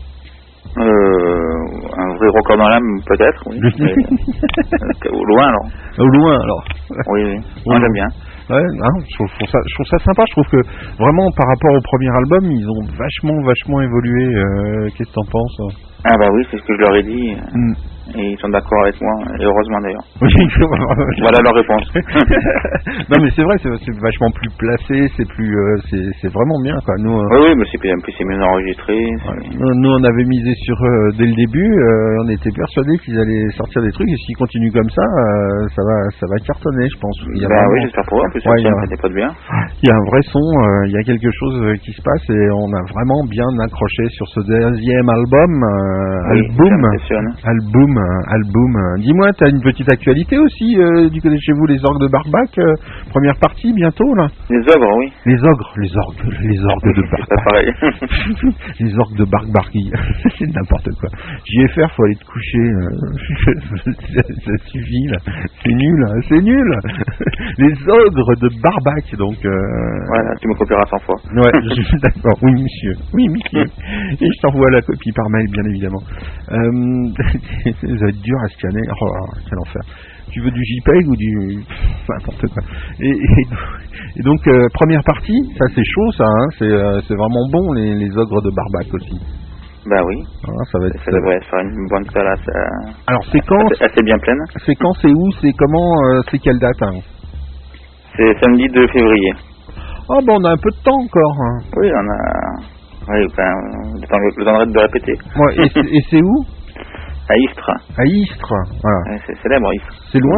Euh, 0.77 1.53
un 1.97 2.15
vrai 2.17 2.27
record 2.29 2.57
dans 2.57 2.67
l'âme, 2.67 2.99
peut-être, 3.05 3.43
oui. 3.47 3.59
mais, 3.79 3.91
euh, 3.91 5.11
au 5.11 5.23
loin, 5.25 5.47
alors. 5.47 5.65
Au 5.99 6.07
loin, 6.07 6.39
alors. 6.41 6.63
Oui, 7.11 7.23
oui. 7.25 7.37
Moi, 7.67 7.79
j'aime 7.79 7.93
bien. 7.93 8.07
Ouais, 8.49 8.59
hein, 8.59 8.93
je, 9.07 9.15
trouve, 9.15 9.27
je 9.29 9.35
trouve 9.37 9.49
ça, 9.49 9.59
je 9.67 9.73
trouve 9.75 9.85
ça 9.85 9.97
sympa. 9.99 10.23
Je 10.27 10.31
trouve 10.33 10.47
que 10.51 10.61
vraiment, 10.99 11.29
par 11.37 11.47
rapport 11.47 11.73
au 11.77 11.81
premier 11.81 12.09
album, 12.09 12.51
ils 12.51 12.67
ont 12.67 12.83
vachement, 12.97 13.41
vachement 13.45 13.81
évolué. 13.81 14.35
Euh, 14.35 14.87
Qu'est-ce 14.97 15.09
que 15.09 15.15
t'en 15.15 15.25
penses 15.31 15.57
Ah 16.05 16.15
bah 16.19 16.27
oui, 16.33 16.43
c'est 16.51 16.57
ce 16.57 16.63
que 16.63 16.75
je 16.75 16.81
leur 16.81 16.95
ai 16.95 17.03
dit. 17.03 17.35
Hmm. 17.53 17.73
Et 18.15 18.35
ils 18.35 18.39
sont 18.39 18.49
d'accord 18.49 18.83
avec 18.83 18.99
moi, 18.99 19.15
et 19.39 19.43
heureusement 19.47 19.79
d'ailleurs. 19.79 20.03
Oui, 20.21 20.27
Voilà 21.23 21.39
leur 21.39 21.55
réponse. 21.55 21.87
non 23.09 23.17
mais 23.23 23.31
c'est 23.35 23.43
vrai, 23.47 23.55
c'est 23.63 23.95
vachement 24.03 24.29
plus 24.35 24.51
placé, 24.59 25.07
c'est 25.15 25.27
plus, 25.33 25.47
euh, 25.55 26.11
c'est 26.21 26.31
vraiment 26.33 26.59
bien 26.61 26.75
quoi. 26.83 26.95
Nous, 26.99 27.15
euh, 27.15 27.27
Oui, 27.31 27.39
oui, 27.47 27.51
mais 27.57 27.65
c'est 27.71 27.79
plus 27.79 27.89
c'est 28.17 28.25
mieux 28.27 28.43
enregistré. 28.43 28.93
nous, 29.55 29.89
on 29.89 30.03
avait 30.03 30.25
misé 30.27 30.51
sur 30.67 30.75
eux 30.83 31.09
dès 31.17 31.25
le 31.31 31.35
début, 31.47 31.63
euh, 31.71 32.23
on 32.25 32.29
était 32.29 32.51
persuadés 32.51 32.97
qu'ils 33.07 33.17
allaient 33.17 33.49
sortir 33.55 33.81
des 33.81 33.91
trucs 33.91 34.09
et 34.09 34.17
s'ils 34.27 34.35
continuent 34.37 34.73
comme 34.75 34.89
ça, 34.91 35.01
euh, 35.01 35.67
ça 35.71 35.81
va, 35.87 35.97
ça 36.19 36.25
va 36.27 36.37
cartonner, 36.43 36.87
je 36.91 36.99
pense. 36.99 37.17
Il 37.35 37.41
y 37.41 37.45
a 37.45 37.49
Bah 37.49 37.55
vraiment- 37.55 37.71
oui, 37.73 37.79
j'espère 37.87 38.05
pour 38.11 38.19
eux. 38.19 38.27
En 38.27 38.31
plus, 38.35 38.43
Ouais, 38.43 38.61
ça 38.61 38.69
a- 38.69 39.01
pas 39.01 39.09
de 39.09 39.15
bien. 39.15 39.29
il 39.81 39.87
y 39.87 39.91
a 39.91 39.95
un 39.95 40.05
vrai 40.11 40.21
son, 40.27 40.43
euh, 40.43 40.87
il 40.87 40.93
y 40.93 40.99
a 40.99 41.03
quelque 41.07 41.31
chose 41.31 41.55
euh, 41.71 41.75
qui 41.81 41.91
se 41.95 42.01
passe 42.03 42.25
et 42.29 42.45
on 42.51 42.67
a 42.75 42.83
vraiment 42.91 43.21
bien 43.31 43.47
accroché 43.63 44.03
sur 44.11 44.27
ce 44.35 44.41
deuxième 44.43 45.07
album, 45.09 45.51
euh, 45.55 46.35
Oui, 46.35 46.41
album, 46.51 46.83
album, 47.47 47.92
album. 47.97 48.73
Dis-moi, 48.99 49.31
t'as 49.37 49.49
une 49.49 49.61
petite 49.61 49.91
actualité 49.91 50.37
aussi 50.37 50.79
euh, 50.79 51.09
du 51.09 51.21
côté 51.21 51.35
de 51.35 51.41
chez 51.41 51.53
vous, 51.53 51.65
les 51.65 51.83
orgues 51.83 52.01
de 52.01 52.07
Barbac, 52.07 52.57
euh, 52.57 52.73
première 53.09 53.37
partie 53.39 53.73
bientôt 53.73 54.13
là? 54.15 54.27
Les 54.49 54.59
ogres, 54.59 54.97
oui. 54.97 55.11
Les 55.25 55.37
ogres, 55.37 55.73
les 55.77 55.91
orgues, 55.97 56.33
les 56.43 56.59
orgues 56.63 56.95
de 56.95 57.01
Barbac, 57.09 57.43
pareil. 57.45 57.73
les 58.79 58.97
orgues 58.97 59.17
de 59.17 59.25
Barbargui, 59.25 59.91
c'est 60.37 60.47
n'importe 60.47 60.89
quoi. 60.99 61.09
JFR, 61.45 61.91
faut 61.95 62.03
aller 62.03 62.15
te 62.15 62.25
coucher, 62.25 62.59
euh, 62.59 62.89
ça, 64.45 64.51
suffit 64.67 65.07
là, 65.07 65.17
c'est 65.63 65.73
nul, 65.73 66.05
hein, 66.07 66.19
c'est 66.29 66.41
nul. 66.41 66.79
Les 67.57 67.73
ogres 67.87 68.35
de 68.41 68.49
Barbac, 68.61 69.15
donc. 69.17 69.37
Euh, 69.45 69.51
voilà, 70.07 70.35
tu 70.41 70.47
me 70.47 70.53
copieras 70.55 70.85
100 70.85 70.97
fois. 70.99 71.15
Ouais, 71.35 71.51
je 71.63 71.81
suis 71.81 71.99
d'accord. 71.99 72.37
Oui, 72.41 72.51
monsieur. 72.53 72.93
Oui, 73.13 73.27
monsieur. 73.29 73.65
Et 74.21 74.27
je 74.31 74.41
t'envoie 74.41 74.69
la 74.71 74.81
copie 74.81 75.11
par 75.11 75.29
mail, 75.29 75.47
bien 75.51 75.63
évidemment. 75.65 76.01
Euh, 76.51 77.09
ça 77.87 78.05
va 78.05 78.09
être 78.09 78.21
dur 78.21 78.37
à 78.43 78.47
scanner. 78.49 78.81
Oh, 79.01 79.07
quel 79.49 79.59
enfer. 79.59 79.81
Tu 80.31 80.41
veux 80.41 80.51
du 80.51 80.61
JPEG 80.63 81.07
ou 81.07 81.15
du... 81.15 81.63
pff, 81.67 82.09
N'importe 82.09 82.41
quoi. 82.53 82.63
Et, 82.99 83.09
et- 83.09 83.47
et 84.19 84.23
donc, 84.23 84.39
euh, 84.47 84.65
première 84.73 85.03
partie, 85.03 85.37
ça 85.57 85.65
c'est 85.75 85.83
chaud, 85.85 86.11
ça. 86.17 86.25
Hein, 86.25 86.47
c'est 86.59 86.65
euh, 86.71 86.99
c'est 87.07 87.15
vraiment 87.15 87.45
bon, 87.51 87.73
les, 87.73 87.93
les 87.95 88.09
ogres 88.17 88.41
de 88.41 88.51
Barbac 88.55 88.93
aussi. 88.93 89.17
Bah 89.85 90.01
oui, 90.05 90.15
Hein, 90.47 90.63
ça 90.71 90.79
va 90.79 90.87
être... 90.87 91.03
ça 91.03 91.11
devrait 91.11 91.39
faire 91.41 91.59
une 91.59 91.87
bonne 91.89 92.05
salle 92.13 92.27
assez, 92.27 92.51
Alors, 93.07 93.21
c'est 93.31 93.41
quand 93.41 93.65
assez, 93.71 93.83
assez 93.83 94.03
bien 94.03 94.17
pleine. 94.19 94.39
C'est 94.65 94.75
quand 94.75 94.93
C'est 95.01 95.11
où 95.11 95.31
C'est 95.41 95.51
comment 95.57 95.91
euh, 96.07 96.21
C'est 96.31 96.39
quelle 96.39 96.57
date 96.59 96.81
hein? 96.83 96.99
C'est 98.15 98.33
samedi 98.43 98.67
2 98.73 98.87
février. 98.87 99.31
Oh, 100.09 100.19
ben 100.25 100.35
on 100.39 100.43
a 100.45 100.51
un 100.51 100.57
peu 100.57 100.69
de 100.69 100.83
temps 100.83 100.99
encore. 101.03 101.35
Hein. 101.41 101.59
Oui, 101.77 101.89
on 101.91 102.07
a. 102.09 102.19
Oui, 103.09 103.25
enfin, 103.27 103.51
le 103.99 104.07
temps, 104.07 104.17
le 104.19 104.45
temps 104.45 104.65
de 104.71 104.79
répéter. 104.79 105.13
Ouais, 105.35 105.65
et 105.65 106.01
c'est 106.09 106.21
où? 106.21 106.45
À 107.33 107.37
Istres. 107.37 107.71
À 107.97 108.03
Istres. 108.05 108.53
Voilà. 108.83 109.17
C'est 109.25 109.37
célèbre, 109.41 109.73
Istres. 109.73 109.95
C'est 110.11 110.19
loin, 110.19 110.37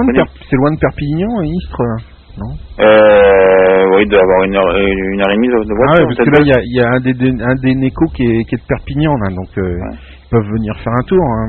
c'est 0.50 0.56
loin 0.56 0.72
de 0.72 0.80
Perpignan, 0.80 1.42
Istres 1.44 1.84
Non? 2.40 2.52
Euh, 2.80 3.84
oui, 3.96 4.04
il 4.06 4.10
doit 4.10 4.22
avoir 4.24 4.44
une 4.44 4.56
heure, 4.56 4.72
une 4.78 5.20
heure 5.22 5.32
et 5.32 5.36
demie 5.36 5.48
de 5.50 5.60
de 5.60 5.72
Ah 5.72 5.76
voiture. 5.76 6.08
ouais, 6.08 6.16
parce 6.16 6.30
que 6.30 6.36
là, 6.36 6.40
il 6.42 6.48
y 6.48 6.54
a, 6.54 6.60
il 6.64 6.76
y 6.76 6.82
a 6.82 6.88
un 6.96 7.00
des, 7.00 7.44
un 7.44 7.56
des 7.60 7.90
qui 8.16 8.24
est, 8.24 8.44
qui 8.48 8.56
est 8.56 8.62
de 8.64 8.68
Perpignan, 8.68 9.14
là, 9.18 9.28
donc 9.36 9.52
euh, 9.58 9.76
Ouais. 9.76 9.96
ils 10.24 10.30
peuvent 10.32 10.52
venir 10.56 10.74
faire 10.84 10.94
un 10.94 11.04
tour. 11.08 11.20
hein. 11.24 11.48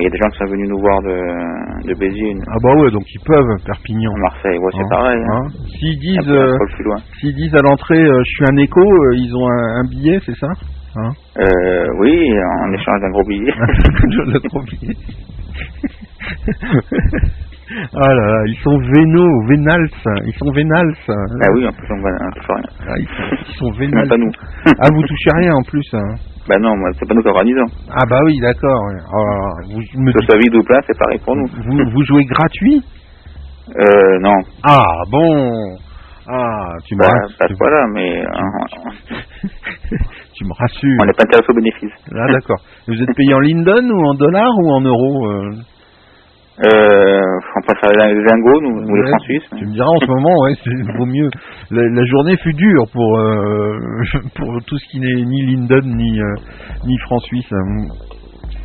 Il 0.00 0.04
y 0.04 0.06
a 0.06 0.10
des 0.10 0.18
gens 0.18 0.30
qui 0.30 0.38
sont 0.38 0.50
venus 0.52 0.68
nous 0.68 0.78
voir 0.78 1.00
de, 1.02 1.16
de 1.88 1.94
Béziers, 1.98 2.32
Ah 2.46 2.56
bah 2.62 2.70
ouais, 2.80 2.90
donc 2.92 3.02
ils 3.12 3.24
peuvent, 3.26 3.56
Perpignan. 3.66 4.12
à 4.14 4.18
Marseille. 4.30 4.58
Ouais, 4.58 4.70
c'est 4.72 4.84
Hein, 4.84 4.88
pareil. 4.90 5.18
Hein. 5.20 5.42
hein. 5.42 5.48
S'ils 5.76 5.98
disent, 5.98 6.28
euh, 6.30 6.56
s'ils 7.18 7.34
disent 7.34 7.54
à 7.56 7.62
l'entrée, 7.66 7.98
euh, 8.00 8.20
je 8.24 8.30
suis 8.30 8.44
un 8.52 8.56
écho, 8.58 8.80
euh, 8.80 9.16
ils 9.16 9.34
ont 9.34 9.48
un, 9.48 9.80
un 9.80 9.84
billet, 9.90 10.20
c'est 10.24 10.36
ça? 10.36 10.48
Hein 10.96 11.12
Euh, 11.40 11.86
oui, 12.00 12.18
en 12.64 12.72
échange 12.72 13.00
d'un 13.00 13.10
gros 13.10 13.24
billet. 13.28 13.52
L'ai 14.32 14.40
trop 14.48 14.60
oublié. 14.60 14.94
ah 17.92 18.14
là 18.14 18.26
là, 18.32 18.42
ils 18.46 18.58
sont 18.62 18.78
vénaux, 18.78 19.46
vénals, 19.48 19.88
ils 20.26 20.34
sont 20.38 20.50
vénals. 20.52 20.94
ah 21.08 21.46
oui, 21.54 21.66
en 21.68 21.72
plus, 21.72 21.86
on 21.92 22.00
va 22.00 22.10
faire 22.10 22.56
rien. 22.56 22.64
Ah, 22.80 22.94
ils 22.98 23.08
sont, 23.08 23.36
ils 23.48 23.54
sont 23.54 23.70
vénals. 23.78 24.08
pas 24.08 24.16
nous. 24.16 24.30
Ah, 24.80 24.88
vous 24.92 25.02
touchez 25.02 25.30
rien 25.36 25.52
en 25.54 25.62
plus. 25.62 25.84
hein. 25.94 26.16
bah 26.48 26.58
non, 26.58 26.74
c'est 26.98 27.06
pas 27.08 27.14
nous 27.14 27.22
qui 27.22 27.28
organisons. 27.28 27.66
Ah 27.90 28.04
bah 28.08 28.20
oui, 28.24 28.34
d'accord. 28.40 28.80
là, 29.12 29.52
vous, 29.68 29.80
me 30.02 30.12
Que 30.12 30.20
ce 30.20 30.26
soit 30.26 30.38
vide 30.38 30.54
ou 30.56 30.62
plein, 30.62 30.80
c'est 30.86 30.98
pareil 30.98 31.18
pour 31.24 31.36
nous. 31.36 31.46
vous, 31.46 31.90
vous 31.92 32.04
jouez 32.06 32.24
gratuit 32.24 32.80
Euh, 33.78 34.18
non, 34.20 34.34
Ah 34.64 35.02
bon 35.10 35.76
Ah, 36.26 36.72
tu 36.86 36.96
pas, 36.96 37.08
rass- 37.08 37.36
pas 37.38 37.46
point-là, 37.58 37.86
mais 37.92 38.24
tu 40.38 40.44
me 40.44 40.54
rassures. 40.54 40.98
on 41.02 41.06
n'est 41.06 41.12
pas 41.12 41.24
intéressé 41.24 41.50
aux 41.50 41.54
bénéfices. 41.54 41.98
Ah 42.14 42.32
d'accord. 42.32 42.60
Vous 42.86 43.02
êtes 43.02 43.14
payé 43.16 43.34
en 43.34 43.40
Linden 43.40 43.90
ou 43.90 44.06
en 44.06 44.14
dollars 44.14 44.54
ou 44.58 44.70
en 44.70 44.80
euros 44.80 45.26
euh 45.28 45.50
Euh, 46.60 47.20
on 47.54 47.60
préfère 47.62 48.08
les 48.08 48.20
lingots, 48.20 48.60
nous, 48.60 48.82
ou 48.82 48.96
les 48.96 49.08
francs 49.08 49.22
suisses. 49.22 49.48
Tu 49.58 49.64
me 49.64 49.72
diras 49.74 49.86
en 49.86 50.00
ce 50.00 50.06
moment, 50.06 50.34
ouais, 50.42 50.54
c'est 50.64 50.98
vaut 50.98 51.06
mieux. 51.06 51.30
La, 51.70 51.82
la 51.88 52.04
journée 52.04 52.36
fut 52.38 52.52
dure 52.52 52.82
pour 52.92 53.16
euh, 53.20 53.78
pour 54.34 54.58
tout 54.66 54.76
ce 54.76 54.88
qui 54.90 54.98
n'est 54.98 55.22
ni 55.22 55.46
Linden 55.46 55.84
ni 55.84 56.20
euh, 56.20 56.34
ni 56.84 56.98
franc 56.98 57.20
suisse. 57.20 57.52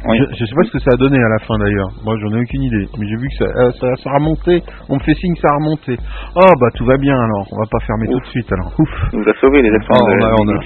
Oui. 0.06 0.18
Je, 0.20 0.26
je 0.36 0.44
sais 0.46 0.56
pas 0.56 0.64
ce 0.68 0.72
que 0.72 0.80
ça 0.80 0.92
a 0.94 0.98
donné 0.98 1.18
à 1.18 1.30
la 1.30 1.40
fin 1.48 1.56
d'ailleurs. 1.60 1.90
Moi, 2.04 2.16
j'en 2.20 2.36
ai 2.36 2.42
aucune 2.44 2.64
idée. 2.64 2.86
Mais 3.00 3.08
j'ai 3.08 3.16
vu 3.16 3.28
que 3.28 3.38
ça, 3.40 3.48
euh, 3.48 3.72
ça, 3.80 3.88
ça 4.04 4.10
a 4.12 4.18
remonté. 4.20 4.62
On 4.90 4.96
me 4.96 5.04
fait 5.04 5.16
signe 5.16 5.34
que 5.36 5.42
ça 5.42 5.52
a 5.54 5.58
remonté. 5.64 5.96
Oh 6.36 6.52
bah 6.60 6.68
tout 6.76 6.86
va 6.86 6.98
bien 6.98 7.16
alors. 7.16 7.46
On 7.52 7.58
va 7.60 7.68
pas 7.72 7.80
fermer 7.88 8.08
tout 8.12 8.20
de 8.20 8.26
suite 8.36 8.52
alors. 8.52 8.72
Ouf. 8.78 8.90
Il 9.14 9.20
nous 9.20 9.30
a 9.30 9.34
sauvé 9.40 9.62
les 9.62 9.72
actions 9.72 9.96
Ah, 9.96 10.04
on 10.04 10.12
a- 10.12 10.34
on 10.44 10.48
a- 10.50 10.54
de. 10.54 10.60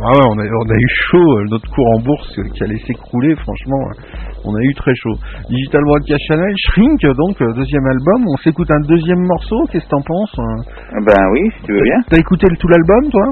Ah 0.00 0.12
ouais, 0.16 0.26
on 0.32 0.36
a, 0.40 0.44
on 0.44 0.68
a 0.72 0.76
eu 0.78 0.88
chaud, 1.10 1.30
euh, 1.38 1.44
notre 1.50 1.68
cours 1.70 1.88
en 1.96 2.00
bourse 2.00 2.38
euh, 2.38 2.48
qui 2.54 2.62
allait 2.64 2.80
s'écrouler, 2.86 3.34
franchement, 3.36 3.82
euh, 3.92 4.48
on 4.48 4.54
a 4.56 4.60
eu 4.62 4.74
très 4.74 4.94
chaud. 4.94 5.16
Digital 5.50 5.82
Broadcast 5.84 6.22
Channel, 6.28 6.54
Shrink, 6.72 7.00
donc, 7.16 7.36
deuxième 7.38 7.86
album, 7.86 8.24
on 8.32 8.36
s'écoute 8.38 8.70
un 8.70 8.80
deuxième 8.88 9.20
morceau, 9.20 9.56
qu'est-ce 9.70 9.84
que 9.84 9.90
t'en 9.90 10.02
penses 10.02 10.34
euh 10.38 11.00
Ben 11.06 11.22
oui, 11.32 11.50
si 11.58 11.62
tu 11.66 11.72
veux 11.72 11.82
bien. 11.82 11.98
T'as 12.08 12.18
écouté 12.18 12.46
le- 12.48 12.56
tout 12.56 12.68
l'album, 12.68 13.10
toi? 13.10 13.26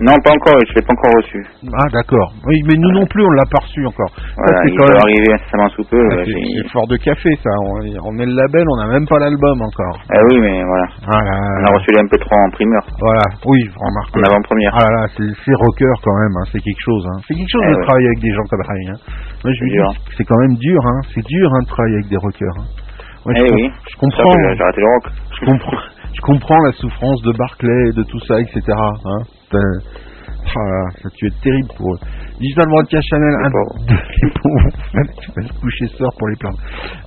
Non, 0.00 0.14
pas 0.24 0.32
encore, 0.34 0.58
je 0.66 0.74
l'ai 0.74 0.82
pas 0.82 0.92
encore 0.94 1.14
reçu. 1.22 1.38
Ah 1.70 1.86
d'accord, 1.92 2.32
oui, 2.46 2.56
mais 2.66 2.74
nous 2.74 2.90
non 2.98 3.06
plus, 3.06 3.22
on 3.22 3.30
l'a 3.30 3.46
pas 3.46 3.62
reçu 3.62 3.86
encore. 3.86 4.10
Ça, 4.10 4.22
Voilà, 4.36 4.58
c'est 4.64 4.70
il 4.70 4.76
quand 4.78 4.86
doit 4.86 4.94
même- 4.94 5.04
arriver 5.06 5.30
incessamment 5.34 5.68
sous 5.70 5.84
peu. 5.84 6.00
Ah, 6.10 6.14
euh, 6.18 6.24
c'est- 6.26 6.68
fort 6.74 6.86
de 6.88 6.96
café, 6.98 7.30
ça, 7.42 7.50
on, 7.62 7.78
on 8.08 8.12
met 8.12 8.26
le 8.26 8.34
label, 8.34 8.64
on 8.66 8.76
n'a 8.82 8.88
même 8.90 9.06
pas 9.06 9.18
l'album 9.18 9.62
encore. 9.62 9.96
Ah 10.10 10.18
oui, 10.30 10.40
mais 10.40 10.64
voilà. 10.64 10.86
Voilà, 11.06 11.34
On 11.60 11.64
a 11.64 11.70
reçu 11.78 11.90
les 11.94 12.00
MP3 12.02 12.26
en 12.46 12.50
primeur, 12.50 12.82
voilà, 12.98 13.22
oui, 13.46 13.60
remarque. 13.78 14.16
en 14.16 14.22
avant-première. 14.26 14.72
Ah 14.74 14.84
là 14.84 14.90
là, 14.90 15.02
c'est 15.14 15.54
rocker 15.54 15.92
quand 16.02 16.16
même, 16.18 16.34
hein, 16.42 16.46
c'est 16.50 16.60
quelque 16.60 16.82
chose. 16.84 17.04
Hein. 17.06 17.18
C'est 17.28 17.34
quelque 17.34 17.52
chose 17.52 17.62
Eh 17.66 17.70
de 17.72 17.76
ouais. 17.78 17.86
travailler 17.86 18.06
avec 18.08 18.20
des 18.20 18.32
gens 18.34 18.46
comme 18.50 18.62
Ray. 18.66 18.88
Hein. 18.88 18.98
Moi, 19.44 19.52
je 19.52 19.58
C'est 19.58 19.64
lui 19.64 19.70
dis, 19.70 19.76
dur. 19.76 19.90
c'est 20.16 20.24
quand 20.24 20.38
même 20.40 20.56
dur, 20.56 20.80
hein. 20.86 21.00
C'est 21.14 21.24
dur 21.26 21.48
hein, 21.54 21.62
de 21.62 21.68
travailler 21.68 21.94
avec 22.02 22.08
des 22.08 22.16
rockers. 22.16 22.56
Hein. 22.58 22.66
Moi, 23.24 23.34
je, 23.36 23.42
Eh 23.42 23.46
com- 23.48 23.56
oui. 23.56 23.70
je 23.70 23.90
C'est 23.90 23.98
comprends, 24.00 24.32
ça 24.32 24.54
J'ai 24.54 24.62
arrêté 24.62 24.80
le 24.80 24.86
rock. 24.90 25.04
je 25.40 25.44
comprends, 25.46 25.78
je 26.12 26.20
comprends 26.20 26.58
la 26.66 26.72
souffrance 26.72 27.22
de 27.22 27.32
Barclay, 27.38 27.84
de 27.96 28.02
tout 28.02 28.20
ça, 28.26 28.40
etc. 28.40 28.60
Hein. 28.68 29.22
Ah 30.56 30.86
ça 31.02 31.08
dû 31.16 31.26
être 31.26 31.40
terrible 31.40 31.68
pour 31.76 31.94
eux. 31.94 31.98
Digital 32.38 32.66
Broadcast 32.68 33.06
Channel, 33.08 33.34
un 33.42 33.48
les 33.48 34.30
pauvres. 34.30 34.70
tu 35.22 35.30
vas 35.34 35.46
se 35.48 35.52
coucher 35.60 35.86
soir 35.96 36.10
pour 36.18 36.28
les 36.28 36.36
plaindre. 36.36 36.58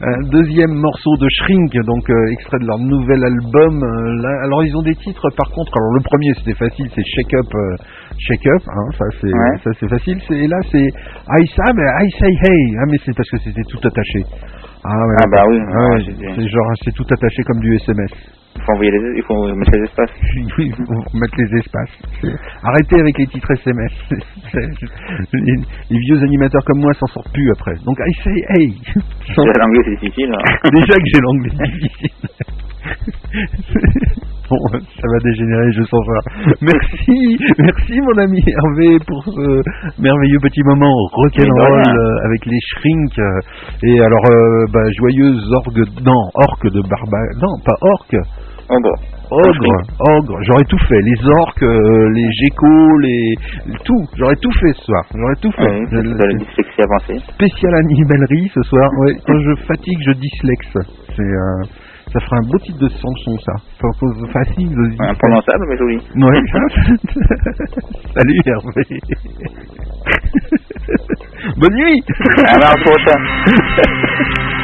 Un 0.02 0.22
deuxième 0.32 0.72
morceau 0.74 1.16
de 1.18 1.28
Shrink, 1.30 1.72
donc 1.86 2.10
euh, 2.10 2.32
extrait 2.34 2.58
de 2.60 2.66
leur 2.66 2.80
nouvel 2.80 3.24
album. 3.24 3.84
euh, 3.84 4.22
là, 4.24 4.32
alors 4.46 4.64
ils 4.64 4.76
ont 4.76 4.82
des 4.82 4.96
titres 4.96 5.30
par 5.38 5.50
contre. 5.52 5.72
Alors 5.78 5.94
le 5.94 6.02
premier 6.04 6.34
c'était 6.36 6.56
facile, 6.58 6.88
c'est 6.96 7.04
Shake 7.06 7.34
Up, 7.36 7.50
euh, 7.54 7.76
Shake 8.18 8.48
Up. 8.48 8.64
Hein, 8.68 8.88
ça 8.98 9.06
c'est 9.22 9.28
Ouais. 9.28 9.58
ça 9.64 9.70
c'est 9.80 9.90
facile. 9.90 10.18
Et 10.32 10.48
là 10.48 10.58
c'est 10.72 10.88
I 10.88 11.44
mais 11.76 11.88
I 12.08 12.10
say 12.20 12.28
hey. 12.32 12.64
Ah 12.82 12.86
mais 12.90 12.98
c'est 13.06 13.16
parce 13.16 13.30
que 13.30 13.38
c'était 13.40 13.64
tout 13.70 13.80
attaché. 13.86 14.22
Ah, 14.84 14.90
ouais, 15.08 15.16
Ah 15.24 15.28
bah 15.32 15.44
oui, 15.50 15.60
Ah 15.68 15.90
ouais, 15.90 16.02
j'ai- 16.02 16.16
c'est 16.36 16.48
genre, 16.48 16.72
c'est 16.84 16.94
tout 16.94 17.06
attaché 17.12 17.44
comme 17.44 17.60
du 17.60 17.76
SMS. 17.76 18.12
Il 18.56 18.62
faut 18.64 18.72
envoyer 18.74 18.92
les, 18.92 19.18
il 19.18 19.24
faut 19.24 19.56
mettre 19.56 19.72
les 19.78 19.84
espaces. 19.84 20.10
Oui, 20.58 20.72
faut 20.76 21.18
mettre 21.18 21.36
les 21.38 21.58
espaces. 21.60 21.96
Arrêtez 22.64 23.00
avec 23.00 23.18
les 23.18 23.28
titres 23.28 23.52
SMS. 23.52 23.92
Les, 25.34 25.54
les 25.92 26.00
vieux 26.00 26.22
animateurs 26.24 26.64
comme 26.66 26.80
moi 26.80 26.94
s'en 26.94 27.06
sortent 27.08 27.32
plus 27.34 27.52
après. 27.52 27.74
Donc, 27.86 27.98
I 28.00 28.14
say 28.24 28.32
hey. 28.50 28.82
L'anglais 29.38 29.82
c'est 29.86 29.92
difficile. 30.00 30.32
hein. 30.34 30.56
Déjà 30.74 30.94
que 30.96 31.08
j'ai 31.14 31.22
l'anglais 31.22 31.52
difficile. 31.52 32.12
bon, 34.50 34.58
ça 34.72 35.08
va 35.12 35.18
dégénérer, 35.24 35.72
je 35.74 35.84
sens 35.84 36.02
ça. 36.06 36.54
Merci, 36.62 37.38
merci 37.60 37.94
mon 38.02 38.18
ami 38.24 38.40
Hervé 38.48 38.98
pour 39.08 39.24
ce 39.26 39.62
merveilleux 40.02 40.40
petit 40.42 40.64
moment 40.64 40.92
rock'n'roll 41.12 41.82
euh, 41.88 42.26
avec 42.26 42.46
les 42.46 42.60
shrinks. 42.76 43.20
euh, 43.20 43.40
Et 43.84 44.00
alors, 44.02 44.24
euh, 44.32 44.66
bah, 44.74 44.80
joyeuse 45.00 45.52
orgue, 45.54 45.84
non, 46.06 46.22
orque 46.36 46.72
de 46.72 46.82
barba, 46.88 47.18
non, 47.42 47.54
pas 47.66 47.76
orque. 47.82 48.16
Bon. 48.70 48.92
Ogre, 49.30 49.84
ogre, 50.00 50.38
j'aurais 50.44 50.64
tout 50.70 50.78
fait, 50.88 51.02
les 51.02 51.20
orques, 51.42 51.64
euh, 51.64 52.10
les 52.14 52.28
geckos, 52.32 52.98
les 53.00 53.34
tout, 53.84 54.06
j'aurais 54.18 54.36
tout 54.42 54.52
fait 54.52 54.72
ce 54.74 54.84
soir, 54.86 55.04
j'aurais 55.14 55.36
tout 55.42 55.52
fait. 55.52 55.68
Oui, 55.70 55.86
Je- 55.92 56.82
avancée. 56.84 57.20
spécial 57.34 57.76
animalerie 57.76 58.50
ce 58.54 58.62
soir. 58.64 58.90
Ouais, 59.00 59.14
quand 59.26 59.38
je 59.40 59.56
fatigue, 59.68 60.00
je 60.06 60.12
dyslexe. 60.14 60.74
C'est, 61.16 61.22
euh, 61.24 61.64
ça 62.14 62.20
fera 62.22 62.38
un 62.38 62.44
beau 62.50 62.58
titre 62.60 62.80
de 62.80 62.88
chanson, 62.90 63.38
ça. 63.46 63.54
Enfin, 63.76 63.90
faut- 64.00 64.28
facile. 64.32 64.70
de- 64.70 65.04
Imprononçable 65.10 65.66
mais 65.70 65.78
joli. 65.78 65.98
Ouais. 65.98 66.42
Salut 68.16 68.42
Hervé. 68.46 68.84
Bonne 71.58 71.76
nuit. 71.76 72.04
À 72.46 72.58
mardi 72.58 72.82
prochain. 72.84 73.20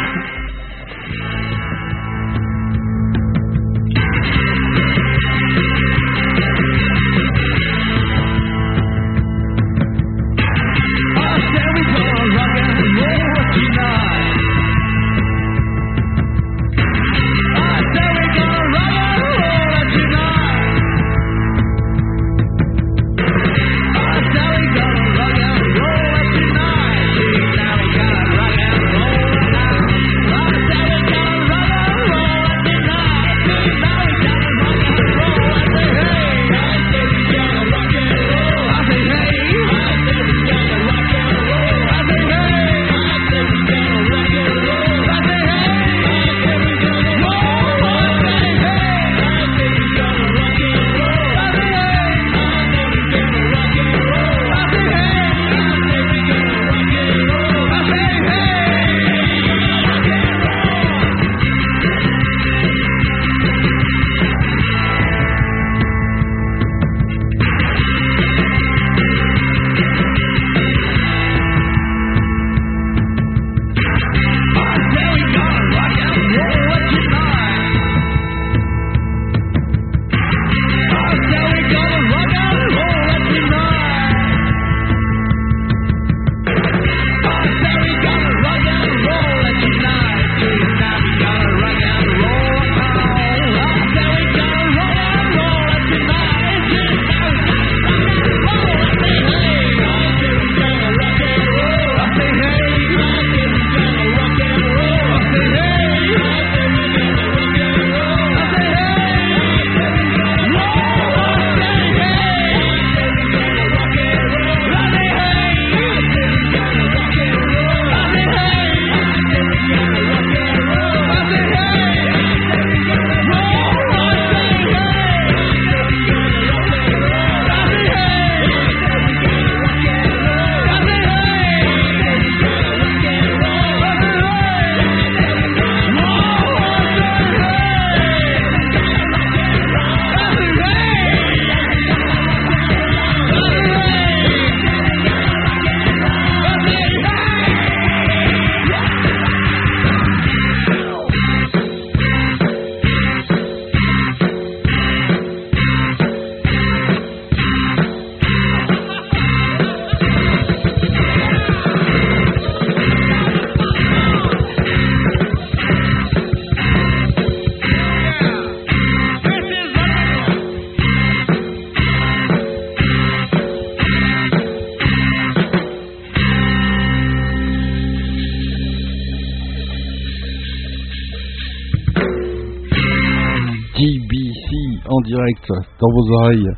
dans 185.80 185.92
vos 185.92 186.12
oreilles 186.20 186.50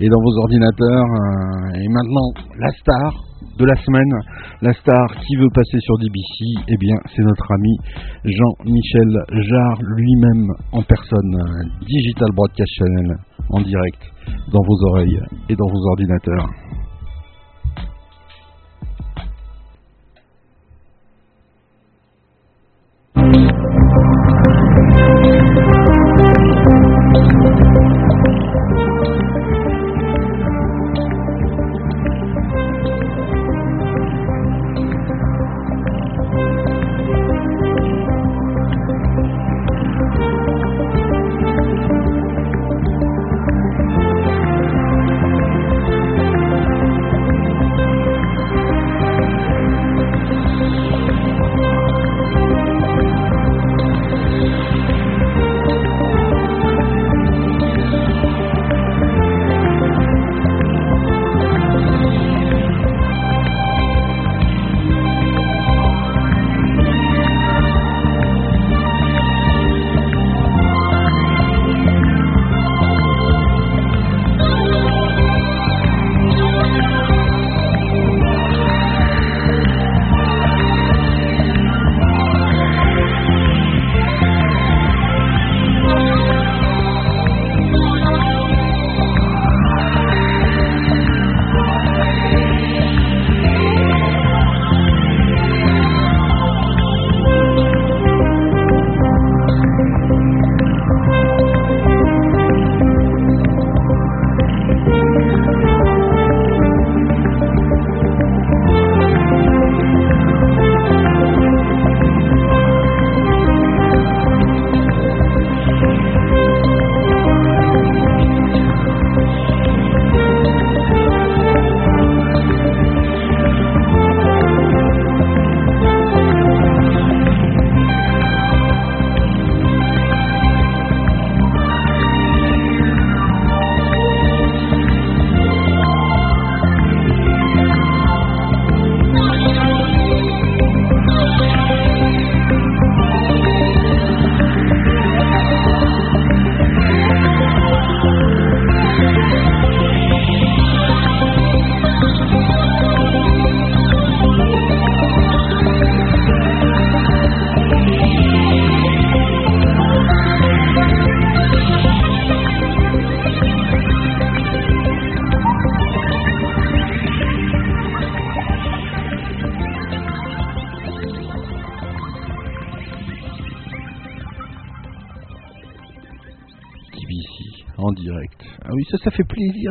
et 0.00 0.08
dans 0.08 0.20
vos 0.20 0.36
ordinateurs. 0.42 1.04
euh, 1.04 1.80
Et 1.80 1.88
maintenant, 1.88 2.28
la 2.58 2.70
star 2.80 3.12
de 3.58 3.64
la 3.64 3.74
semaine, 3.76 4.12
la 4.62 4.72
star 4.72 5.06
qui 5.26 5.36
veut 5.36 5.50
passer 5.54 5.78
sur 5.80 5.98
DBC, 5.98 6.64
eh 6.68 6.76
bien, 6.78 6.96
c'est 7.14 7.22
notre 7.22 7.52
ami 7.52 7.76
Jean-Michel 8.24 9.12
Jarre 9.48 9.78
lui-même 9.96 10.46
en 10.72 10.82
personne, 10.82 11.36
Digital 11.86 12.28
Broadcast 12.34 12.70
Channel 12.78 13.16
en 13.50 13.60
direct 13.60 14.02
dans 14.52 14.62
vos 14.66 14.88
oreilles 14.90 15.20
et 15.48 15.56
dans 15.56 15.68
vos 15.68 15.86
ordinateurs. 15.90 16.46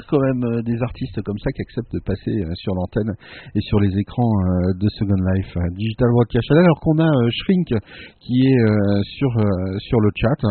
Plaisir 0.10 0.20
quand 0.20 0.20
même 0.20 0.44
euh, 0.44 0.49
des 0.62 0.82
artistes 0.82 1.22
comme 1.24 1.38
ça 1.40 1.52
qui 1.52 1.62
acceptent 1.62 1.94
de 1.94 2.04
passer 2.06 2.32
euh, 2.32 2.54
sur 2.56 2.74
l'antenne 2.76 3.12
et 3.56 3.62
sur 3.62 3.80
les 3.80 3.92
écrans 3.98 4.24
euh, 4.24 4.74
de 4.80 4.88
Second 4.90 5.22
Life 5.34 5.54
euh, 5.58 5.62
Digital 5.76 6.10
Broadcast 6.12 6.52
alors 6.52 6.80
qu'on 6.82 7.00
a 7.00 7.08
euh, 7.08 7.30
Shrink 7.32 7.68
qui 8.20 8.36
est 8.46 8.60
euh, 8.60 9.02
sur 9.18 9.32
euh, 9.38 9.78
sur 9.80 10.00
le 10.00 10.10
chat. 10.16 10.42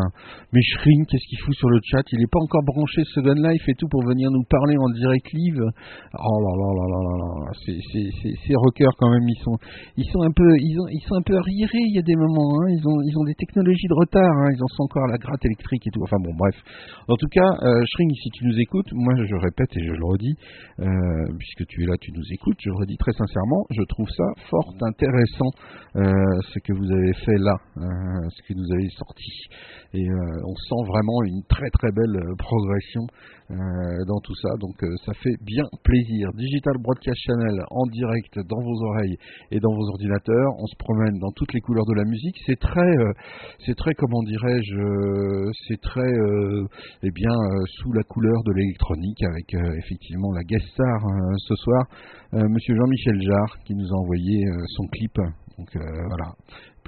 Mais 0.52 0.62
Shrink, 0.62 1.08
qu'est-ce 1.08 1.28
qu'il 1.28 1.40
fout 1.44 1.54
sur 1.54 1.68
le 1.68 1.80
chat? 1.84 2.02
Il 2.12 2.18
n'est 2.20 2.32
pas 2.32 2.40
encore 2.40 2.64
branché 2.64 3.04
Second 3.14 3.36
Life 3.36 3.64
et 3.68 3.74
tout 3.74 3.88
pour 3.88 4.02
venir 4.06 4.30
nous 4.30 4.44
parler 4.48 4.76
en 4.78 4.88
direct 4.90 5.26
live. 5.32 5.60
Oh 5.60 6.38
là 6.40 6.52
là 6.56 6.68
là 6.72 6.86
là 6.88 7.00
là 7.04 7.26
là, 7.44 7.50
ces 7.52 8.54
rockers 8.56 8.96
quand 8.98 9.10
même, 9.10 9.28
ils 9.28 9.42
sont 9.44 9.56
ils 9.96 10.08
sont 10.08 10.22
un 10.22 10.32
peu 10.32 10.48
ils 10.58 10.78
ils 10.92 11.04
sont 11.06 11.16
un 11.16 11.22
peu. 11.22 11.36
Il 11.48 11.94
y 11.94 11.98
a 11.98 12.02
des 12.02 12.16
moments, 12.16 12.60
hein, 12.60 12.68
ils 12.70 12.84
ont 12.86 13.00
ils 13.04 13.16
ont 13.18 13.24
des 13.24 13.34
technologies 13.34 13.88
de 13.88 13.94
retard. 13.94 14.30
Hein, 14.30 14.48
ils 14.54 14.62
en 14.62 14.68
sont 14.76 14.84
encore 14.84 15.04
à 15.04 15.12
la 15.12 15.18
gratte 15.18 15.44
électrique 15.44 15.86
et 15.86 15.90
tout. 15.90 16.02
Enfin 16.02 16.16
bon, 16.22 16.32
bref. 16.36 16.56
En 17.08 17.16
tout 17.16 17.28
cas, 17.30 17.48
euh, 17.62 17.82
Shrink, 17.94 18.12
si 18.22 18.30
tu 18.30 18.44
nous 18.46 18.58
écoutes, 18.58 18.88
moi 18.92 19.14
je 19.16 19.34
répète 19.34 19.70
et 19.76 19.84
je 19.84 19.94
le 19.98 20.06
redis, 20.06 20.36
euh, 20.80 20.86
puisque 21.38 21.66
tu 21.68 21.82
es 21.82 21.86
là, 21.86 21.94
tu 22.00 22.12
nous 22.12 22.24
écoutes, 22.32 22.56
je 22.60 22.70
le 22.70 22.76
redis 22.76 22.96
très 22.96 23.12
sincèrement, 23.12 23.66
je 23.70 23.82
trouve 23.82 24.08
ça 24.08 24.24
fort 24.48 24.74
intéressant 24.80 25.50
euh, 25.96 26.02
ce 26.52 26.58
que 26.60 26.72
vous 26.72 26.90
avez 26.90 27.12
fait 27.24 27.38
là, 27.38 27.56
euh, 27.76 28.28
ce 28.30 28.42
que 28.42 28.54
vous 28.54 28.72
avez 28.72 28.88
sorti. 28.90 29.32
Et 29.94 30.06
euh, 30.06 30.14
on 30.44 30.54
sent 30.54 30.84
vraiment 30.86 31.22
une 31.24 31.42
très 31.48 31.70
très 31.70 31.90
belle 31.92 32.16
euh, 32.16 32.34
progression 32.36 33.06
euh, 33.50 33.56
dans 34.06 34.20
tout 34.20 34.34
ça, 34.34 34.50
donc 34.60 34.76
ça 35.06 35.14
fait 35.14 35.36
bien 35.40 35.64
plaisir. 35.82 36.28
Digital 36.34 36.74
Broadcast 36.78 37.16
Channel 37.24 37.64
en 37.70 37.86
direct 37.86 38.38
dans 38.46 38.60
vos 38.60 38.84
oreilles 38.84 39.16
et 39.50 39.58
dans 39.58 39.72
vos 39.72 39.88
ordinateurs, 39.88 40.52
on 40.58 40.66
se 40.66 40.76
promène 40.76 41.18
dans 41.18 41.32
toutes 41.32 41.54
les 41.54 41.60
couleurs 41.60 41.86
de 41.86 41.94
la 41.94 42.04
musique, 42.04 42.36
c'est 42.44 42.60
très, 42.60 42.92
c'est 43.64 43.74
très 43.74 43.94
comment 43.94 44.22
dirais-je, 44.24 45.50
c'est 45.66 45.80
très, 45.80 46.12
eh 47.02 47.10
bien, 47.10 47.32
sous 47.80 47.92
la 47.94 48.02
couleur 48.02 48.42
de 48.44 48.52
l'électronique 48.52 49.22
avec 49.22 49.54
effectivement 49.54 50.32
la 50.32 50.42
guest 50.44 50.66
star 50.74 51.06
euh, 51.06 51.34
ce 51.38 51.54
soir, 51.54 51.84
Monsieur 52.32 52.74
Jean-Michel 52.76 53.22
Jarre 53.22 53.58
qui 53.64 53.74
nous 53.74 53.88
a 53.88 53.96
envoyé 53.96 54.44
son 54.76 54.86
clip. 54.88 55.16
Donc 55.56 55.74
voilà, 55.74 56.34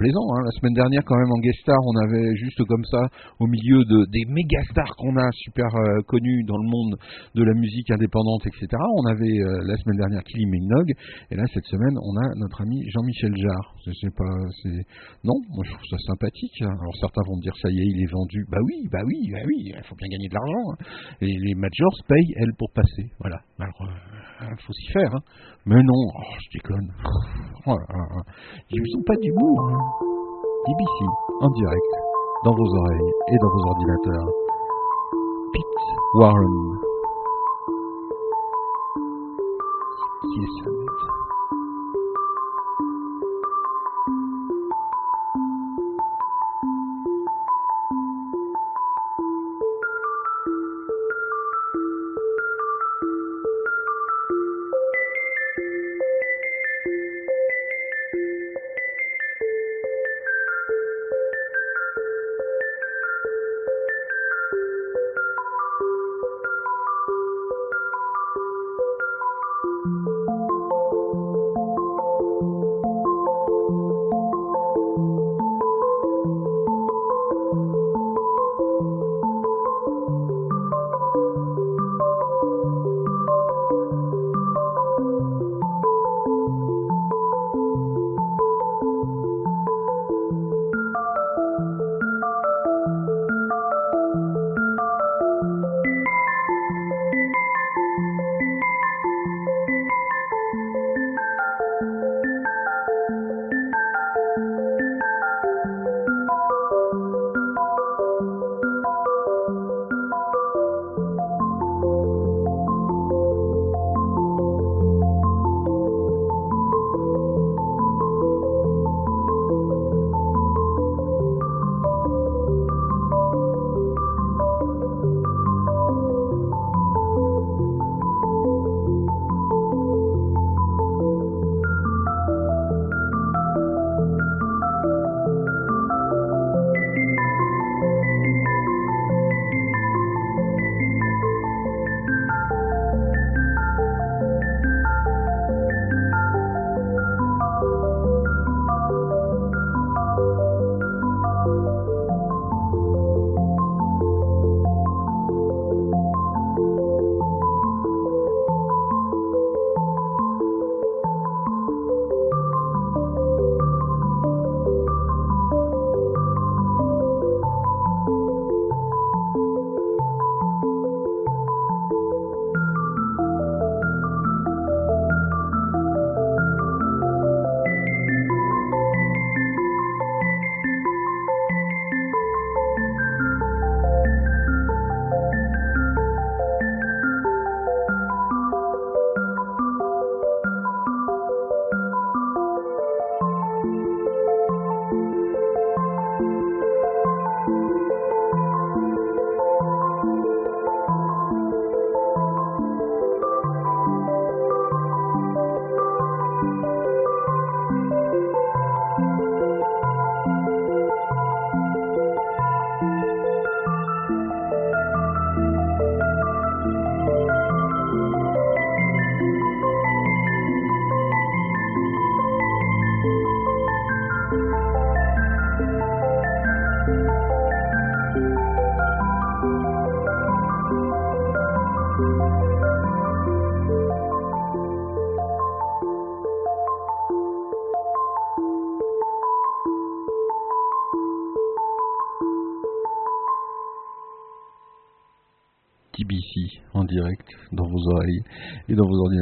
plaisant. 0.01 0.25
Hein. 0.33 0.41
La 0.43 0.53
semaine 0.57 0.73
dernière, 0.73 1.03
quand 1.05 1.15
même, 1.15 1.29
en 1.31 1.37
guest 1.39 1.59
star, 1.61 1.77
on 1.77 1.95
avait 2.09 2.33
juste 2.35 2.57
comme 2.65 2.83
ça, 2.89 3.05
au 3.39 3.45
milieu 3.45 3.85
de, 3.85 4.05
des 4.09 4.25
méga 4.33 4.61
stars 4.71 4.95
qu'on 4.97 5.15
a 5.17 5.29
super 5.45 5.69
euh, 5.75 6.01
connus 6.07 6.43
dans 6.49 6.57
le 6.57 6.65
monde 6.67 6.97
de 7.35 7.43
la 7.43 7.53
musique 7.53 7.91
indépendante, 7.91 8.41
etc. 8.49 8.65
On 8.97 9.05
avait 9.05 9.37
euh, 9.37 9.61
la 9.69 9.77
semaine 9.77 9.97
dernière 10.01 10.23
Kylie 10.25 10.47
Minogue, 10.49 10.91
et 11.29 11.35
là 11.35 11.43
cette 11.53 11.65
semaine, 11.69 11.93
on 12.01 12.13
a 12.17 12.25
notre 12.41 12.61
ami 12.61 12.81
Jean-Michel 12.89 13.33
Jarre. 13.37 13.75
Je 13.85 13.91
sais 13.93 14.13
pas, 14.17 14.33
c'est 14.63 14.81
non, 15.23 15.37
moi 15.53 15.63
je 15.65 15.71
trouve 15.71 15.87
ça 15.89 15.97
sympathique. 16.09 16.57
hein. 16.65 16.73
Alors 16.81 16.95
certains 16.99 17.21
vont 17.27 17.37
me 17.37 17.41
dire 17.45 17.53
ça 17.61 17.69
y 17.69 17.77
est, 17.77 17.85
il 17.85 18.01
est 18.01 18.11
vendu. 18.11 18.45
Bah 18.49 18.57
oui, 18.65 18.89
bah 18.91 19.05
oui, 19.05 19.29
bah 19.31 19.43
oui, 19.45 19.69
il 19.77 19.83
faut 19.85 19.95
bien 19.95 20.09
gagner 20.09 20.29
de 20.29 20.33
l'argent. 20.33 20.65
hein. 20.73 20.77
Et 21.21 21.29
les 21.45 21.53
majors 21.53 21.93
payent 22.07 22.33
elles 22.41 22.55
pour 22.57 22.71
passer. 22.73 23.05
Voilà. 23.19 23.37
Alors 23.59 23.77
il 24.41 24.63
faut 24.65 24.73
s'y 24.73 24.87
faire. 24.91 25.13
hein. 25.13 25.21
Mais 25.65 25.75
non, 25.75 26.01
oh, 26.09 26.33
je 26.41 26.57
déconne. 26.57 26.89
Oh. 27.67 27.75
Ils 28.71 28.81
sont 28.93 29.03
pas 29.05 29.13
d'humour. 29.21 29.61
BBC, 30.67 31.05
en 31.41 31.49
direct, 31.49 31.91
dans 32.43 32.53
vos 32.53 32.75
oreilles 32.75 33.13
et 33.29 33.37
dans 33.39 33.49
vos 33.49 33.67
ordinateurs. 33.67 34.29
Pete 35.53 35.65
Warren. 36.15 36.77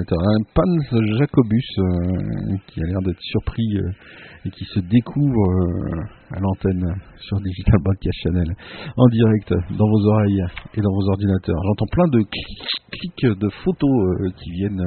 Un 0.07 0.41
Pans 0.55 1.01
Jacobus 1.17 1.69
euh, 1.80 1.84
qui 2.67 2.81
a 2.81 2.85
l'air 2.85 3.01
d'être 3.03 3.19
surpris 3.19 3.77
euh, 3.77 3.89
et 4.45 4.49
qui 4.51 4.63
se 4.65 4.80
découvre 4.80 5.43
euh, 5.51 6.35
à 6.35 6.39
l'antenne 6.39 6.85
sur 7.19 7.38
Digital 7.41 7.76
Broadcast 7.84 8.17
Channel 8.23 8.47
en 8.95 9.07
direct 9.07 9.49
dans 9.77 9.88
vos 9.88 10.03
oreilles 10.13 10.43
et 10.76 10.81
dans 10.81 10.93
vos 10.93 11.09
ordinateurs. 11.09 11.59
J'entends 11.65 11.91
plein 11.91 12.07
de 12.07 12.19
clics 12.19 12.69
clics 12.91 13.39
de 13.39 13.49
photos 13.63 13.89
euh, 13.91 14.30
qui 14.41 14.51
viennent 14.51 14.84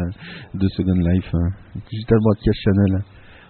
de 0.54 0.68
Second 0.68 0.94
Life. 0.98 1.30
hein. 1.34 1.50
Digital 1.90 2.18
Broadcast 2.20 2.58
Channel 2.64 3.02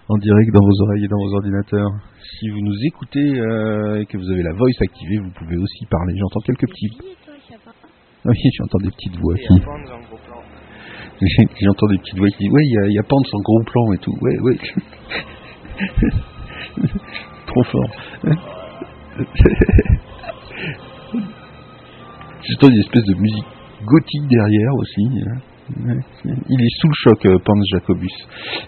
en 0.09 0.17
direct 0.17 0.51
dans 0.53 0.59
vos 0.65 0.81
oreilles 0.83 1.05
et 1.05 1.07
dans 1.07 1.17
vos 1.17 1.33
ordinateurs. 1.35 1.91
Si 2.39 2.49
vous 2.49 2.59
nous 2.61 2.77
écoutez 2.87 3.39
euh, 3.39 4.01
et 4.01 4.05
que 4.05 4.17
vous 4.17 4.29
avez 4.29 4.43
la 4.43 4.53
voice 4.53 4.81
activée, 4.81 5.17
vous 5.17 5.31
pouvez 5.31 5.55
aussi 5.57 5.85
parler. 5.89 6.13
J'entends 6.17 6.41
quelques 6.45 6.67
petits. 6.67 6.91
Oui, 8.25 8.35
j'entends 8.57 8.79
des 8.83 8.91
petites 8.91 9.15
voix 9.17 9.35
qui. 9.35 9.59
J'ai- 11.21 11.47
J'entends 11.61 11.87
des 11.87 11.97
petites 11.99 12.17
voix 12.17 12.27
qui 12.29 12.37
disent 12.43 12.51
Ouais, 12.53 12.63
il 12.63 12.91
y 12.91 12.93
y 12.95 12.99
a 12.99 13.03
Pants 13.03 13.17
en 13.33 13.39
gros 13.41 13.63
plan 13.63 13.93
et 13.93 13.97
tout. 13.99 14.15
Ouais, 14.21 14.37
ouais. 14.39 14.57
Trop 17.47 17.63
fort. 17.63 17.89
J'entends 22.43 22.69
une 22.69 22.79
espèce 22.79 23.03
de 23.05 23.15
musique 23.21 23.45
gothique 23.85 24.27
derrière 24.29 24.73
aussi. 24.75 25.07
Il 25.69 26.59
est 26.61 26.75
sous 26.81 26.87
le 26.87 26.93
choc, 27.03 27.25
euh, 27.25 27.37
Pans 27.45 27.63
Jacobus. 27.71 28.11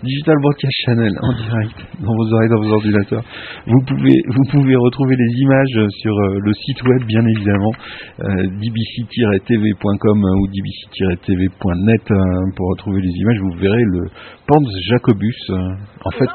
Digital 0.01 0.35
Broadcast 0.41 0.73
Channel 0.85 1.11
en 1.21 1.33
direct 1.33 1.77
dans 1.99 2.15
vos 2.15 2.33
oreilles, 2.33 2.49
dans 2.49 2.61
vos 2.61 2.73
ordinateurs. 2.73 3.23
Vous 3.67 3.81
pouvez, 3.85 4.15
vous 4.27 4.45
pouvez 4.51 4.75
retrouver 4.75 5.15
les 5.17 5.41
images 5.41 5.89
sur 6.01 6.15
euh, 6.15 6.39
le 6.39 6.53
site 6.53 6.83
web, 6.83 7.03
bien 7.05 7.25
évidemment, 7.25 7.71
euh, 8.21 8.47
dbc-tv.com 8.47 10.23
ou 10.23 10.47
dbc-tv.net 10.47 12.01
euh, 12.11 12.15
pour 12.55 12.69
retrouver 12.69 13.01
les 13.01 13.11
images. 13.11 13.39
Vous 13.41 13.59
verrez 13.59 13.83
le 13.83 14.09
Pans 14.47 14.63
Jacobus. 14.89 15.49
euh, 15.49 15.55
en 16.05 16.11
fait, 16.11 16.29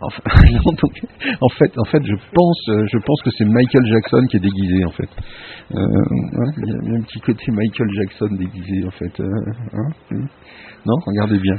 en 1.40 1.48
fait, 1.50 1.78
en 1.78 1.84
fait, 1.84 2.02
je 2.02 2.14
pense, 2.32 2.68
euh, 2.70 2.86
je 2.90 2.98
pense 3.04 3.20
que 3.22 3.30
c'est 3.36 3.44
Michael 3.44 3.84
Jackson 3.86 4.26
qui 4.30 4.38
est 4.38 4.40
déguisé, 4.40 4.84
en 4.86 4.90
fait. 4.90 5.08
Euh, 5.74 5.86
Il 6.56 6.68
y, 6.68 6.94
a 6.94 6.98
un 6.98 7.02
petit 7.02 7.20
côté 7.20 7.44
Michael 7.52 7.88
Jackson 7.96 8.28
déguisé, 8.32 8.86
en 8.86 8.90
fait. 8.92 9.20
euh, 9.20 9.28
hein, 9.74 9.88
non, 10.86 10.94
regardez 11.06 11.38
bien. 11.38 11.56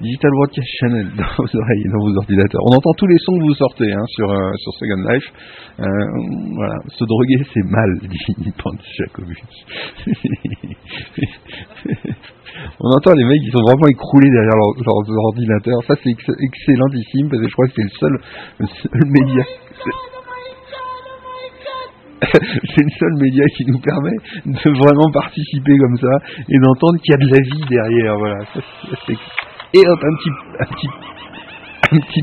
Digital 0.00 0.30
Broadcast 0.30 0.68
Channel 0.80 1.08
dans 1.16 1.24
vos 1.36 1.58
oreilles 1.60 1.84
dans 1.92 2.00
vos 2.00 2.16
ordinateurs. 2.16 2.62
On 2.64 2.74
entend 2.74 2.92
tous 2.96 3.06
les 3.06 3.18
sons 3.18 3.38
que 3.38 3.44
vous 3.44 3.54
sortez 3.54 3.92
hein, 3.92 4.04
sur, 4.08 4.28
sur 4.56 4.72
Second 4.80 5.04
Life. 5.12 5.32
Voilà, 5.76 6.76
se 6.88 7.04
droguer 7.04 7.44
c'est 7.52 7.64
mal, 7.68 7.98
dit 8.38 8.52
Pant 8.56 8.72
Jacobus. 8.96 9.36
On 12.80 12.90
entend 12.96 13.12
les 13.14 13.24
mecs 13.24 13.40
qui 13.42 13.50
sont 13.50 13.62
vraiment 13.62 13.86
écroulés 13.88 14.30
derrière 14.30 14.56
leur, 14.56 14.72
leur- 14.84 15.02
leur 15.08 15.24
ordinateur. 15.32 15.82
Ça 15.86 15.94
c'est 16.02 16.10
ex- 16.10 16.36
excellentissime 16.40 17.28
parce 17.30 17.40
que 17.42 17.48
je 17.48 17.52
crois 17.52 17.66
que 17.68 17.72
c'est 17.76 17.82
le 17.82 17.88
seul, 17.98 18.18
média. 19.10 19.44
c'est 22.24 22.82
le 22.84 22.90
seul 22.98 23.12
média 23.20 23.44
qui 23.56 23.64
nous 23.66 23.78
permet 23.80 24.16
de 24.46 24.70
vraiment 24.78 25.10
participer 25.12 25.76
comme 25.78 25.96
ça 25.98 26.08
et 26.48 26.58
d'entendre 26.58 26.98
qu'il 27.02 27.12
y 27.12 27.14
a 27.14 27.18
de 27.18 27.28
la 27.30 27.40
vie 27.40 27.64
derrière. 27.68 28.16
Voilà. 28.18 28.38
Et 29.74 29.82
un 29.86 29.96
petit, 29.96 30.30
un 30.60 30.64
petit, 30.66 30.88
un 31.90 31.96
petit. 31.96 32.22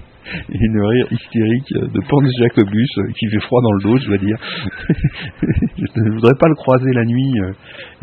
Une 0.48 0.80
rire 0.80 1.06
hystérique 1.10 1.72
de 1.72 2.00
Pans 2.08 2.30
Jacobus 2.38 2.88
euh, 2.98 3.12
qui 3.18 3.28
fait 3.28 3.40
froid 3.40 3.60
dans 3.62 3.72
le 3.72 3.82
dos, 3.82 3.96
je 3.98 4.06
dois 4.06 4.18
dire. 4.18 4.36
je 5.42 6.00
ne 6.00 6.14
voudrais 6.14 6.34
pas 6.38 6.48
le 6.48 6.54
croiser 6.54 6.92
la 6.92 7.04
nuit 7.04 7.32
euh, 7.40 7.52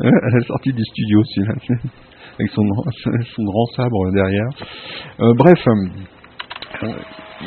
hein, 0.03 0.11
à 0.23 0.29
la 0.29 0.41
sortie 0.41 0.73
du 0.73 0.83
studio, 0.83 1.21
avec 2.39 2.51
son, 2.51 2.63
grand- 2.63 3.65
sabre 3.75 4.11
derrière. 4.11 4.49
Euh, 5.21 5.33
bref, 5.35 5.59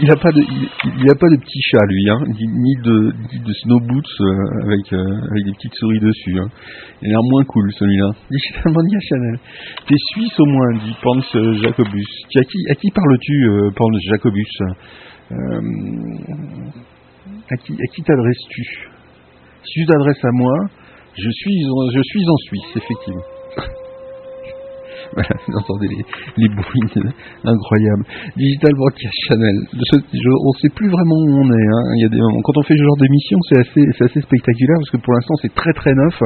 il 0.01 0.09
n'a 0.09 0.17
pas 0.17 0.31
de, 0.31 0.41
il, 0.43 1.11
a 1.11 1.15
pas 1.15 1.29
de 1.29 1.37
petit 1.37 1.61
chat 1.71 1.85
lui, 1.89 2.11
hein, 2.11 2.19
ni 2.29 2.75
de, 2.83 3.13
ni 3.33 3.39
de 3.45 3.53
snow 3.63 3.81
boots 3.81 4.05
euh, 4.21 4.65
avec 4.65 4.93
euh, 4.93 5.31
avec 5.31 5.45
des 5.45 5.53
petites 5.53 5.75
souris 5.75 6.01
dessus. 6.01 6.39
Hein. 6.39 6.49
Il 7.03 7.09
a 7.09 7.11
l'air 7.11 7.21
moins 7.31 7.45
cool 7.45 7.71
celui-là. 7.73 8.11
Digital 8.31 8.73
Mania 8.73 8.99
Chanel. 9.09 9.39
T'es 9.87 9.95
suisse 10.13 10.41
au 10.41 10.47
moins, 10.47 10.73
dit 10.85 10.95
Pans 11.03 11.21
Jacobus. 11.63 12.07
À 12.37 12.43
qui, 12.45 12.59
à 12.71 12.75
qui 12.75 12.91
parles-tu, 12.91 13.49
euh, 13.49 13.71
Pans 13.77 13.99
Jacobus 14.11 14.55
Euh, 15.33 15.61
À 17.51 17.57
qui, 17.57 17.73
à 17.73 17.87
qui 17.95 18.03
t'adresses-tu? 18.03 18.63
Si 19.65 19.81
tu 19.81 19.87
t'adresses 19.87 20.25
à 20.25 20.31
moi, 20.33 20.55
je 21.19 21.31
suis, 21.31 21.65
en- 21.67 21.91
je 21.91 22.01
suis 22.03 22.25
en 22.29 22.37
Suisse, 22.49 22.77
effectivement. 22.77 23.23
Vous 25.47 25.55
entendez 25.55 25.89
les, 26.37 26.49
bruits 26.49 26.91
incroyables. 27.45 28.05
Digital 28.37 28.73
Broadcast 28.75 29.15
Channel. 29.29 29.57
On 29.73 30.53
ne 30.53 30.59
sait 30.61 30.73
plus 30.75 30.89
vraiment 30.89 31.17
où 31.17 31.31
on 31.41 31.49
est. 31.51 31.69
hein. 31.69 31.85
Il 31.97 32.03
y 32.03 32.07
a 32.07 32.09
des 32.09 32.19
moments- 32.19 32.43
quand 32.43 32.57
on 32.59 32.63
fait 32.63 32.77
ce 32.77 32.83
genre 32.83 32.97
d'émission, 32.99 33.39
c'est 33.49 33.59
assez, 33.61 34.21
spectaculaire 34.21 34.77
parce 34.79 34.91
que 34.91 34.99
pour 34.99 35.13
l'instant 35.15 35.35
c'est 35.43 35.55
très 35.55 35.73
très 35.73 35.95
neuf. 35.95 36.19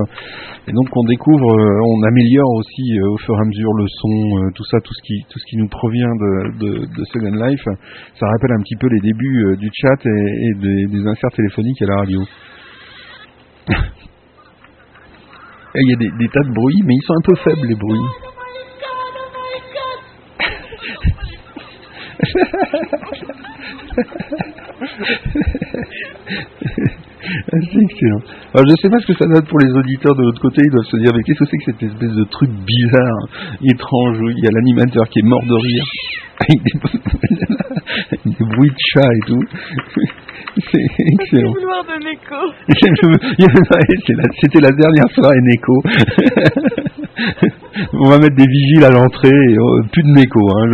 Et 0.69 0.73
donc 0.73 0.89
on 0.95 1.05
découvre, 1.05 1.51
euh, 1.51 1.95
on 1.97 2.03
améliore 2.05 2.53
aussi 2.57 2.99
euh, 2.99 3.15
au 3.15 3.19
fur 3.19 3.35
et 3.35 3.41
à 3.41 3.45
mesure 3.45 3.73
le 3.75 3.87
son, 3.89 4.09
euh, 4.09 4.51
tout 4.55 4.65
ça, 4.65 4.79
tout 4.81 4.95
ce 4.95 5.03
qui, 5.03 5.21
tout 5.29 5.39
ce 5.39 5.47
qui 5.51 5.57
nous 5.57 5.69
provient 5.69 6.15
de, 6.17 6.87
de, 6.87 7.05
Second 7.13 7.37
Life. 7.47 7.65
Ça 8.19 8.27
rappelle 8.27 8.53
un 8.53 8.63
petit 8.63 8.77
peu 8.77 8.89
les 8.89 9.01
débuts 9.01 9.57
du 9.59 9.69
chat 9.73 10.07
et, 10.07 10.55
des, 10.61 10.87
des 10.87 11.07
inserts 11.07 11.33
téléphoniques 11.35 11.83
à 11.83 11.87
la 11.87 11.97
radio. 11.97 12.21
Il 15.75 15.89
y 15.89 15.95
a 15.95 15.97
des 16.19 16.29
tas 16.29 16.43
de 16.43 16.53
bruits, 16.53 16.83
mais 16.85 16.95
ils 16.95 17.07
sont 17.07 17.15
un 17.15 17.23
peu 17.23 17.37
faibles 17.37 17.69
les 17.69 17.77
bruits. 17.77 18.30
C'est 27.23 27.83
excellent. 27.83 28.21
Alors, 28.55 28.67
je 28.67 28.75
sais 28.81 28.89
pas 28.89 28.99
ce 29.01 29.07
que 29.07 29.13
ça 29.15 29.27
donne 29.27 29.45
pour 29.47 29.59
les 29.61 29.71
auditeurs 29.73 30.15
de 30.15 30.23
l'autre 30.23 30.41
côté. 30.41 30.63
Ils 30.65 30.71
doivent 30.71 30.87
se 30.87 30.97
dire, 30.97 31.13
mais 31.15 31.23
qu'est-ce 31.23 31.41
que 31.41 31.45
c'est 31.51 31.59
que 31.59 31.65
cette 31.67 31.83
espèce 31.83 32.13
de 32.13 32.25
truc 32.25 32.51
bizarre, 32.51 33.29
étrange, 33.63 34.21
où 34.21 34.31
il 34.31 34.39
y 34.39 34.47
a 34.47 34.51
l'animateur 34.53 35.07
qui 35.11 35.19
est 35.21 35.27
mort 35.27 35.45
de 35.45 35.55
rire, 35.55 35.85
avec 36.41 36.63
des, 36.65 36.73
avec 38.09 38.25
des 38.25 38.45
bruits 38.45 38.71
de 38.71 38.77
chat 38.95 39.13
et 39.13 39.21
tout. 39.27 39.45
C'est 40.73 40.81
excellent. 41.21 41.55
C'était 44.41 44.61
la 44.61 44.71
dernière 44.73 45.09
soirée 45.15 45.41
Neko. 45.43 45.83
On 47.93 48.09
va 48.09 48.19
mettre 48.19 48.37
des 48.37 48.47
vigiles 48.47 48.85
à 48.85 48.91
l'entrée 48.91 49.29
et 49.29 49.57
oh, 49.59 49.81
plus 49.93 50.03
de 50.03 50.09
Neko. 50.09 50.41
hein. 50.51 50.65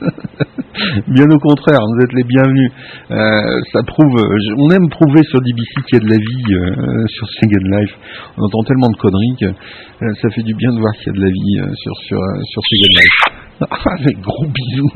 Bien 1.08 1.26
au 1.30 1.38
contraire, 1.38 1.80
vous 1.80 2.04
êtes 2.04 2.12
les 2.12 2.22
bienvenus. 2.24 2.70
Euh, 3.10 3.60
ça 3.72 3.82
prouve, 3.82 4.16
on 4.56 4.70
aime 4.70 4.88
prouver 4.88 5.22
sur 5.24 5.40
DBC 5.40 5.82
qu'il 5.86 5.98
y 5.98 6.02
a 6.02 6.04
de 6.04 6.10
la 6.10 6.16
vie 6.16 6.54
euh, 6.54 7.06
sur 7.08 7.28
Second 7.28 7.76
Life. 7.76 7.94
On 8.38 8.44
entend 8.44 8.62
tellement 8.66 8.90
de 8.90 8.96
conneries 8.96 9.36
que 9.40 9.46
euh, 9.46 10.14
ça 10.22 10.30
fait 10.30 10.42
du 10.42 10.54
bien 10.54 10.70
de 10.72 10.78
voir 10.78 10.92
qu'il 10.94 11.08
y 11.08 11.10
a 11.10 11.18
de 11.18 11.24
la 11.24 11.30
vie 11.30 11.58
euh, 11.60 11.74
sur 11.74 11.96
sur 12.06 12.18
euh, 12.18 12.42
sur 12.44 12.62
Second 12.62 13.00
Life. 13.00 13.20
Ah, 13.70 13.94
gros 14.22 14.46
bisous. 14.46 14.88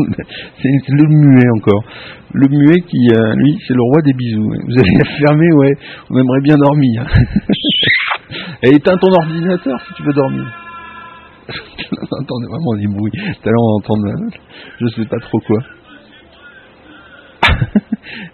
C'est 0.62 0.70
le 0.88 1.06
muet 1.06 1.46
encore. 1.58 1.84
Le 2.32 2.48
muet 2.48 2.80
qui, 2.80 3.10
euh, 3.12 3.34
lui, 3.36 3.58
c'est 3.68 3.74
le 3.74 3.82
roi 3.82 4.00
des 4.00 4.14
bisous. 4.14 4.42
Vous 4.42 4.78
allez 4.78 5.04
fermer, 5.18 5.52
ouais. 5.52 5.72
On 6.08 6.16
aimerait 6.16 6.40
bien 6.40 6.56
dormir. 6.56 7.04
Éteins 8.62 8.96
ton 8.96 9.12
ordinateur 9.12 9.78
si 9.86 9.92
tu 9.92 10.02
veux 10.02 10.14
dormir. 10.14 10.46
on 11.92 12.16
entend 12.22 12.40
vraiment 12.48 12.74
des 12.76 12.86
bruits. 12.86 13.12
Tout 13.12 13.48
à 13.48 13.50
l'heure, 13.50 13.62
on 13.62 13.76
entend, 13.78 13.94
je 14.80 14.86
sais 14.88 15.04
pas 15.06 15.18
trop 15.20 15.38
quoi. 15.40 15.58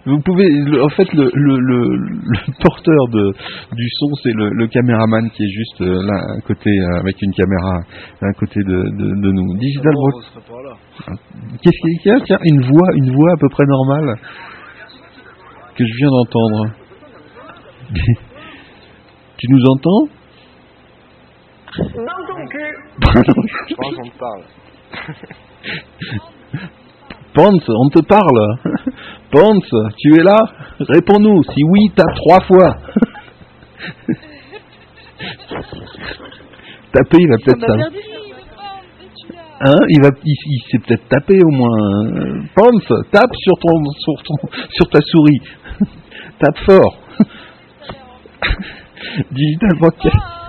Vous 0.05 0.19
pouvez, 0.21 0.47
en 0.81 0.89
fait, 0.89 1.11
le, 1.13 1.29
le, 1.33 1.59
le, 1.59 1.95
le 1.95 2.37
porteur 2.61 3.07
de, 3.11 3.33
du 3.75 3.89
son, 3.99 4.07
c'est 4.23 4.31
le, 4.33 4.67
caméraman 4.67 5.29
qui 5.31 5.43
est 5.43 5.49
juste 5.51 5.81
euh, 5.81 6.01
là, 6.05 6.17
à 6.37 6.41
côté, 6.41 6.69
euh, 6.69 6.99
avec 6.99 7.21
une 7.21 7.33
caméra 7.33 7.79
à 8.21 8.33
côté 8.33 8.59
de, 8.63 8.71
de, 8.97 9.21
de 9.21 9.31
nous. 9.31 9.57
Digital 9.57 9.93
Broad- 9.93 10.23
Qu'est-ce 11.61 11.77
qu'il 12.01 12.11
y 12.11 12.15
a 12.15 12.19
Tiens, 12.21 12.39
une 12.43 12.61
voix, 12.61 12.87
une 12.95 13.13
voix 13.13 13.31
à 13.33 13.37
peu 13.37 13.49
près 13.49 13.65
normale 13.65 14.15
que 15.75 15.83
je 15.85 15.93
viens 15.97 16.09
d'entendre. 16.09 16.73
tu 19.37 19.47
nous 19.49 19.63
entends? 19.65 20.07
Je 21.73 21.83
pense 23.75 23.95
qu'on 23.95 24.09
te 24.09 24.17
parle. 24.17 24.43
Ponce, 27.33 27.69
on 27.69 27.89
te 27.89 28.05
parle. 28.05 28.57
Ponce, 29.31 29.73
tu 29.97 30.19
es 30.19 30.23
là 30.23 30.37
Réponds-nous. 30.79 31.43
Si 31.43 31.63
oui, 31.63 31.89
tape 31.95 32.13
trois 32.15 32.41
fois. 32.41 32.75
Taper, 36.91 37.19
il 37.19 37.29
va 37.29 37.37
peut-être 37.37 37.65
perdu. 37.65 37.83
Hein 39.63 39.85
il 39.89 40.01
va, 40.01 40.09
il, 40.25 40.35
il 40.45 40.61
s'est 40.69 40.79
peut-être 40.79 41.07
tapé 41.07 41.39
au 41.45 41.51
moins. 41.51 42.43
Ponce, 42.53 42.91
tape 43.11 43.33
sur 43.35 43.53
ton, 43.59 43.85
sur 43.99 44.23
ton, 44.23 44.35
sur 44.71 44.89
ta 44.89 44.99
souris. 45.01 45.41
tape 46.39 46.57
fort. 46.65 46.97
Digital 49.31 49.77
Broadcast. 49.79 50.40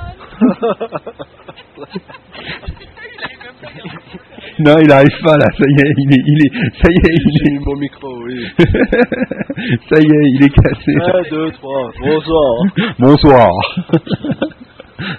Non, 4.59 4.75
il 4.83 4.93
arrive 4.93 5.19
pas 5.23 5.37
là, 5.37 5.47
ça 5.57 5.65
y 5.67 5.75
est, 5.81 5.93
il 5.99 6.13
est, 6.13 6.23
il 6.27 6.47
est, 6.47 6.53
ça 6.83 6.89
y 6.91 6.97
est, 6.97 7.15
il 7.15 7.49
est, 7.49 7.53
mis 7.53 7.65
mon 7.65 7.77
micro, 7.77 8.09
oui. 8.25 8.47
ça 9.89 9.97
y 9.99 10.05
est, 10.05 10.27
il 10.35 10.45
est 10.45 10.51
cassé. 10.51 10.93
1, 10.95 11.31
2, 11.31 11.51
3, 11.53 11.91
bonsoir. 12.01 12.65
Bonsoir. 12.99 13.51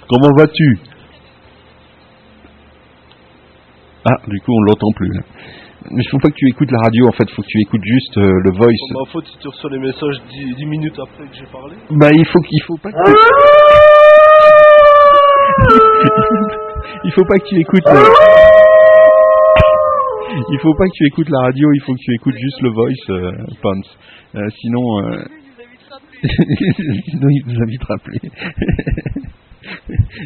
Comment 0.08 0.32
vas-tu? 0.36 0.78
Ah, 4.06 4.16
du 4.28 4.38
coup, 4.40 4.52
on 4.52 4.62
l'entend 4.62 4.92
plus. 4.96 5.08
là. 5.08 5.22
Mais 5.90 6.02
il 6.02 6.08
faut 6.10 6.18
pas 6.18 6.28
que 6.30 6.36
tu 6.36 6.48
écoutes 6.48 6.70
la 6.70 6.78
radio, 6.84 7.08
en 7.08 7.12
fait, 7.12 7.28
faut 7.30 7.42
que 7.42 7.46
tu 7.46 7.60
écoutes 7.60 7.84
juste 7.84 8.16
euh, 8.16 8.40
le 8.44 8.52
voice. 8.52 8.70
Ma 9.04 9.10
faute 9.10 9.26
si 9.26 9.36
tu 9.38 9.48
reçois 9.48 9.70
les 9.70 9.78
messages 9.78 10.22
10, 10.30 10.54
10 10.56 10.66
minutes 10.66 10.98
après 10.98 11.26
que 11.28 11.34
j'ai 11.34 11.46
parlé. 11.52 11.74
Bah, 11.90 12.10
il 12.12 12.26
faut 12.26 12.40
qu'il 12.40 12.62
faut 12.62 12.76
pas 12.78 12.90
que 12.90 12.96
il 17.04 17.12
faut 17.12 17.24
pas 17.24 17.38
que 17.38 17.44
tu 17.48 17.58
écoutes. 17.60 17.86
euh, 17.86 18.02
Il 20.50 20.58
faut 20.60 20.74
pas 20.74 20.84
que 20.86 20.92
tu 20.94 21.06
écoutes 21.06 21.28
la 21.30 21.40
radio, 21.46 21.68
il 21.72 21.80
faut 21.82 21.92
que 21.94 21.98
tu 22.00 22.14
écoutes 22.14 22.36
juste 22.36 22.60
le 22.62 22.70
voice, 22.70 23.10
euh, 23.10 23.32
Pons. 23.62 23.80
Euh, 24.36 24.48
sinon, 24.60 24.82
euh, 25.04 25.24
sinon, 27.08 27.28
il 27.30 27.42
nous 27.46 27.62
a 27.62 27.66
vite 27.66 27.84
rappelé. 27.84 28.18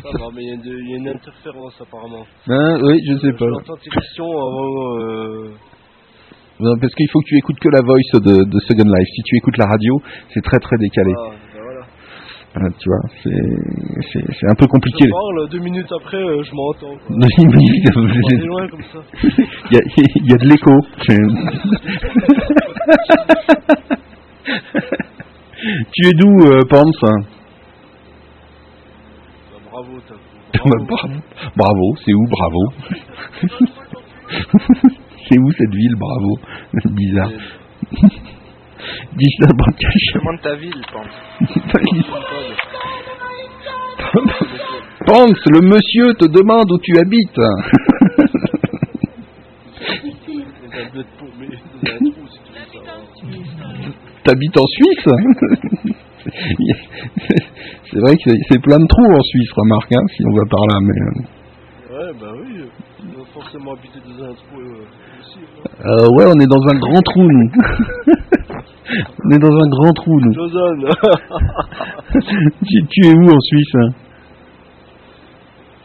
Ça 0.03 0.19
va, 0.19 0.27
mais 0.35 0.43
il 0.43 0.49
y, 0.49 0.51
a 0.51 0.55
une- 0.55 0.63
il 0.65 0.91
y 0.91 0.95
a 0.95 0.97
une 0.97 1.09
interférence 1.09 1.81
apparemment. 1.81 2.25
Hein, 2.49 2.79
oui, 2.83 3.01
je 3.09 3.17
sais 3.19 3.33
pas. 3.33 3.47
J'entends 3.59 3.77
tes 3.83 3.91
questions 3.91 4.31
avant. 4.31 4.99
Euh... 5.01 5.51
Non, 6.61 6.77
parce 6.81 6.93
qu'il 6.95 7.09
faut 7.11 7.21
que 7.21 7.27
tu 7.29 7.37
écoutes 7.39 7.59
que 7.61 7.69
la 7.69 7.83
voice 7.83 8.13
de, 8.15 8.45
de 8.45 8.59
Second 8.67 8.83
Life. 8.91 9.09
Si 9.15 9.23
tu 9.23 9.37
écoutes 9.37 9.57
la 9.59 9.67
radio, 9.67 9.95
c'est 10.35 10.43
très 10.43 10.59
très 10.59 10.77
décalé. 10.79 11.13
Ah, 11.17 11.31
Voilà, 12.55 12.71
tu 12.79 12.89
vois, 12.89 13.03
c'est 13.23 14.47
un 14.49 14.55
peu 14.55 14.67
compliqué. 14.67 15.05
Je 15.05 15.11
parle, 15.11 15.49
deux 15.51 15.59
minutes 15.61 15.93
après, 15.93 16.17
euh, 16.17 16.43
je 16.43 16.55
m'entends. 16.55 16.97
oui, 17.11 17.19
On 17.97 18.09
est 18.31 18.47
loin 18.47 18.67
comme 18.69 18.83
ça. 18.93 19.01
Il 19.71 19.75
y 19.75 19.77
a, 19.77 19.81
il 20.17 20.31
y 20.31 20.33
a 20.33 20.37
de 20.39 20.49
l'écho. 20.49 20.81
tu 25.93 26.07
es 26.07 26.13
d'où, 26.15 26.41
euh, 26.47 26.63
Bah, 29.53 29.59
bravo, 29.71 30.01
t'as 30.09 30.15
Bah, 30.65 30.79
Bravo, 30.89 31.15
bravo 31.57 31.95
c'est 32.05 32.15
où, 32.15 32.25
bravo? 32.31 32.73
C'est 35.29 35.39
où 35.39 35.51
cette 35.53 35.75
ville, 35.75 35.97
bravo 35.99 36.39
Bizarre. 36.95 37.31
Digital 39.17 39.53
Broadcast. 39.57 40.15
Demande 40.15 40.41
ta 40.43 40.55
ville, 40.57 40.83
pense. 40.93 41.15
Pants, 45.07 45.41
le 45.51 45.61
monsieur 45.61 46.15
te 46.15 46.27
demande 46.27 46.71
où 46.71 46.79
tu 46.79 46.99
habites. 46.99 47.41
T'habites 54.25 54.57
en 54.59 54.67
Suisse 54.67 55.05
C'est 57.91 58.01
vrai 58.01 58.17
que 58.17 58.31
c'est- 58.49 58.61
plein 58.63 58.79
de 58.79 58.87
trous 58.87 59.13
en 59.13 59.23
Suisse, 59.23 59.51
remarque, 59.57 59.93
hein, 59.93 60.03
si 60.15 60.23
on 60.27 60.33
va 60.37 60.43
par 60.51 60.61
là, 60.69 60.79
mais... 60.83 61.01
euh, 61.01 61.23
Ouais, 61.91 62.13
bah 62.21 62.33
oui. 62.37 62.65
Dois 63.15 63.25
forcément 63.33 63.73
habiter 63.73 63.99
dans 64.05 64.25
un 64.25 64.35
trou 64.35 64.61
euh, 64.61 64.85
aussi. 65.21 65.39
hein. 65.41 65.71
Euh, 65.87 66.09
ouais, 66.17 66.27
on 66.27 66.39
est 66.41 66.47
dans 66.47 66.63
un 66.69 66.79
grand 66.79 67.01
trou, 67.01 67.23
nous. 67.23 67.51
on 69.25 69.31
est 69.31 69.39
dans 69.39 69.53
un 69.53 69.69
grand 69.69 69.93
trou, 69.93 70.19
nous. 70.21 70.33
Lausanne. 70.33 70.85
tu, 72.67 72.87
tu 72.91 73.07
es 73.07 73.13
où 73.13 73.31
en 73.31 73.41
Suisse 73.41 73.75
hein 73.75 73.89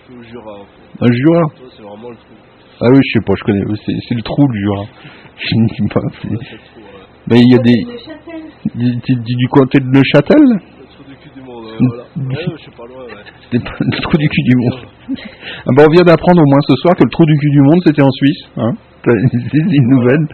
Je 0.09 0.13
suis 0.13 0.19
au 0.19 0.23
Jura. 0.23 0.53
en 0.53 0.65
fait. 0.65 1.05
Un 1.05 1.11
Jura 1.11 1.41
Toi, 1.41 1.67
c'est 1.75 1.83
vraiment 1.83 2.09
le 2.09 2.15
trou. 2.15 2.33
Ah 2.81 2.87
oui, 2.91 2.99
je 3.03 3.19
sais 3.19 3.25
pas, 3.25 3.33
je 3.37 3.43
connais. 3.43 3.63
C'est 3.85 3.93
c'est 4.07 4.15
le 4.15 4.21
trou, 4.23 4.47
le 4.47 4.59
Jura. 4.59 4.83
Je 5.35 5.55
ne 5.59 5.67
sais 5.67 5.93
pas. 5.93 5.99
Ouais, 7.31 7.39
il 7.41 7.49
y 7.51 7.55
a 7.55 7.61
des... 7.63 7.73
Du, 8.75 8.95
du- 8.95 9.15
du- 9.21 9.35
du 9.35 9.47
côté 9.49 9.79
de 9.79 9.85
Neuchâtel 9.85 10.37
Le 10.37 10.59
trou 10.85 11.03
du 11.09 11.15
cul 11.17 11.29
du 11.33 11.41
monde, 11.41 11.65
ouais, 11.65 11.71
voilà. 11.79 12.03
Ouais, 12.03 12.45
je 12.55 12.61
suis 12.61 12.71
pas 12.71 12.85
loin, 12.85 13.03
ouais. 13.03 13.23
Le 13.51 14.01
trou 14.01 14.17
du 14.17 14.29
cul 14.29 14.43
du 14.43 14.55
monde. 14.57 14.79
Ah 15.65 15.71
bah, 15.75 15.83
on 15.87 15.91
vient 15.91 16.03
d'apprendre 16.03 16.39
au 16.41 16.45
moins 16.45 16.59
ce 16.67 16.75
soir 16.75 16.93
que 16.95 17.03
le 17.03 17.09
trou 17.09 17.25
du 17.25 17.35
cul 17.39 17.49
du 17.49 17.61
monde, 17.61 17.81
c'était 17.85 18.01
en 18.03 18.11
Suisse. 18.11 18.43
Hein 18.57 18.71
C'est 19.05 19.59
une 19.59 19.89
nouvelle. 19.89 20.27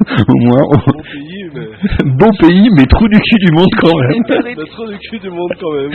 au 0.28 0.38
moins, 0.46 0.62
Bon 0.86 1.02
pays, 1.02 1.50
mais. 1.54 1.68
beau 2.18 2.30
pays, 2.40 2.68
mais 2.76 2.84
trou 2.86 3.06
du 3.08 3.20
cul 3.20 3.38
du 3.38 3.52
monde 3.52 3.70
quand 3.78 3.96
même. 3.96 4.22
Le 4.56 4.66
trou 4.66 4.86
du 4.86 4.98
cul 4.98 5.18
du 5.18 5.30
monde 5.30 5.52
quand 5.60 5.72
même. 5.72 5.90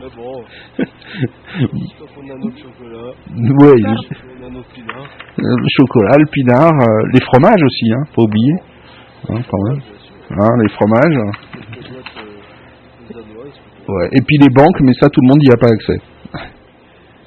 mais 0.00 0.10
bon. 0.16 0.42
J'espère 0.78 2.08
qu'on 2.14 2.30
a 2.30 2.38
notre 2.38 2.58
chocolat. 2.58 3.12
Ouais, 3.30 3.76
On 3.84 4.46
a 4.46 4.50
notre 4.50 4.68
pinard. 4.72 5.06
Euh, 5.38 5.56
le 5.58 5.68
chocolat, 5.76 6.16
le 6.18 6.26
pinard, 6.26 6.72
euh, 6.72 7.08
les 7.12 7.20
fromages 7.20 7.62
aussi, 7.62 7.92
hein, 7.92 8.02
pas 8.16 8.22
oublier. 8.22 8.54
Hein, 9.28 9.42
quand 9.48 9.62
même. 9.68 9.80
Hein, 10.30 10.56
les 10.62 10.68
fromages. 10.70 11.18
Ouais. 13.88 14.08
Et 14.12 14.22
puis 14.22 14.38
les 14.38 14.48
banques, 14.48 14.80
mais 14.80 14.92
ça, 14.94 15.08
tout 15.08 15.20
le 15.20 15.28
monde 15.28 15.42
n'y 15.42 15.52
a 15.52 15.56
pas 15.56 15.68
accès. 15.68 16.00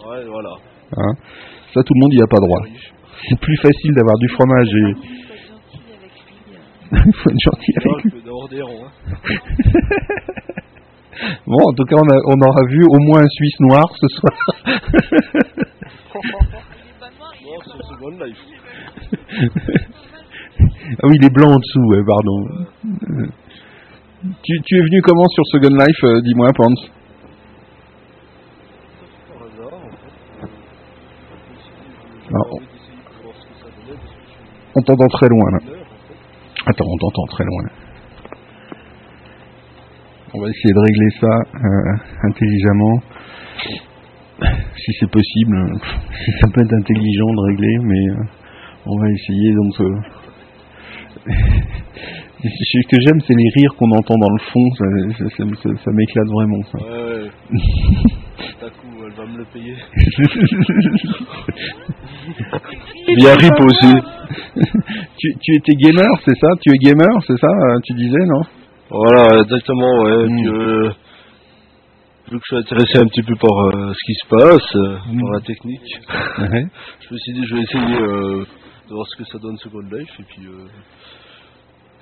Ouais, 0.07 0.25
voilà. 0.27 0.55
Hein. 0.97 1.13
Ça, 1.73 1.83
tout 1.83 1.93
le 1.93 2.01
monde 2.01 2.13
n'y 2.13 2.21
a 2.21 2.27
pas 2.27 2.37
droit. 2.39 2.61
C'est 3.27 3.39
plus 3.39 3.57
facile 3.57 3.93
d'avoir 3.95 4.17
du 4.17 4.27
fromage 4.29 4.67
et. 4.67 4.93
Faut 7.13 7.29
être 7.29 7.39
gentil 7.43 7.73
avec 7.77 8.03
lui. 8.03 8.11
Il 8.11 8.13
faut 8.13 8.19
être 8.19 8.31
gentil 8.39 8.57
avec 8.57 8.63
lui. 8.63 8.69
Hein. 8.69 8.91
Bon, 11.47 11.57
en 11.63 11.73
tout 11.73 11.85
cas, 11.85 11.95
on, 11.95 12.09
a, 12.09 12.17
on 12.27 12.41
aura 12.45 12.61
vu 12.67 12.83
au 12.83 12.99
moins 12.99 13.21
un 13.21 13.29
Suisse 13.29 13.59
noir 13.61 13.89
ce 13.95 14.07
soir. 14.15 14.33
Non, 17.45 17.59
c'est 17.63 17.83
Second 17.87 18.15
Life. 18.25 18.43
ah 20.81 21.07
oui, 21.07 21.15
il 21.21 21.25
est 21.25 21.33
blanc 21.33 21.51
en 21.51 21.57
dessous, 21.57 21.85
ouais, 21.89 22.03
pardon. 22.05 22.37
Tu, 24.43 24.61
tu 24.65 24.77
es 24.77 24.81
venu 24.81 25.01
comment 25.01 25.27
sur 25.27 25.45
Second 25.51 25.75
Life 25.75 26.03
euh, 26.03 26.21
Dis-moi, 26.21 26.49
Pants. 26.55 26.81
Par 32.31 32.74
On 34.75 34.81
t'entend 34.81 35.07
très 35.07 35.27
loin, 35.29 35.51
là. 35.51 35.59
Attends, 36.67 36.85
on 36.87 36.97
t'entend 36.97 37.25
très 37.31 37.45
loin. 37.45 37.63
On 40.33 40.41
va 40.41 40.49
essayer 40.49 40.73
de 40.73 40.79
régler 40.79 41.09
ça 41.21 41.33
euh, 41.63 42.27
intelligemment. 42.27 42.99
Si 44.75 44.91
c'est 44.99 45.09
possible. 45.09 45.57
Ça 46.41 46.47
peut 46.53 46.61
être 46.61 46.73
intelligent 46.73 47.31
de 47.33 47.41
régler, 47.51 47.77
mais 47.83 48.09
euh, 48.09 48.23
on 48.85 48.99
va 48.99 49.09
essayer 49.09 49.53
donc. 49.53 49.79
euh, 49.79 49.95
Ce 52.43 52.87
que 52.89 53.01
j'aime, 53.01 53.19
c'est 53.25 53.33
les 53.33 53.49
rires 53.57 53.73
qu'on 53.77 53.89
entend 53.91 54.15
dans 54.19 54.29
le 54.29 54.39
fond. 54.51 54.71
Ça, 54.77 54.85
ça- 55.17 55.29
ça- 55.37 55.55
ça- 55.63 55.83
ça 55.85 55.91
m'éclate 55.91 56.27
vraiment. 56.27 56.61
Ça. 56.63 56.77
Ouais, 56.79 57.23
ouais. 57.23 57.29
Coup, 58.81 59.05
elle 59.05 59.13
va 59.13 59.25
me 59.25 59.37
le 59.37 59.45
payer. 59.45 59.75
Rip 63.35 63.59
aussi. 63.59 63.93
tu, 65.17 65.33
tu 65.41 65.55
étais 65.55 65.73
gamer, 65.73 66.09
c'est 66.25 66.37
ça? 66.39 66.47
Tu 66.61 66.71
es 66.71 66.77
gamer, 66.77 67.09
c'est 67.27 67.37
ça 67.37 67.47
euh, 67.47 67.77
Tu 67.85 67.93
disais, 67.93 68.25
non? 68.25 68.41
Voilà, 68.89 69.41
exactement, 69.41 70.03
ouais. 70.03 70.27
Mm. 70.27 70.93
Vu 72.31 72.39
que 72.39 72.43
je 72.49 72.55
suis 72.55 72.57
intéressé 72.57 72.97
un 72.99 73.05
petit 73.07 73.21
peu 73.21 73.35
par 73.35 73.51
euh, 73.67 73.93
ce 73.93 74.05
qui 74.05 74.13
se 74.15 74.27
passe, 74.27 74.75
euh, 74.75 74.97
Mm. 75.11 75.21
par 75.21 75.31
la 75.31 75.41
technique, 75.41 75.99
je 76.39 77.13
me 77.13 77.17
suis 77.19 77.33
dit 77.33 77.45
je 77.47 77.55
vais 77.55 77.61
essayer 77.61 77.97
euh, 78.01 78.45
de 78.89 78.93
voir 78.93 79.05
ce 79.07 79.17
que 79.17 79.25
ça 79.29 79.37
donne 79.39 79.57
Second 79.57 79.81
Life. 79.91 80.09
Et 80.19 80.23
puis, 80.23 80.47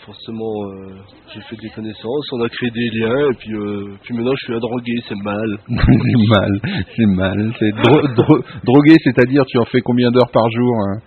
forcément, 0.06 0.54
euh, 0.68 0.96
j'ai 1.34 1.42
fait 1.42 1.56
des 1.62 1.70
connaissances, 1.70 2.26
on 2.34 2.42
a 2.42 2.50
créé 2.50 2.70
des 2.72 2.90
liens. 3.00 3.30
Et 3.32 3.36
puis, 3.40 3.54
euh, 3.54 3.96
puis 4.04 4.14
maintenant, 4.16 4.36
je 4.36 4.46
suis 4.46 4.54
un 4.54 4.60
drogué, 4.60 4.94
c'est 5.08 5.22
mal. 5.24 5.50
c'est 5.68 6.28
mal, 6.30 6.52
c'est 6.96 7.06
mal. 7.06 7.54
C'est 7.60 7.72
dro- 7.72 8.08
dro- 8.16 8.44
drogué, 8.64 8.96
c'est-à-dire 9.04 9.44
tu 9.48 9.58
en 9.60 9.66
fais 9.66 9.82
combien 9.82 10.10
d'heures 10.12 10.32
par 10.32 10.50
jour 10.52 10.74
hein? 10.88 10.98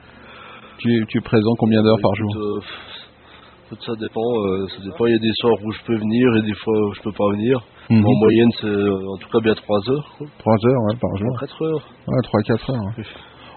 Tu, 0.79 0.93
es, 0.95 1.05
tu 1.09 1.19
es 1.19 1.21
présent 1.21 1.53
combien 1.59 1.83
d'heures 1.83 2.01
par 2.03 2.15
jour? 2.15 2.31
Écoute, 2.37 3.81
euh, 3.81 3.85
ça 3.87 3.93
dépend, 4.01 4.21
euh, 4.47 4.67
ça 4.69 4.83
dépend. 4.85 5.07
Il 5.07 5.13
y 5.13 5.17
a 5.17 5.25
des 5.25 5.33
soirs 5.41 5.57
où 5.65 5.73
je 5.73 5.83
peux 5.87 5.97
venir 5.97 6.37
et 6.37 6.43
des 6.43 6.55
fois 6.55 6.75
où 6.77 6.93
je 6.95 7.01
peux 7.03 7.13
pas 7.13 7.31
venir. 7.33 7.61
Mhm. 7.89 8.05
En 8.05 8.13
moyenne, 8.19 8.51
c'est 8.61 8.67
euh, 8.67 9.13
en 9.15 9.17
tout 9.19 9.29
cas 9.31 9.39
bien 9.43 9.55
3 9.55 9.91
heures. 9.91 10.09
quoi. 10.19 10.27
Trois 10.39 10.59
heures 10.69 10.83
ouais, 10.89 10.97
par 11.01 11.17
jour. 11.17 11.33
4 11.41 11.63
heures. 11.65 11.85
Ouais, 12.09 12.23
3-4 12.29 12.73
heures. 12.73 12.85
ouais. 12.99 13.05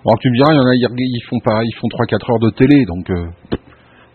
Alors 0.06 0.18
tu 0.22 0.30
me 0.30 0.36
diras, 0.36 0.53
il 0.53 0.57
y 0.57 0.60
en 0.60 0.70
a, 0.70 0.76
ils 0.76 1.16
ils 1.18 1.26
font 1.30 1.40
pareil, 1.44 1.68
ils 1.68 1.80
font 1.80 1.88
3-4 1.88 2.32
heures 2.32 2.40
de 2.40 2.49
télé, 2.56 2.86
donc... 2.86 3.10
Euh, 3.10 3.57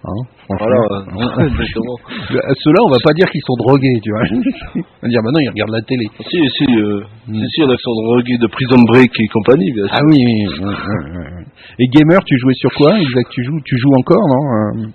hein. 0.06 0.22
Voilà, 0.59 0.76
euh, 0.76 1.47
exactement. 1.48 1.97
Euh, 2.31 2.55
Ceux-là, 2.62 2.81
on 2.85 2.90
va 2.90 3.01
pas 3.02 3.12
dire 3.14 3.28
qu'ils 3.31 3.44
sont 3.47 3.56
drogués, 3.59 3.98
tu 4.02 4.10
vois. 4.10 4.24
on 4.76 5.05
va 5.05 5.09
dire, 5.09 5.20
bah 5.24 5.31
non, 5.32 5.40
ils 5.40 5.48
regardent 5.51 5.76
la 5.76 5.82
télé. 5.82 6.05
Si, 6.20 6.39
si, 6.59 6.66
euh, 6.76 7.01
Mm. 7.26 7.40
si, 7.40 7.47
si, 7.55 7.62
en 7.64 7.70
a 7.70 7.76
sont 7.78 7.94
drogués 8.05 8.36
de 8.39 8.47
Prison 8.48 8.82
Break 8.86 9.10
et 9.18 9.26
compagnie, 9.32 9.72
bien 9.72 9.86
sûr. 9.89 9.97
Ah 9.97 10.05
oui. 10.05 10.20
Et 11.78 11.86
gamer, 11.89 12.20
tu 12.24 12.39
jouais 12.39 12.55
sur 12.55 12.70
quoi 12.76 12.98
exact? 13.01 13.28
Tu 13.31 13.43
joues, 13.44 13.60
tu 13.64 13.78
joues 13.78 13.94
encore, 13.98 14.24
non 14.28 14.43
Euh, 14.85 14.86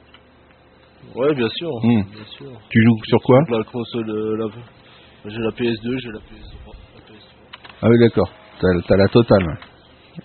Ouais, 1.16 1.34
bien 1.34 1.50
sûr, 1.58 1.72
Mm. 1.84 2.04
bien 2.14 2.26
sûr. 2.38 2.52
Tu 2.70 2.84
joues 2.84 2.98
sur 3.08 3.20
quoi? 3.24 3.40
La 3.50 3.64
console, 3.64 4.10
euh, 4.10 4.38
la, 4.38 4.46
J'ai 5.30 5.40
la 5.42 5.50
PS2, 5.52 5.98
j'ai 6.00 6.12
la 6.14 6.20
PS3. 6.22 6.70
la 6.96 7.02
PS3. 7.02 7.82
Ah 7.82 7.88
oui, 7.90 7.98
d'accord. 8.00 8.30
T'as 8.62 8.68
t'as 8.88 8.96
la 8.98 9.08
totale. 9.08 9.58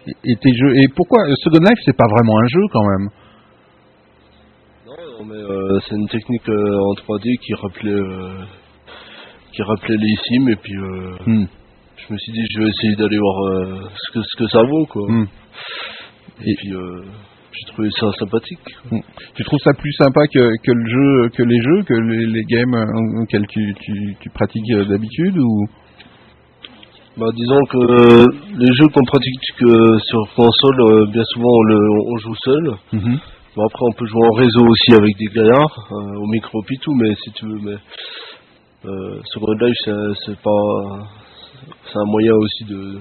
Et, 0.06 0.34
tes 0.36 0.52
jeux. 0.54 0.76
Et 0.76 0.86
pourquoi 0.94 1.18
Second 1.42 1.60
Life, 1.64 1.78
c'est 1.84 1.96
pas 1.96 2.06
vraiment 2.10 2.36
un 2.38 2.46
jeu 2.48 2.60
quand 2.72 2.84
même? 2.84 3.08
Mais 5.26 5.34
euh, 5.36 5.78
c'est 5.88 5.96
une 5.96 6.08
technique 6.08 6.48
euh, 6.48 6.78
en 6.78 6.94
3D 6.94 7.38
qui 7.38 7.54
rappelait, 7.54 7.90
euh, 7.90 8.44
qui 9.52 9.62
rappelait 9.62 9.96
les 9.96 10.14
Sims 10.24 10.48
et 10.48 10.56
puis 10.56 10.76
euh, 10.76 11.16
Hmm. 11.26 11.46
je 11.96 12.12
me 12.12 12.18
suis 12.18 12.32
dit 12.32 12.44
je 12.52 12.60
vais 12.60 12.68
essayer 12.68 12.96
d'aller 12.96 13.18
voir 13.18 13.90
ce 13.96 14.12
que 14.12 14.20
ce 14.22 14.36
que 14.38 14.48
ça 14.48 14.62
vaut 14.62 14.86
quoi. 14.86 15.10
Hmm. 15.10 15.26
Et, 16.44 16.54
puis 16.56 16.74
euh, 16.74 17.02
j'ai 17.52 17.72
trouvé 17.72 17.88
ça 17.98 18.10
sympathique. 18.18 18.58
Tu 19.36 19.44
trouves 19.44 19.60
ça 19.62 19.72
plus 19.78 19.92
sympa 19.92 20.26
que, 20.26 20.50
que 20.62 20.72
le 20.72 20.88
jeu, 20.88 21.28
que 21.30 21.42
les 21.44 21.60
jeux, 21.62 21.82
que 21.84 21.94
les, 21.94 22.26
les 22.26 22.42
games 22.44 22.74
auxquels 23.22 23.46
tu, 23.46 23.74
tu, 23.80 24.16
tu 24.20 24.30
pratiques 24.30 24.72
d'habitude 24.88 25.38
ou? 25.38 25.66
Bah 27.16 27.26
disons 27.32 27.60
que 27.70 27.78
euh, 27.78 28.26
les 28.58 28.72
jeux 28.74 28.88
qu'on 28.88 29.04
pratique 29.04 29.62
euh, 29.62 29.98
sur 30.00 30.34
console, 30.34 30.80
euh, 30.80 31.06
bien 31.12 31.22
souvent 31.32 31.48
on, 31.48 31.62
le, 31.62 31.76
on 32.08 32.16
joue 32.18 32.34
seul. 32.34 32.74
Mhm. 32.92 33.18
Bon 33.56 33.62
après 33.66 33.84
on 33.88 33.92
peut 33.92 34.06
jouer 34.06 34.26
en 34.26 34.32
réseau 34.34 34.66
aussi 34.66 34.92
avec 34.94 35.16
des 35.16 35.26
gaillards, 35.26 35.88
euh, 35.92 36.18
au 36.20 36.26
micro 36.26 36.60
puis 36.66 36.76
tout, 36.78 36.94
mais 36.94 37.14
si 37.22 37.30
tu 37.32 37.46
veux, 37.46 37.58
mais 37.62 37.76
euh, 38.86 39.20
Second 39.32 39.52
Life 39.60 39.76
c'est 40.26 40.38
pas, 40.40 41.06
c'est 41.86 41.98
un 41.98 42.06
moyen 42.10 42.32
aussi 42.34 42.64
de 42.64 42.98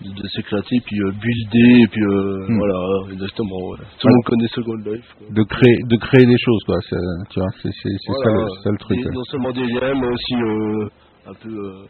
de, 0.00 0.10
de 0.14 0.28
s'éclater 0.28 0.78
puis 0.86 0.96
euh, 1.00 1.10
builder 1.10 1.82
et 1.82 1.86
puis 1.88 2.02
euh, 2.02 2.46
Hmm. 2.48 2.56
voilà 2.58 3.12
exactement. 3.12 3.56
ouais. 3.70 3.78
Tout 3.98 4.06
le 4.08 4.14
monde 4.14 4.24
connaît 4.26 4.48
Second 4.48 4.76
Life. 4.92 5.14
Quoi. 5.18 5.26
de 5.30 5.42
créer, 5.42 5.76
de 5.88 5.96
créer 5.96 6.24
des 6.26 6.38
choses 6.38 6.62
quoi. 6.66 6.76
Tu 7.30 7.40
vois, 7.40 7.48
c'est 7.62 7.72
ça, 7.72 7.82
le- 8.30 8.46
c'est 8.56 8.62
ça 8.62 8.70
le 8.70 8.78
truc. 8.78 8.98
et 8.98 9.04
ouais. 9.04 9.10
non 9.14 9.24
seulement 9.24 9.52
des 9.52 9.66
liens, 9.66 9.94
mais 10.00 10.06
aussi 10.06 10.34
un 11.26 11.34
peu. 11.34 11.86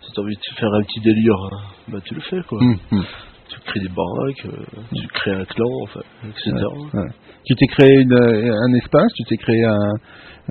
Si 0.00 0.12
t'as 0.14 0.22
envie 0.22 0.36
de 0.36 0.56
faire 0.60 0.72
un 0.72 0.82
petit 0.84 1.00
délire, 1.00 1.34
hein, 1.34 1.56
bah 1.88 1.98
tu 2.04 2.14
le 2.14 2.20
fais 2.20 2.40
quoi. 2.48 2.58
Hmm, 2.62 2.76
hmm. 2.92 3.02
Tu 3.48 3.58
crées 3.60 3.80
des 3.80 3.88
baraques, 3.88 4.44
euh, 4.46 4.80
tu 4.94 5.06
crées 5.08 5.32
un 5.32 5.44
clan, 5.44 5.72
enfin, 5.82 6.00
etc. 6.28 6.52
Ouais. 6.94 7.10
Tu 7.46 7.54
t'es 7.54 7.66
créé 7.66 7.94
une, 8.02 8.12
euh, 8.12 8.52
un 8.52 8.74
espace, 8.74 9.10
tu 9.16 9.24
t'es 9.24 9.36
créé 9.36 9.64
un, 9.64 9.92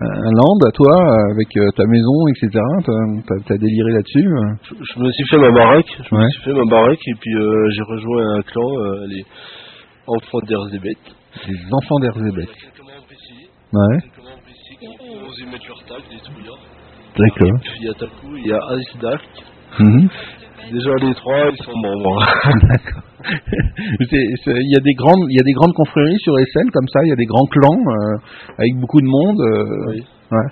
un 0.02 0.32
land 0.32 0.58
à 0.68 0.72
toi 0.72 0.94
avec 1.32 1.48
euh, 1.58 1.70
ta 1.76 1.86
maison, 1.86 2.28
etc. 2.30 2.60
T'as 3.28 3.54
as, 3.54 3.58
déliré 3.58 3.92
là-dessus. 3.92 4.28
Je, 4.64 4.76
je 4.94 5.00
me 5.00 5.12
suis 5.12 5.28
fait 5.30 5.38
ma 5.38 5.52
baraque, 5.52 5.88
je 6.10 6.16
me 6.16 6.22
Ouais. 6.22 6.30
suis 6.30 6.44
fait 6.44 6.54
ma 6.54 6.66
baraque 6.66 7.00
et 7.08 7.14
puis 7.20 7.36
euh, 7.36 7.70
j'ai 7.72 7.84
rejoint 7.84 8.36
un 8.38 8.42
clan, 8.42 8.70
euh, 8.80 9.06
les 9.08 9.26
enfants 10.08 10.40
d'Erzébet. 10.48 10.98
Les 11.48 11.74
enfants 11.74 12.00
d'Erzébet. 12.02 12.48
Ouais. 13.74 14.00
trouillards. 16.24 16.60
D'accord. 17.18 17.60
Il 17.80 17.84
y 17.86 17.90
a 17.90 17.94
Taku, 17.94 18.36
il 18.38 18.48
y 18.48 18.54
a 18.54 18.60
Ice 18.78 19.02
Dark. 19.02 19.24
Mhm. 19.80 20.10
Déjà 20.72 20.92
les 21.02 21.14
trois, 21.16 21.50
ils 21.52 21.64
sont 21.64 21.78
membres. 21.78 22.20
D'accord. 22.70 23.04
Il 24.00 24.72
y 24.72 24.78
a 24.78 24.80
des 24.82 24.94
grandes, 24.94 25.26
il 25.30 25.36
y 25.36 25.40
a 25.40 25.44
des 25.44 25.54
grandes 25.54 25.74
confréries 25.74 26.18
sur 26.20 26.34
SL 26.38 26.70
comme 26.72 26.88
ça. 26.88 27.00
Il 27.04 27.10
y 27.10 27.12
a 27.14 27.16
des 27.16 27.26
grands 27.26 27.46
clans 27.46 27.80
euh, 27.88 28.18
avec 28.58 28.76
beaucoup 28.80 29.02
de 29.02 29.08
monde. 29.08 29.40
euh, 29.42 29.92
Oui. 29.92 30.04
Ouais. 30.32 30.52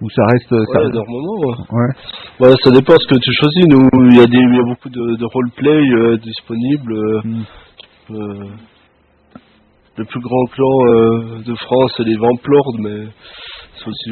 Où 0.00 0.10
ça 0.10 0.24
reste. 0.32 0.48
ça 0.48 0.56
Ouais, 0.56 0.78
reste- 0.78 0.94
énormément. 0.94 1.38
ouais. 1.38 1.56
ouais. 1.70 2.48
Ouais, 2.48 2.54
ça 2.64 2.70
dépend 2.70 2.94
ce 2.98 3.06
que 3.06 3.18
tu 3.20 3.32
choisis. 3.34 3.66
Nous, 3.68 3.88
il 4.10 4.16
y 4.16 4.20
a, 4.20 4.26
des, 4.26 4.36
il 4.38 4.54
y 4.56 4.60
a 4.60 4.64
beaucoup 4.64 4.88
de, 4.90 5.16
de 5.16 5.24
roleplay 5.24 5.80
euh, 5.92 6.16
disponibles. 6.18 6.92
euh, 6.92 7.20
Mm. 7.24 7.44
euh, 8.10 8.44
le 9.98 10.04
plus 10.06 10.20
grand 10.20 10.44
clan 10.46 11.42
de 11.44 11.54
France, 11.54 11.92
c'est 11.98 12.04
les 12.04 12.16
Vamplords, 12.16 12.72
mais 12.80 13.06
c'est 13.76 13.86
aussi 13.88 14.10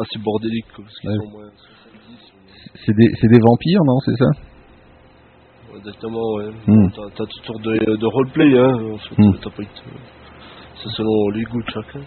assez 0.00 0.18
bordélique. 0.22 0.66
parce 0.76 0.94
qu'ils 1.00 1.10
sont 1.10 1.30
moins 1.30 1.50
70. 1.50 1.75
C'est 2.84 2.94
des, 2.96 3.08
c'est 3.20 3.28
des 3.28 3.38
vampires, 3.40 3.80
non 3.84 3.98
C'est 4.04 4.16
ça? 4.16 4.26
Ouais, 5.72 5.78
Exactement, 5.78 6.34
ouais. 6.36 6.50
Mm. 6.66 6.88
T'as, 6.94 7.24
toutes 7.24 7.46
sortes 7.46 7.62
de, 7.62 7.96
de 7.96 8.06
roleplay, 8.06 8.58
hein. 8.58 8.94
En 8.94 8.98
fait, 8.98 9.22
Mm. 9.22 9.32
C'est 10.82 10.90
selon 10.92 11.30
les 11.30 11.42
goûts 11.44 11.62
de 11.62 11.70
chacun. 11.72 12.00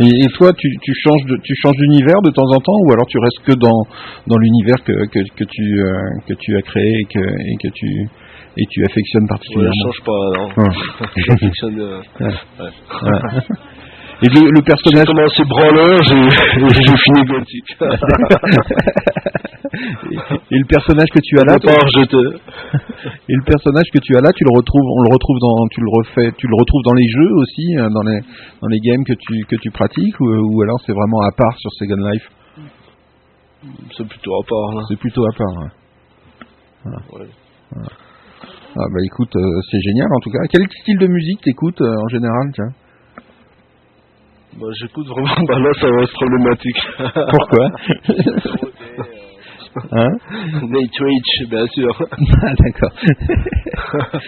Et, 0.00 0.08
et 0.08 0.26
toi, 0.36 0.52
tu, 0.52 0.68
tu 0.82 0.92
changes 0.92 1.24
de, 1.24 1.36
tu 1.42 1.54
changes 1.62 1.76
d'univers 1.76 2.20
de 2.22 2.30
temps 2.30 2.50
en 2.50 2.58
temps, 2.58 2.78
ou 2.86 2.92
alors 2.92 3.06
tu 3.06 3.16
restes 3.18 3.42
que 3.46 3.52
dans 3.54 3.80
dans 4.26 4.36
l'univers 4.36 4.82
que, 4.84 4.92
que, 5.06 5.20
que 5.36 5.44
tu 5.44 5.80
euh, 5.80 5.94
que 6.26 6.34
tu 6.34 6.56
as 6.56 6.62
créé 6.62 6.98
et 7.00 7.04
que 7.04 7.20
et 7.20 7.56
que 7.62 7.68
tu 7.72 7.86
et 8.56 8.64
tu 8.70 8.84
affectionnes 8.84 9.22
Ouais, 9.22 9.28
particulièrement? 9.28 9.72
je 9.72 9.82
change 9.86 10.02
pas, 10.04 10.20
non. 10.36 10.48
Ouais. 10.58 11.22
J'affectionne. 11.28 11.80
euh, 11.80 12.00
Ouais. 12.20 12.32
Et 14.20 14.26
le, 14.26 14.50
le 14.50 14.58
J'ai 14.58 14.66
personnage 14.66 15.06
commencé 15.06 15.44
branleur, 15.46 16.02
j'ai, 16.02 16.18
j'ai 16.82 16.96
fini 16.98 17.22
gothique. 17.22 17.70
et 20.50 20.58
le 20.58 20.66
personnage 20.66 21.06
que 21.14 21.20
tu 21.22 21.38
as 21.38 21.44
là, 21.46 21.54
et 23.28 23.34
le 23.34 23.44
personnage 23.46 23.86
que 23.94 24.00
tu 24.02 24.16
as 24.16 24.20
là, 24.20 24.32
tu 24.34 24.42
le 24.42 24.50
retrouves, 24.58 24.82
on 24.82 25.02
le 25.06 25.10
retrouve 25.14 25.38
dans, 25.38 25.68
tu 25.70 25.78
le 25.80 25.86
refais, 26.02 26.32
tu 26.36 26.48
le 26.48 26.56
retrouves 26.58 26.82
dans 26.82 26.94
les 26.94 27.06
jeux 27.06 27.32
aussi, 27.36 27.76
euh, 27.78 27.88
dans 27.90 28.02
les 28.02 28.18
dans 28.60 28.66
les 28.66 28.80
games 28.80 29.04
que 29.06 29.12
tu 29.14 29.44
que 29.46 29.54
tu 29.62 29.70
pratiques, 29.70 30.18
ou, 30.18 30.26
ou 30.26 30.62
alors 30.62 30.80
c'est 30.84 30.94
vraiment 30.94 31.20
à 31.22 31.30
part 31.30 31.56
sur 31.58 31.70
Second 31.78 32.02
Life. 32.10 32.28
C'est 33.96 34.08
plutôt 34.08 34.34
à 34.34 34.42
part. 34.42 34.82
C'est 34.88 34.98
plutôt 34.98 35.24
à 35.26 35.30
part. 35.36 35.58
ouais. 35.62 35.70
Ouais. 36.86 37.26
Ah 38.76 38.84
bah 38.90 39.00
écoute, 39.04 39.34
euh, 39.36 39.60
c'est 39.70 39.80
génial 39.80 40.08
en 40.12 40.20
tout 40.20 40.30
cas. 40.30 40.38
Quel 40.50 40.62
style 40.82 40.98
de 40.98 41.06
musique 41.06 41.40
t'écoutes 41.42 41.80
euh, 41.80 42.02
en 42.04 42.08
général, 42.08 42.50
tiens? 42.54 42.72
Bah, 44.60 44.66
j'écoute 44.80 45.06
vraiment, 45.06 45.44
bah 45.46 45.58
là, 45.60 45.70
ça 45.80 45.88
va 45.88 46.02
être 46.02 46.12
problématique. 46.12 46.82
Pourquoi 47.30 47.70
Hein 49.92 50.08
Nate 50.62 50.98
Rich, 51.00 51.48
bien 51.48 51.66
sûr. 51.68 51.96
Ah, 52.42 52.54
D'accord. 52.58 52.92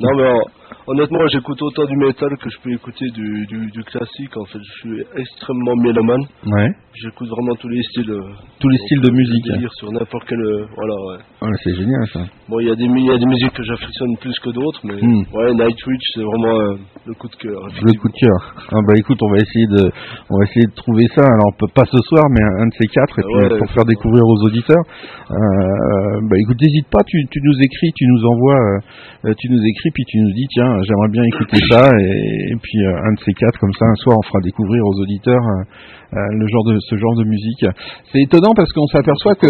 non, 0.00 0.10
mais 0.16 0.22
euh, 0.24 0.40
honnêtement, 0.86 1.26
j'écoute 1.32 1.60
autant 1.62 1.84
du 1.84 1.96
métal 1.96 2.30
que 2.38 2.50
je 2.50 2.56
peux 2.62 2.72
écouter 2.72 3.06
du, 3.14 3.46
du, 3.46 3.70
du 3.70 3.82
classique. 3.84 4.36
En 4.36 4.44
fait, 4.46 4.58
je 4.58 4.72
suis 4.80 5.04
extrêmement 5.16 5.76
mélomane. 5.76 6.22
Ouais. 6.46 6.70
J'écoute 6.94 7.28
vraiment 7.28 7.54
tous 7.56 7.68
les 7.68 7.82
styles. 7.82 8.10
euh, 8.10 8.20
Tous 8.60 8.68
les 8.68 8.78
styles 8.78 9.00
de 9.00 9.10
musique. 9.10 9.48
hein. 9.54 9.66
sur 9.78 9.90
n'importe 9.92 10.24
quel. 10.28 10.38
euh, 10.40 10.66
voilà, 10.76 10.94
ouais. 11.08 11.48
Ouais, 11.48 11.56
c'est 11.64 11.74
génial 11.74 12.06
ça. 12.12 12.20
Bon, 12.48 12.60
il 12.60 12.66
y, 12.66 12.68
y 12.68 12.72
a 12.72 12.76
des 13.18 13.26
musiques 13.26 13.52
que 13.54 13.62
j'affectionne 13.62 14.16
plus 14.20 14.38
que 14.40 14.50
d'autres, 14.50 14.80
mais 14.84 14.94
Hmm. 15.02 15.22
ouais, 15.34 15.54
Nightwish, 15.54 16.04
c'est 16.14 16.22
vraiment 16.22 16.60
euh, 16.60 16.76
le 17.06 17.14
coup 17.14 17.28
de 17.28 17.36
cœur. 17.36 17.60
Le 17.82 17.92
coup 17.98 18.08
de 18.08 18.18
cœur. 18.20 18.54
Ah 18.72 18.80
bah 18.86 18.92
écoute, 18.96 19.18
on 19.22 19.30
va 19.30 19.36
essayer 19.38 19.66
de, 19.66 19.90
on 20.30 20.38
va 20.38 20.44
essayer 20.44 20.66
de 20.66 20.74
trouver 20.76 21.06
ça. 21.14 21.22
Alors 21.24 21.52
pas 21.74 21.84
ce 21.86 21.98
soir, 22.08 22.24
mais 22.30 22.42
un, 22.44 22.64
un 22.64 22.66
de 22.66 22.74
ces 22.78 22.86
quatre, 22.88 23.18
et 23.18 23.22
Ah 23.24 23.26
puis 23.26 23.52
ouais, 23.52 23.58
pour 23.58 23.70
faire 23.72 23.84
découvrir 23.84 24.22
aux 24.24 24.44
auditeurs. 24.46 24.84
Euh, 25.30 26.20
bah 26.28 26.36
écoute, 26.38 26.60
n'hésite 26.60 26.88
pas, 26.90 27.00
tu, 27.06 27.16
tu 27.30 27.40
nous 27.42 27.56
écris, 27.62 27.90
tu 27.96 28.04
nous 28.06 28.22
envoies, 28.26 28.60
tu 29.38 29.48
nous 29.50 29.62
écris, 29.64 29.90
puis 29.94 30.04
tu 30.06 30.18
nous 30.20 30.32
dis 30.32 30.46
tiens, 30.52 30.71
j'aimerais 30.82 31.08
bien 31.10 31.22
écouter 31.24 31.58
ça, 31.70 31.90
et, 31.98 32.52
et 32.52 32.56
puis 32.62 32.78
euh, 32.86 33.06
un 33.06 33.12
de 33.12 33.20
ces 33.24 33.32
quatre, 33.34 33.58
comme 33.58 33.72
ça, 33.78 33.84
un 33.86 33.94
soir, 33.96 34.16
on 34.18 34.26
fera 34.26 34.40
découvrir 34.42 34.82
aux 34.84 35.00
auditeurs 35.00 35.42
euh, 35.42 36.16
euh, 36.16 36.26
le 36.32 36.46
genre 36.48 36.64
de, 36.64 36.78
ce 36.80 36.96
genre 36.96 37.16
de 37.16 37.24
musique. 37.24 37.66
C'est 38.12 38.20
étonnant 38.22 38.52
parce 38.54 38.70
qu'on 38.72 38.86
s'aperçoit 38.86 39.34
que, 39.34 39.48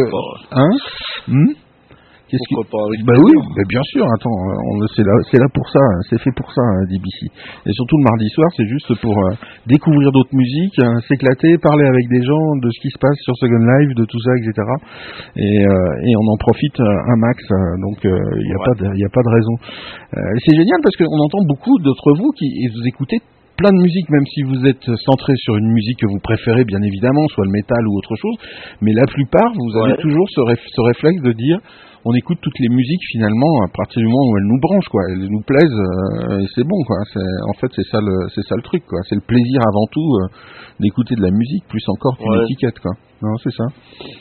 hein, 0.53 0.71
Hmm? 1.29 1.53
Qu'est-ce 2.33 2.49
qui- 2.49 2.57
pas 2.57 2.81
bah 3.05 3.17
oui, 3.21 3.33
bah 3.53 3.65
bien 3.69 3.85
sûr, 3.93 4.09
attends, 4.17 4.33
c'est 4.97 5.37
là, 5.37 5.45
pour 5.53 5.69
ça, 5.69 5.85
c'est 6.09 6.17
fait 6.17 6.33
pour 6.33 6.49
ça, 6.51 6.63
hein, 6.65 6.81
DBC. 6.89 7.29
Et 7.69 7.73
surtout 7.77 7.99
le 8.01 8.05
mardi 8.09 8.25
soir, 8.33 8.49
c'est 8.57 8.65
juste 8.65 8.89
pour 9.05 9.13
euh, 9.13 9.37
découvrir 9.69 10.09
d'autres 10.17 10.33
musiques, 10.33 10.81
hein, 10.81 10.97
s'éclater, 11.13 11.59
parler 11.61 11.85
avec 11.85 12.09
des 12.09 12.25
gens 12.25 12.57
de 12.65 12.69
ce 12.73 12.79
qui 12.81 12.89
se 12.89 12.97
passe 12.99 13.21
sur 13.21 13.37
Second 13.37 13.61
Life, 13.69 13.93
de 14.01 14.05
tout 14.09 14.21
ça, 14.25 14.33
etc. 14.41 14.49
Et, 15.37 15.61
euh, 15.61 16.09
et 16.09 16.13
on 16.17 16.27
en 16.33 16.39
profite 16.41 16.81
euh, 16.81 17.13
un 17.13 17.17
max, 17.21 17.37
donc 17.85 18.01
il 18.01 18.09
n'y 18.09 18.57
a, 18.57 18.61
Ouais. 18.65 19.05
a 19.05 19.13
pas 19.13 19.23
de 19.29 19.33
raison. 19.37 19.55
C'est 20.49 20.57
génial 20.57 20.81
parce 20.83 20.97
qu'on 20.97 21.21
entend 21.21 21.45
beaucoup 21.45 21.77
d'entre 21.85 22.17
vous 22.17 22.31
qui 22.33 22.47
et 22.49 22.69
vous 22.73 22.87
écoutez 22.89 23.19
plein 23.59 23.71
de 23.77 23.83
musique, 23.83 24.09
même 24.09 24.25
si 24.27 24.43
vous 24.43 24.65
êtes 24.67 24.83
centré 25.05 25.35
sur 25.37 25.57
une 25.57 25.69
musique 25.71 25.99
que 26.01 26.07
vous 26.07 26.19
préférez, 26.23 26.65
bien 26.65 26.81
évidemment, 26.83 27.29
soit 27.29 27.45
le 27.45 27.53
métal 27.53 27.79
ou 27.87 27.97
autre 27.99 28.17
chose, 28.17 28.37
mais 28.81 28.93
la 28.93 29.05
plupart, 29.07 29.53
vous 29.53 29.77
avez 29.85 29.93
Ouais. 29.93 30.01
toujours 30.01 30.27
ce, 30.31 30.41
réf- 30.41 30.67
ce 30.67 30.81
réflexe 30.81 31.23
de 31.23 31.33
dire 31.33 31.59
on 32.05 32.13
écoute 32.15 32.39
toutes 32.43 32.59
les 32.59 32.69
musiques 32.69 33.05
finalement 33.13 33.63
à 33.65 33.69
partir 33.77 34.01
du 34.03 34.07
moment 34.09 34.27
où 34.31 34.37
elles 34.39 34.51
nous 34.51 34.61
branchent 34.61 34.89
quoi, 34.91 35.03
elles 35.11 35.29
nous 35.31 35.43
plaisent 35.47 35.81
euh, 36.33 36.41
et 36.43 36.47
c'est 36.55 36.65
bon 36.67 36.83
quoi. 36.87 36.97
En 37.49 37.55
fait 37.61 37.71
c'est 37.77 37.87
ça 37.91 37.99
le 38.01 38.29
c'est 38.35 38.43
ça 38.47 38.57
le 38.57 38.63
truc 38.63 38.85
quoi. 38.87 38.99
C'est 39.09 39.15
le 39.15 39.23
plaisir 39.27 39.61
avant 39.63 39.87
tout 39.93 40.09
euh, 40.19 40.27
d'écouter 40.81 41.15
de 41.15 41.23
la 41.23 41.31
musique 41.31 41.65
plus 41.69 41.85
encore 41.89 42.17
qu'une 42.19 42.29
Ouais. 42.31 42.45
étiquette 42.51 42.79
quoi. 42.81 42.93
Non 43.23 43.37
c'est 43.43 43.53
ça. 43.55 43.65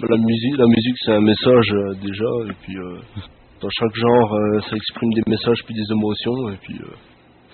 La 0.08 0.18
musique, 0.18 0.58
la 0.58 0.68
musique 0.68 0.98
c'est 1.06 1.14
un 1.14 1.22
message 1.22 1.70
euh, 1.74 1.94
déjà, 2.02 2.30
et 2.50 2.56
puis 2.62 2.76
dans 3.62 3.70
chaque 3.70 3.96
genre, 3.96 4.30
ça 4.70 4.76
exprime 4.76 5.10
des 5.14 5.22
messages 5.28 5.62
puis 5.66 5.76
des 5.76 5.86
émotions, 5.92 6.50
et 6.50 6.58
puis 6.62 6.78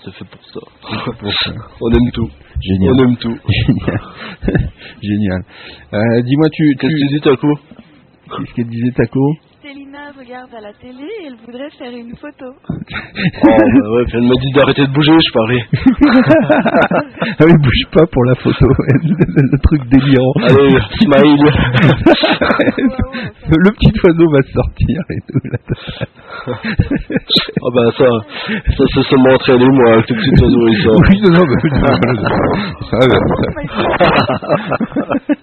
c'est 0.04 0.14
fait 0.14 0.26
pour 0.26 0.44
ça. 0.44 0.60
On 1.82 1.92
aime 1.92 2.12
tout. 2.14 2.30
Génial. 2.62 2.94
On 2.94 3.04
aime 3.04 3.18
tout. 3.18 3.36
Génial. 3.68 4.00
Génial. 5.02 5.42
Euh, 5.94 6.22
Dis-moi 6.24 6.48
tu, 6.52 6.64
Qu'est-ce 6.80 6.94
que 6.94 6.98
tu 6.98 7.08
tu 7.08 7.16
dis, 7.16 7.22
Taco? 7.22 7.48
Qu'est-ce 8.30 8.54
qu'elle 8.56 8.68
disait 8.70 8.92
Taco? 8.96 9.20
Célina, 9.68 10.12
regarde 10.18 10.54
à 10.56 10.62
la 10.62 10.72
télé 10.74 11.04
et 11.04 11.26
elle 11.28 11.36
voudrait 11.46 11.70
faire 11.78 11.92
une 11.92 12.16
photo. 12.16 12.56
Oh, 13.20 13.48
bah 13.50 13.90
ouais, 13.92 14.06
puis 14.06 14.18
elle 14.18 14.24
m'a 14.24 14.36
dit 14.40 14.52
d'arrêter 14.54 14.86
de 14.86 14.94
bouger, 14.94 15.12
je 15.12 15.32
parlais. 15.34 15.60
ah 17.40 17.46
oui, 17.46 17.52
bouge 17.62 17.86
pas 17.92 18.06
pour 18.06 18.24
la 18.26 18.36
photo. 18.36 18.66
le 18.68 19.58
truc 19.60 19.82
délirant. 19.90 20.34
Allez, 20.44 20.78
smile. 21.02 21.52
le 23.50 23.72
petit 23.72 23.92
oiseau 24.04 24.28
va 24.32 24.42
sortir 24.54 25.02
et 25.10 25.22
tout. 25.28 25.42
là. 25.52 25.58
Ah 26.48 27.72
bah 27.74 27.90
ça, 27.98 28.06
ça 28.78 28.84
c'est 28.94 29.04
seulement 29.10 29.34
entraîné 29.34 29.66
moi, 29.66 29.94
avec 29.94 30.10
le 30.10 30.16
petit 30.16 30.44
oiseau 30.44 30.68
il 30.68 30.78
sort. 30.84 31.02
Oui, 31.10 31.22
non, 31.22 31.32
non, 31.32 31.46
mais, 31.48 31.60
ça, 32.90 32.98
va, 35.00 35.37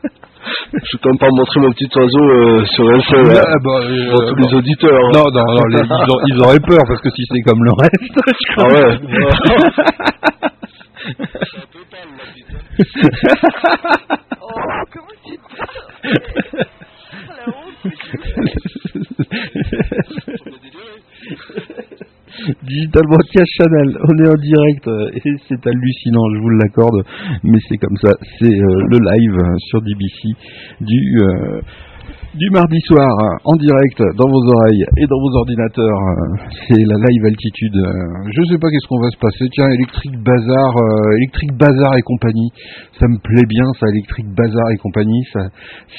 Je 0.73 0.79
vais 0.79 0.99
quand 1.03 1.11
même 1.11 1.19
pas 1.19 1.29
montrer 1.33 1.61
mon 1.61 1.71
petit 1.73 1.89
oiseau 1.97 2.25
euh, 2.25 2.65
sur 2.67 2.85
LCL 2.91 3.37
Ah, 3.37 3.41
hein, 3.47 3.59
bah, 3.65 3.71
euh, 3.83 4.11
pour 4.11 4.21
tous 4.27 4.35
bon. 4.35 4.43
les 4.49 4.55
auditeurs. 4.57 4.99
hein. 5.05 5.11
Non, 5.15 5.25
non, 5.33 5.45
non, 5.55 5.65
les- 5.71 5.81
ils, 5.81 6.11
ont- 6.11 6.23
ils 6.29 6.39
auraient 6.43 6.61
peur 6.67 6.83
parce 6.87 7.01
que 7.01 7.11
si 7.11 7.23
c'est 7.31 7.43
comme 7.43 7.63
le 7.65 7.73
reste. 7.73 8.15
je 8.27 8.55
Ah 8.59 8.69
ouais. 8.69 8.99
Oh, 14.41 14.61
comment 14.93 15.17
tu 15.25 15.37
te 15.37 15.43
parles 15.57 16.67
la 17.29 17.47
honte. 17.49 17.79
Digital 22.63 23.03
Broadcast 23.07 23.51
Channel, 23.59 23.97
on 24.03 24.25
est 24.25 24.29
en 24.29 24.35
direct 24.35 24.89
euh, 24.89 25.11
et 25.15 25.21
c'est 25.49 25.67
hallucinant, 25.67 26.27
je 26.35 26.41
vous 26.41 26.51
l'accorde, 26.51 27.05
mais 27.45 27.59
c'est 27.69 27.77
comme 27.77 27.97
ça, 27.97 28.11
c'est 28.39 28.47
euh, 28.47 28.87
le 28.91 28.99
live 28.99 29.39
euh, 29.39 29.57
sur 29.69 29.81
DBC 29.83 30.35
du 30.81 31.21
du 32.35 32.51
mardi 32.51 32.81
soir 32.91 33.07
euh, 33.07 33.47
en 33.47 33.55
direct 33.55 34.03
dans 34.19 34.27
vos 34.27 34.43
oreilles 34.51 34.85
et 34.99 35.07
dans 35.07 35.21
vos 35.23 35.39
ordinateurs. 35.39 35.99
C'est 36.67 36.83
la 36.83 36.99
live 37.07 37.25
altitude. 37.31 37.79
Je 38.27 38.43
sais 38.51 38.59
pas 38.59 38.69
qu'est-ce 38.71 38.89
qu'on 38.89 39.01
va 39.01 39.11
se 39.11 39.19
passer. 39.19 39.47
Tiens, 39.55 39.71
électrique 39.71 40.19
bazar, 40.19 40.71
euh, 40.75 41.17
électrique 41.23 41.55
bazar 41.55 41.95
et 41.97 42.03
compagnie. 42.03 42.51
Ça 42.99 43.07
me 43.07 43.19
plaît 43.23 43.47
bien, 43.47 43.65
ça, 43.79 43.87
électrique 43.87 44.27
bazar 44.35 44.67
et 44.75 44.79
compagnie. 44.79 45.23
Ça, 45.33 45.47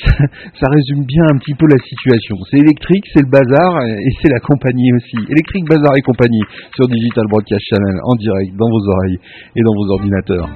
ça, 0.03 0.11
ça 0.59 0.67
résume 0.67 1.05
bien 1.07 1.23
un 1.31 1.37
petit 1.39 1.55
peu 1.55 1.67
la 1.71 1.79
situation. 1.79 2.35
C'est 2.51 2.59
électrique, 2.59 3.05
c'est 3.13 3.23
le 3.23 3.31
bazar 3.31 3.71
et 3.87 4.11
c'est 4.21 4.31
la 4.31 4.39
compagnie 4.39 4.91
aussi. 4.91 5.15
Électrique 5.31 5.65
bazar 5.69 5.95
et 5.95 6.01
compagnie 6.01 6.43
sur 6.75 6.87
Digital 6.87 7.25
Broadcast 7.29 7.63
Channel 7.63 7.95
en 8.03 8.15
direct 8.15 8.51
dans 8.59 8.67
vos 8.67 8.83
oreilles 8.91 9.19
et 9.55 9.63
dans 9.63 9.75
vos 9.75 9.87
ordinateurs. 9.93 10.49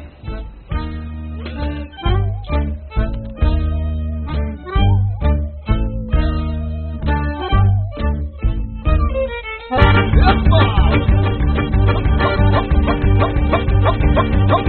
疼。 14.22 14.69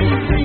Thank 0.00 0.30
you. 0.30 0.39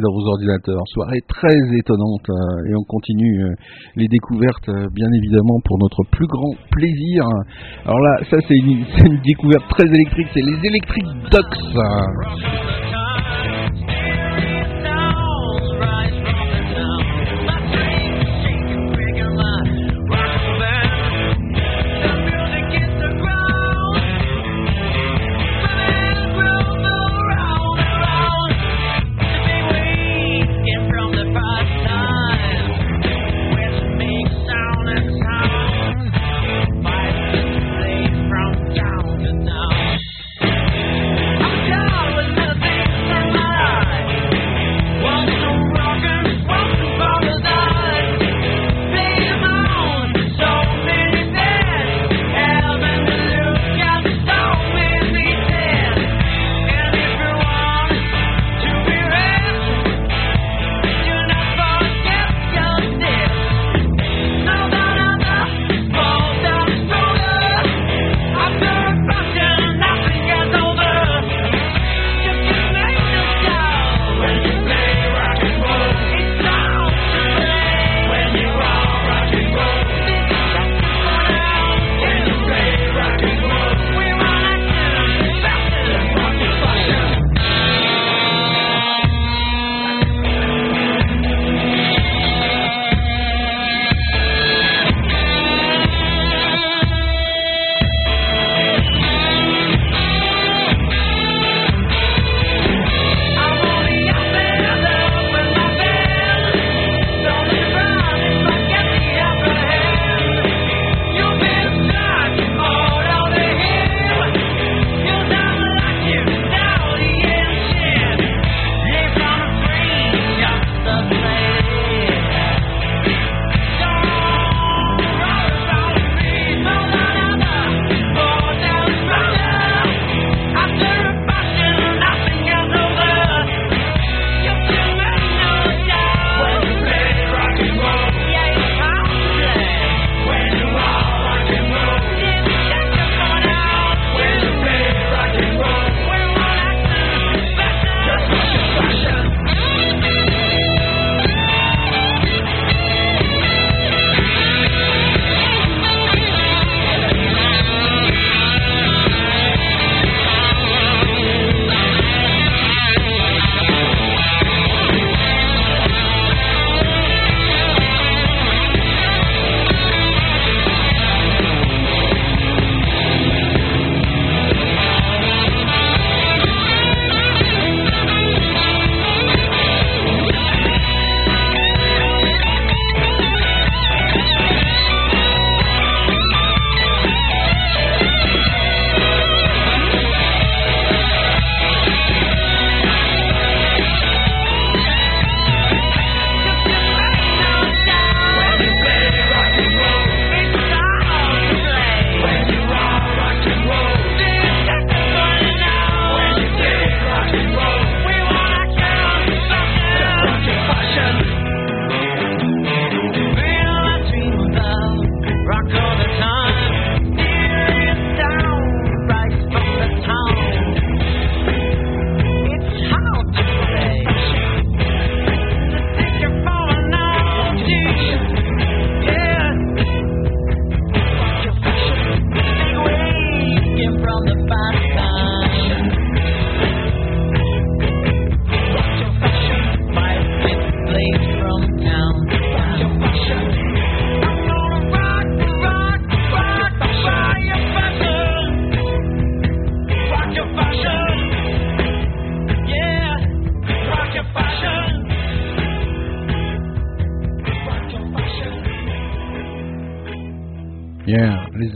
Dans 0.00 0.12
vos 0.12 0.26
ordinateurs. 0.26 0.82
Soirée 0.88 1.20
très 1.28 1.58
étonnante 1.76 2.28
euh, 2.30 2.70
et 2.70 2.74
on 2.74 2.84
continue 2.84 3.44
euh, 3.44 3.54
les 3.96 4.08
découvertes 4.08 4.68
euh, 4.68 4.86
bien 4.92 5.08
évidemment 5.12 5.60
pour 5.64 5.78
notre 5.78 6.02
plus 6.10 6.26
grand 6.26 6.54
plaisir. 6.70 7.24
Alors 7.84 8.00
là, 8.00 8.18
ça 8.30 8.36
c'est 8.46 8.56
une, 8.56 8.84
c'est 8.96 9.06
une 9.06 9.20
découverte 9.22 9.64
très 9.70 9.86
électrique, 9.86 10.28
c'est 10.34 10.42
les 10.42 10.58
Electric 10.62 11.04
Ducks. 11.30 12.27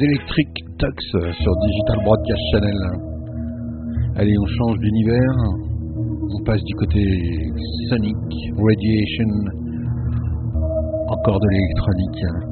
Electric 0.05 0.49
Tux 0.79 0.97
sur 1.11 1.53
Digital 1.65 1.99
Broadcast 2.05 2.43
Channel. 2.51 2.81
Allez, 4.17 4.35
on 4.37 4.47
change 4.47 4.79
d'univers. 4.81 5.37
On 6.29 6.43
passe 6.45 6.63
du 6.65 6.75
côté 6.75 7.01
Sonic, 7.89 8.17
Radiation, 8.59 9.31
encore 11.07 11.39
de 11.39 11.49
l'électronique. 11.51 12.52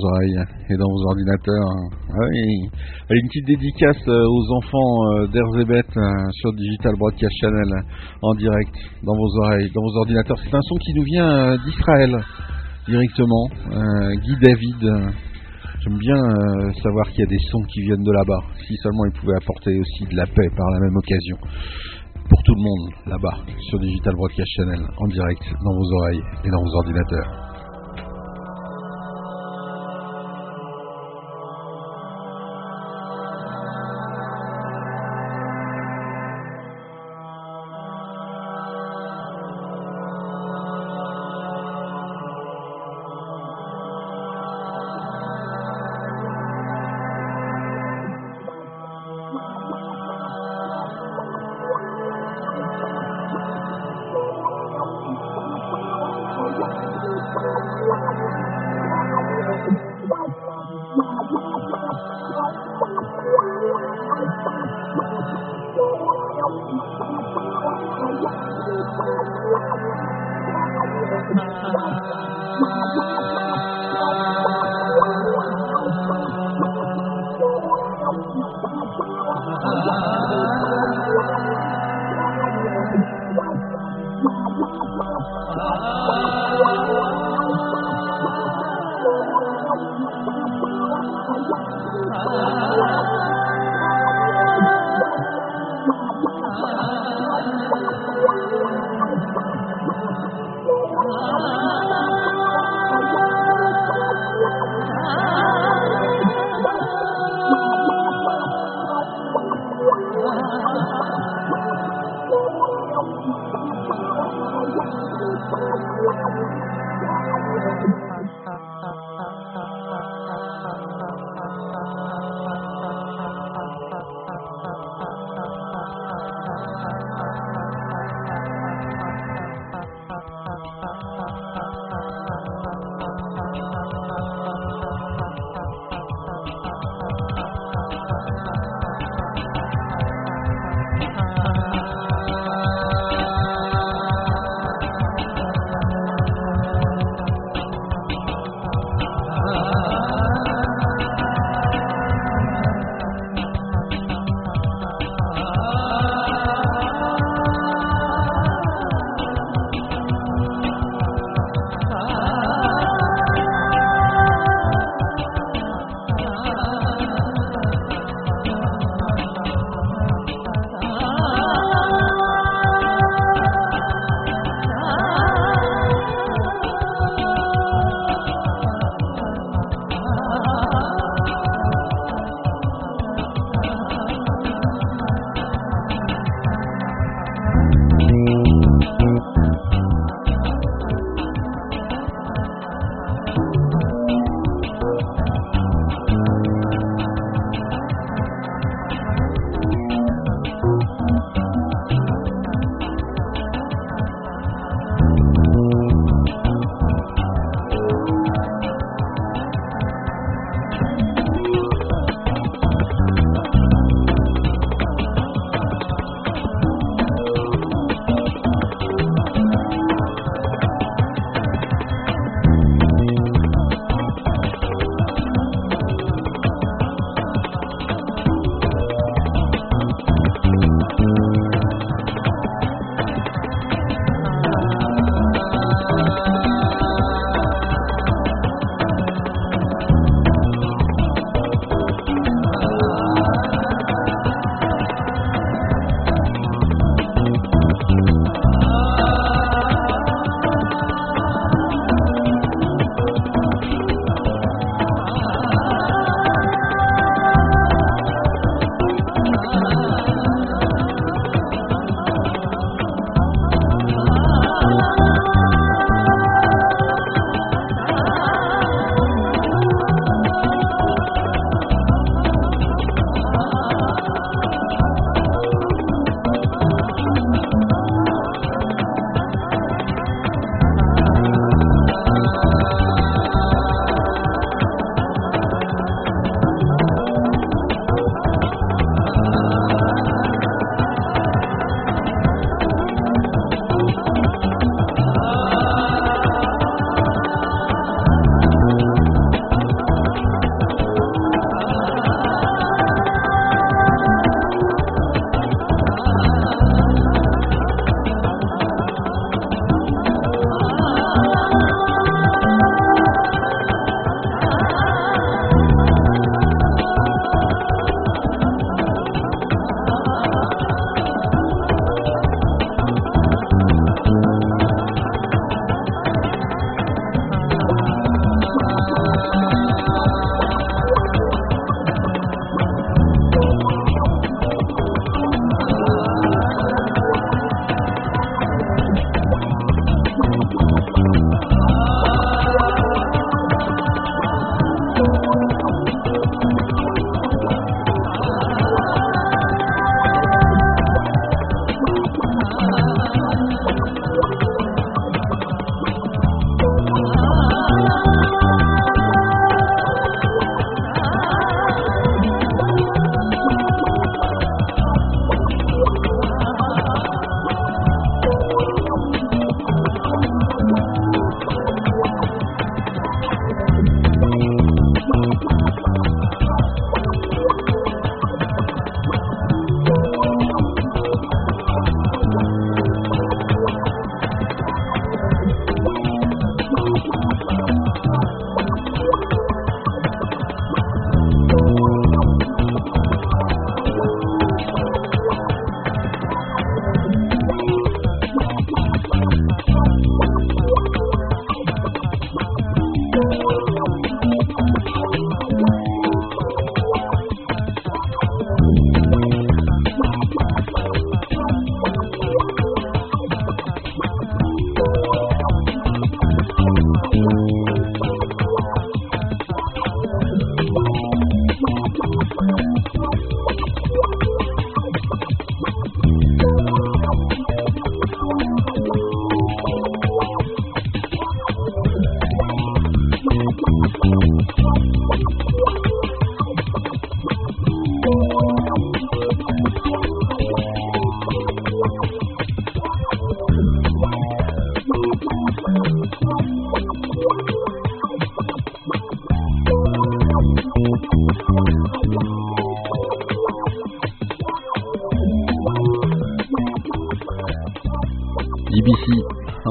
Vos 0.00 0.06
oreilles 0.08 0.44
et 0.68 0.76
dans 0.76 0.88
vos 0.88 1.02
ordinateurs. 1.08 1.68
Ah 2.10 2.26
oui. 2.30 2.68
Une 3.10 3.28
petite 3.28 3.46
dédicace 3.46 4.08
euh, 4.08 4.24
aux 4.26 4.56
enfants 4.56 4.92
euh, 5.12 5.26
d'Erzébet 5.28 5.84
euh, 5.96 6.30
sur 6.32 6.52
Digital 6.54 6.92
Broadcast 6.98 7.32
Channel 7.40 7.70
en 8.22 8.34
direct 8.34 8.74
dans 9.02 9.14
vos 9.14 9.38
oreilles, 9.42 9.70
dans 9.74 9.82
vos 9.82 9.96
ordinateurs. 9.98 10.38
C'est 10.44 10.54
un 10.54 10.62
son 10.62 10.76
qui 10.76 10.94
nous 10.94 11.04
vient 11.04 11.56
d'Israël 11.64 12.16
directement. 12.86 13.48
Guy 14.24 14.36
David. 14.40 15.14
J'aime 15.82 15.96
bien 15.96 16.20
savoir 16.82 17.08
qu'il 17.08 17.20
y 17.20 17.22
a 17.22 17.30
des 17.30 17.38
sons 17.50 17.62
qui 17.72 17.80
viennent 17.82 18.02
de 18.02 18.12
là-bas. 18.12 18.42
Si 18.66 18.74
seulement 18.82 19.06
ils 19.06 19.18
pouvaient 19.18 19.36
apporter 19.36 19.78
aussi 19.78 20.04
de 20.10 20.16
la 20.16 20.26
paix 20.26 20.48
par 20.56 20.68
la 20.70 20.80
même 20.80 20.96
occasion. 20.96 21.36
Pour 22.28 22.42
tout 22.44 22.54
le 22.54 22.62
monde 22.62 22.94
là-bas 23.06 23.44
sur 23.70 23.78
Digital 23.78 24.14
Broadcast 24.14 24.50
Channel 24.56 24.80
en 24.98 25.06
direct 25.08 25.42
dans 25.64 25.74
vos 25.74 25.92
oreilles 26.00 26.22
et 26.44 26.50
dans 26.50 26.62
vos 26.62 26.74
ordinateurs. 26.76 27.39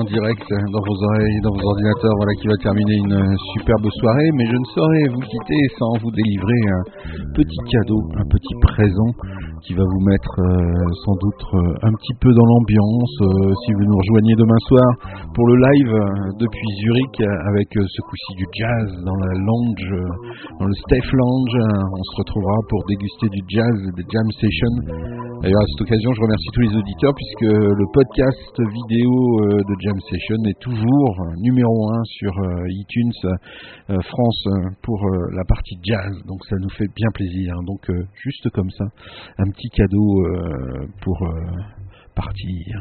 Direct 0.09 0.47
dans 0.73 0.81
vos 0.81 0.97
oreilles, 1.05 1.39
dans 1.43 1.53
vos 1.53 1.65
ordinateurs, 1.69 2.15
voilà 2.17 2.33
qui 2.41 2.47
va 2.47 2.57
terminer 2.57 2.95
une 2.97 3.37
superbe 3.53 3.87
soirée, 4.01 4.29
mais 4.33 4.45
je 4.45 4.57
ne 4.57 4.67
saurais 4.73 5.05
vous 5.13 5.21
quitter 5.21 5.61
sans 5.77 5.93
vous 6.01 6.11
délivrer 6.11 6.61
un 6.73 6.83
petit 7.37 7.61
cadeau, 7.69 8.01
un 8.17 8.25
petit 8.25 8.55
présent 8.61 9.11
qui 9.63 9.73
va 9.73 9.83
vous 9.83 10.03
mettre 10.07 10.33
euh, 10.39 10.93
sans 11.05 11.15
doute 11.15 11.43
euh, 11.53 11.87
un 11.87 11.93
petit 11.93 12.15
peu 12.21 12.31
dans 12.33 12.45
l'ambiance. 12.45 13.13
Euh, 13.21 13.53
si 13.65 13.73
vous 13.73 13.85
nous 13.85 13.97
rejoignez 13.97 14.35
demain 14.35 14.61
soir 14.67 14.87
pour 15.39 15.47
le 15.47 15.55
live 15.55 15.93
euh, 15.95 16.35
depuis 16.35 16.67
Zurich 16.83 17.15
euh, 17.21 17.51
avec 17.55 17.71
euh, 17.77 17.85
ce 17.87 18.01
coup-ci 18.03 18.35
du 18.35 18.47
jazz 18.59 18.91
dans 19.07 19.15
la 19.15 19.33
lounge, 19.39 19.91
dans 20.59 20.67
le 20.67 20.75
Steph 20.83 21.07
Lounge. 21.15 21.55
On 21.95 22.03
se 22.03 22.15
retrouvera 22.19 22.59
pour 22.67 22.83
déguster 22.83 23.29
du 23.31 23.39
jazz, 23.47 23.77
des 23.95 24.03
jam 24.03 24.27
sessions. 24.35 24.75
D'ailleurs, 25.39 25.63
à 25.63 25.69
cette 25.71 25.87
occasion, 25.87 26.11
je 26.11 26.21
remercie 26.27 26.51
tous 26.51 26.63
les 26.67 26.75
auditeurs 26.75 27.15
puisque 27.15 27.55
le 27.55 27.85
podcast 27.93 28.55
vidéo 28.59 29.15
de 29.63 29.75
Jam 29.79 29.95
Session 30.11 30.43
est 30.43 30.59
toujours 30.59 31.15
numéro 31.39 31.87
un 31.87 32.03
sur 32.03 32.33
iTunes 32.67 33.95
France 34.11 34.43
pour 34.83 34.99
la 35.31 35.45
partie 35.47 35.79
jazz. 35.83 36.11
Donc 36.27 36.43
ça 36.49 36.57
nous 36.59 36.69
fait 36.75 36.91
bien 36.93 37.07
plaisir. 37.13 37.55
Donc 37.63 37.89
euh, 37.89 38.03
juste 38.27 38.49
comme 38.49 38.69
ça, 38.71 38.83
un 39.37 39.49
petit 39.51 39.69
cadeau 39.69 40.19
pour 40.99 41.17
partir. 42.13 42.75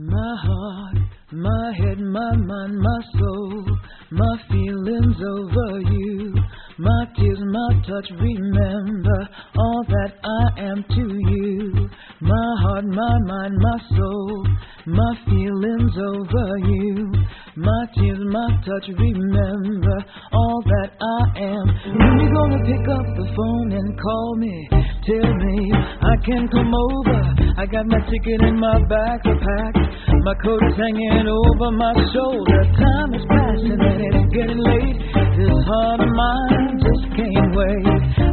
My 0.00 0.36
heart, 0.40 0.96
my 1.32 1.72
head, 1.76 1.98
my 1.98 2.36
mind, 2.36 2.78
my 2.78 3.00
soul, 3.18 3.64
my 4.12 4.36
feelings 4.48 5.16
over 5.20 5.80
you, 5.80 6.34
my 6.78 7.04
tears, 7.16 7.38
my 7.42 7.70
touch, 7.82 8.08
remember 8.20 9.28
all 9.58 9.84
that 9.88 10.12
I 10.22 10.60
am 10.62 10.84
to 10.88 11.04
you. 11.30 11.88
My 12.20 12.50
heart, 12.62 12.84
my 12.84 13.18
mind, 13.26 13.54
my 13.58 13.78
soul, 13.96 14.46
my 14.86 15.12
feelings 15.26 15.94
over 15.98 16.58
you, 16.70 17.12
my 17.56 17.82
tears, 17.94 18.18
my 18.30 18.48
touch, 18.62 18.86
remember 18.96 19.96
all 20.32 20.62
that 20.66 20.90
I 21.02 21.40
am. 21.42 21.66
When 21.98 22.14
you 22.22 22.30
gonna 22.32 22.62
pick 22.62 22.86
up 22.86 23.06
the 23.16 23.26
phone 23.34 23.72
and 23.72 24.00
call 24.00 24.36
me? 24.36 24.68
Tell 25.02 25.34
me 25.34 25.72
I 25.74 26.14
can 26.24 26.46
come 26.48 26.72
over. 26.74 27.20
I 27.58 27.66
got 27.66 27.86
my 27.86 27.98
ticket 28.06 28.40
in 28.42 28.60
my 28.60 28.78
back 28.86 29.24
packed. 29.24 29.78
My 30.22 30.34
coat 30.44 30.62
is 30.68 30.76
hanging 30.76 31.26
over 31.26 31.70
my 31.72 31.94
shoulder. 32.12 32.60
Time 32.76 33.14
is 33.14 33.24
passing 33.26 33.80
and 33.82 34.00
it's 34.14 34.30
getting 34.36 34.62
late. 34.62 34.98
This 35.38 35.64
heart 35.66 36.00
of 36.00 36.12
mine 36.14 36.67
just 36.76 37.04
can't 37.16 37.50
wait. 37.56 37.86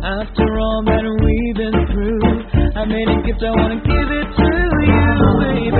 After 0.04 0.48
all 0.60 0.84
that 0.86 1.04
we've 1.24 1.56
been 1.56 1.78
through, 1.92 2.24
I 2.76 2.86
made 2.86 3.08
a 3.08 3.22
gift. 3.24 3.44
I 3.44 3.52
wanna 3.56 3.80
give 3.80 4.10
it 4.12 4.28
to 4.36 4.50
you, 4.84 5.08
baby. 5.40 5.72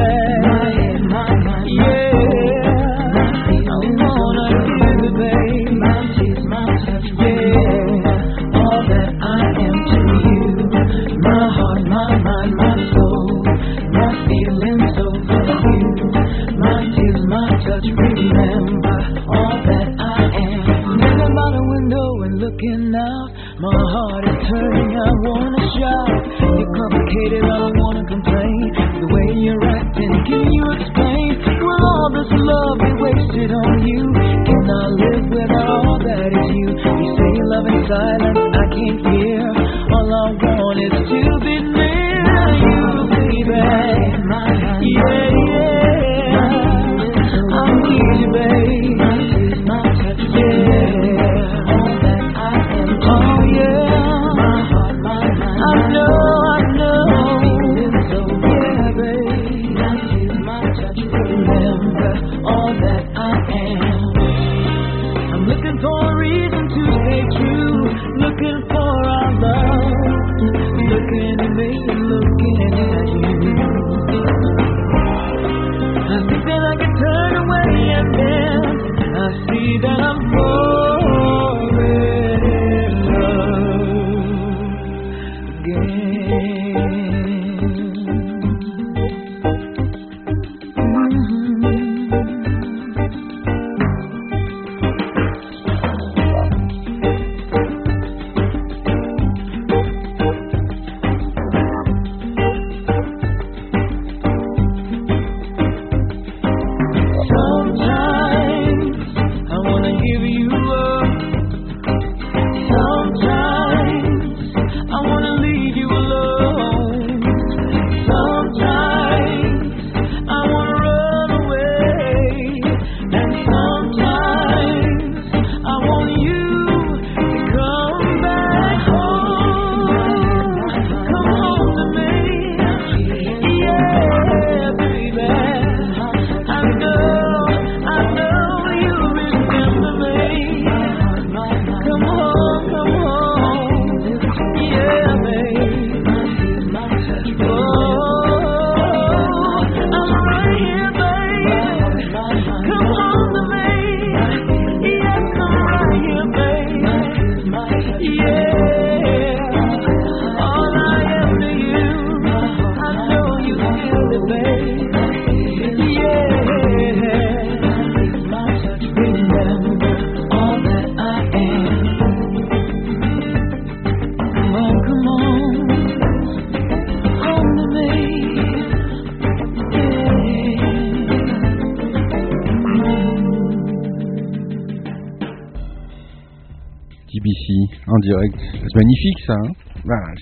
My, 0.46 0.72
my, 1.12 1.30
my, 1.44 1.60
Yeah, 1.68 3.12
I 3.68 3.78
wanna 4.00 4.48
give 4.64 5.04
it, 5.04 5.14
baby. 5.20 5.76
Yeah, 7.20 8.56
all 8.56 8.82
that 8.90 9.10
I 9.22 9.42
am 9.66 9.78
to 9.92 10.00
you. 10.24 10.42
My 11.22 11.44
heart, 11.58 11.84
my 11.88 12.12
mind, 12.24 12.54
my 12.56 12.76
soul, 12.94 13.44
my 13.92 14.10
feelings 14.28 14.96
over 15.04 15.44
you. 15.76 16.08
My 16.60 16.78
tears, 16.96 17.24
my 17.28 17.50
touch, 17.66 17.86
remember 17.86 18.85
looking 22.56 22.96
out, 22.96 23.30
my 23.60 23.76
heart 23.92 24.24
is 24.32 24.40
turning. 24.48 24.92
I 24.96 25.12
wanna 25.28 25.64
shout. 25.76 26.24
You're 26.40 26.72
complicated, 26.72 27.44
I 27.44 27.58
don't 27.60 27.76
wanna 27.76 28.04
complain. 28.08 28.72
The 29.02 29.08
way 29.12 29.28
you're 29.44 29.66
acting, 29.76 30.14
can 30.24 30.48
you 30.48 30.64
explain? 30.80 31.36
Will 31.60 31.84
all 31.84 32.10
this 32.16 32.32
love 32.32 32.78
be 32.80 32.92
wasted 33.04 33.52
on 33.52 33.88
you? 33.88 34.04
Can 34.48 34.64
I 34.72 34.88
live 34.88 35.26
without 35.36 35.68
all 35.68 36.00
that 36.00 36.32
is 36.32 36.48
you? 36.56 36.70
You 36.80 37.12
say 37.20 37.30
you 37.36 37.46
love 37.52 37.68
in 37.68 37.80
silence, 37.92 38.40
I 38.40 38.66
can't 38.72 39.00
hear. 39.04 39.44
All 39.92 40.08
I 40.08 40.32
want 40.40 40.80
is 40.80 40.96
to 41.12 41.22
be 41.44 41.56
near 41.60 42.24
you, 42.64 42.80
baby. 43.12 43.60
Yeah, 44.96 45.28
yeah. 45.52 46.46
I 47.52 47.68
need 47.84 48.20
you, 48.22 48.30
babe. 48.32 48.95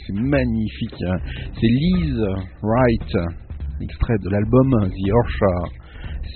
C'est 0.06 0.14
magnifique. 0.14 1.04
hein. 1.08 1.18
C'est 1.60 1.68
Liz 1.68 2.16
Wright, 2.62 3.16
extrait 3.82 4.18
de 4.24 4.30
l'album 4.30 4.70
The 4.90 5.12
Orchard. 5.12 5.72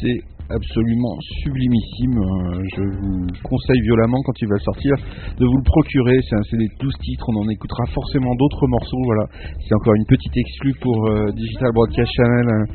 C'est 0.01 0.19
absolument 0.49 1.15
sublimissime. 1.43 2.15
Euh, 2.17 2.63
Je 2.75 2.83
vous 2.83 3.25
conseille 3.43 3.81
violemment 3.83 4.21
quand 4.25 4.33
il 4.41 4.47
va 4.47 4.57
sortir 4.59 4.93
de 5.39 5.45
vous 5.45 5.57
le 5.57 5.63
procurer. 5.63 6.17
C'est 6.29 6.35
un 6.35 6.43
CD 6.49 6.65
de 6.65 6.75
12 6.79 6.93
titres, 7.03 7.25
on 7.29 7.41
en 7.43 7.49
écoutera 7.49 7.85
forcément 7.93 8.33
d'autres 8.35 8.67
morceaux. 8.67 9.01
Voilà, 9.05 9.25
c'est 9.59 9.75
encore 9.75 9.95
une 9.95 10.05
petite 10.07 10.35
exclue 10.37 10.73
pour 10.81 10.97
euh, 11.09 11.31
Digital 11.35 11.71
Broadcast 11.73 12.11
Channel. 12.15 12.47
hein. 12.47 12.65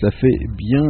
Ça 0.00 0.10
fait 0.12 0.38
bien, 0.56 0.84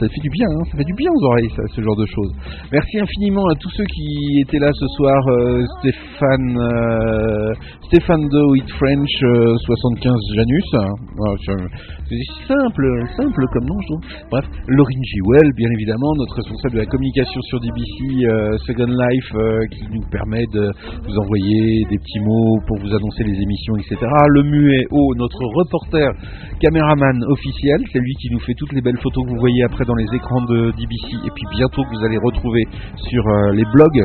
ça 0.00 0.08
fait 0.08 0.22
du 0.22 0.30
bien, 0.30 0.48
hein, 0.48 0.64
ça 0.70 0.78
fait 0.78 0.84
du 0.88 0.94
bien 0.94 1.10
aux 1.12 1.24
oreilles, 1.26 1.50
ce 1.74 1.80
genre 1.82 1.96
de 1.96 2.06
choses. 2.06 2.32
Merci 2.72 2.98
infiniment 2.98 3.44
à 3.48 3.54
tous 3.56 3.70
ceux 3.76 3.84
qui 3.84 4.40
étaient 4.40 4.58
là 4.58 4.70
ce 4.72 4.86
soir. 4.96 5.20
euh, 5.28 5.62
Stéphane, 5.80 6.56
euh, 6.56 7.52
Stéphane 7.88 8.24
de 8.28 8.40
With 8.52 8.70
French 8.70 9.14
euh, 9.22 9.54
75 9.66 10.12
Janus. 10.34 10.64
hein. 10.74 10.90
Voilà, 11.16 11.36
c'est- 11.46 12.14
simple, 12.46 12.84
simple 13.16 13.44
comme 13.52 13.64
nom, 13.64 13.80
je 13.80 13.86
trouve. 13.86 14.00
Bref, 14.30 14.44
Laurine 14.68 15.02
Giwell, 15.04 15.50
bien 15.56 15.68
évidemment, 15.72 15.83
notre 15.86 16.36
responsable 16.36 16.74
de 16.74 16.80
la 16.80 16.86
communication 16.86 17.40
sur 17.42 17.60
DBC 17.60 18.24
euh, 18.24 18.56
Second 18.66 18.86
Life, 18.86 19.30
euh, 19.34 19.66
qui 19.70 19.84
nous 19.92 20.02
permet 20.10 20.44
de 20.52 20.70
vous 21.04 21.16
envoyer 21.18 21.84
des 21.90 21.98
petits 21.98 22.20
mots 22.20 22.58
pour 22.66 22.78
vous 22.80 22.94
annoncer 22.94 23.24
les 23.24 23.40
émissions, 23.40 23.76
etc. 23.76 23.96
Le 24.28 24.42
muet 24.42 24.86
O, 24.90 25.14
notre 25.16 25.44
reporter 25.54 26.10
caméraman 26.60 27.22
officiel, 27.28 27.80
c'est 27.92 27.98
lui 27.98 28.14
qui 28.20 28.30
nous 28.30 28.40
fait 28.40 28.54
toutes 28.56 28.72
les 28.72 28.80
belles 28.80 29.00
photos 29.02 29.24
que 29.24 29.30
vous 29.30 29.40
voyez 29.40 29.64
après 29.64 29.84
dans 29.84 29.96
les 29.96 30.08
écrans 30.14 30.42
de 30.42 30.70
DBC, 30.72 31.26
et 31.26 31.30
puis 31.34 31.44
bientôt 31.52 31.82
que 31.84 31.96
vous 31.96 32.04
allez 32.04 32.18
retrouver 32.18 32.64
sur 32.96 33.26
euh, 33.26 33.52
les 33.52 33.64
blogs 33.72 34.04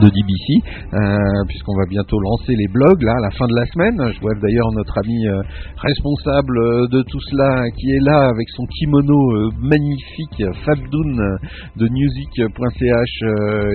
de 0.00 0.08
DBC, 0.08 0.64
euh, 0.94 1.44
puisqu'on 1.48 1.76
va 1.76 1.84
bientôt 1.88 2.18
lancer 2.18 2.54
les 2.56 2.68
blogs 2.68 3.02
là 3.02 3.12
à 3.12 3.20
la 3.20 3.30
fin 3.30 3.46
de 3.46 3.54
la 3.54 3.66
semaine. 3.66 4.12
Je 4.14 4.20
vois 4.20 4.34
d'ailleurs 4.40 4.72
notre 4.72 4.96
ami 5.04 5.26
euh, 5.26 5.42
responsable 5.76 6.88
de 6.88 7.02
tout 7.02 7.20
cela 7.30 7.68
qui 7.76 7.90
est 7.92 8.00
là 8.00 8.30
avec 8.32 8.48
son 8.56 8.64
kimono 8.66 9.12
euh, 9.12 9.50
magnifique, 9.60 10.42
Fabdoun 10.64 11.38
de 11.76 11.88
music.ch 11.88 13.16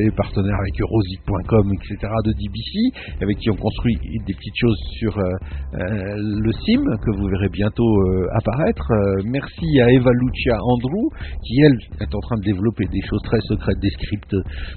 et 0.05 0.11
partenaire 0.15 0.57
avec 0.57 0.75
rosic.com, 0.81 1.71
etc. 1.73 2.11
de 2.25 2.31
DBC, 2.33 3.21
avec 3.21 3.37
qui 3.37 3.49
on 3.51 3.55
construit 3.55 3.97
des 4.25 4.33
petites 4.33 4.57
choses 4.57 4.79
sur 4.99 5.17
le 5.17 6.51
sim 6.65 6.83
que 7.05 7.11
vous 7.17 7.27
verrez 7.27 7.49
bientôt 7.49 7.93
apparaître. 8.33 8.87
Merci 9.25 9.81
à 9.81 9.91
Eva 9.91 10.11
Lucia 10.11 10.57
Andrew 10.61 11.09
qui 11.43 11.61
elle 11.61 11.77
est 12.01 12.15
en 12.15 12.19
train 12.19 12.37
de 12.37 12.43
développer 12.43 12.85
des 12.85 13.01
choses 13.07 13.21
très 13.23 13.39
secrètes, 13.41 13.79
des 13.81 13.89
scripts 13.89 14.35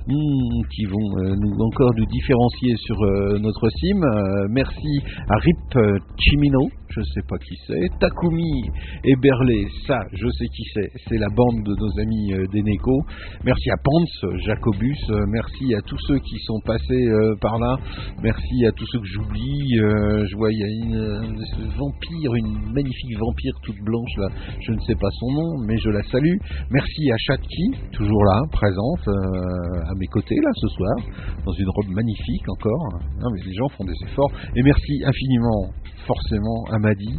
hmm, 0.09 0.63
qui 0.75 0.85
vont 0.85 1.20
nous 1.37 1.55
encore 1.61 1.93
nous 1.97 2.07
différencier 2.07 2.75
sur 2.77 3.03
euh, 3.03 3.39
notre 3.39 3.69
sim. 3.69 4.03
Euh, 4.03 4.47
merci 4.51 5.01
à 5.29 5.37
Rip 5.37 5.77
euh, 5.77 5.99
Chimino, 6.19 6.69
je 6.91 7.03
sais 7.15 7.23
pas 7.29 7.39
qui 7.39 7.55
c'est, 7.67 7.89
Takumi 8.01 8.69
et 9.05 9.15
Berlé, 9.17 9.69
ça 9.87 9.99
je 10.13 10.27
sais 10.27 10.47
qui 10.47 10.65
c'est, 10.75 10.91
c'est 11.09 11.19
la 11.19 11.29
bande 11.29 11.63
de 11.63 11.75
nos 11.75 12.01
amis 12.01 12.33
euh, 12.33 12.47
d'Eneco. 12.53 13.03
Merci 13.45 13.71
à 13.71 13.77
Pance, 13.83 14.25
Jacobus, 14.45 14.99
euh, 15.11 15.25
merci 15.29 15.75
à 15.75 15.81
tous 15.83 15.99
ceux 16.09 16.19
qui 16.19 16.37
sont 16.47 16.61
passés 16.65 17.07
euh, 17.07 17.37
par 17.41 17.59
là, 17.59 17.77
merci 18.23 18.67
à 18.67 18.73
tous 18.73 18.87
ceux 18.87 18.99
que 18.99 19.07
j'oublie. 19.07 19.71
Je 19.71 20.37
vois 20.37 20.51
il 20.53 20.59
y 20.59 20.65
a 20.65 20.69
une, 20.69 21.45
vampire, 21.79 22.35
une 22.35 22.73
magnifique 22.73 23.19
vampire 23.19 23.55
toute 23.63 23.81
blanche 23.85 24.17
là, 24.19 24.29
je 24.61 24.73
ne 24.73 24.81
sais 24.81 24.95
pas 24.95 25.09
son 25.13 25.33
nom, 25.33 25.59
mais 25.67 25.77
je 25.79 25.91
la 25.91 26.03
salue. 26.05 26.37
Merci 26.71 27.11
à 27.13 27.17
Chatki, 27.19 27.71
toujours 27.93 28.25
là, 28.25 28.41
présente 28.51 29.09
à 29.09 29.95
mes 29.97 30.07
côtés 30.07 30.37
là 30.43 30.51
ce 30.55 30.69
soir, 30.69 30.97
dans 31.45 31.53
une 31.53 31.69
robe 31.69 31.91
magnifique 31.95 32.49
encore. 32.49 33.01
Mais 33.33 33.45
les 33.45 33.55
gens 33.55 33.69
font 33.69 33.85
des 33.85 33.95
efforts. 34.05 34.33
Et 34.57 34.63
merci 34.63 35.03
infiniment, 35.05 35.71
forcément, 36.11 36.65
à 36.73 36.79
Madi, 36.79 37.19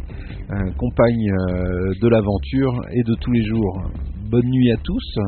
euh, 0.50 0.70
compagne 0.76 1.30
euh, 1.30 1.92
de 2.00 2.08
l'aventure 2.08 2.74
et 2.92 3.02
de 3.02 3.14
tous 3.20 3.32
les 3.32 3.44
jours. 3.44 3.82
Bonne 4.30 4.48
nuit 4.50 4.70
à 4.70 4.76
tous. 4.84 5.18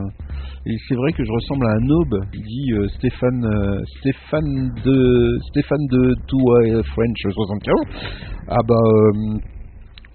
Et 0.66 0.76
c'est 0.86 0.94
vrai 0.94 1.12
que 1.12 1.24
je 1.24 1.32
ressemble 1.32 1.66
à 1.66 1.72
un 1.72 1.88
aube, 1.88 2.24
dit 2.32 2.72
euh, 2.72 2.88
Stéphane, 2.96 3.84
Stéphane 4.00 4.72
de 4.84 5.38
Stéphane 5.48 5.86
de 5.90 6.14
Toua 6.26 6.82
French 6.94 7.20
75. 7.22 7.74
Ah 8.48 8.58
bah 8.68 8.74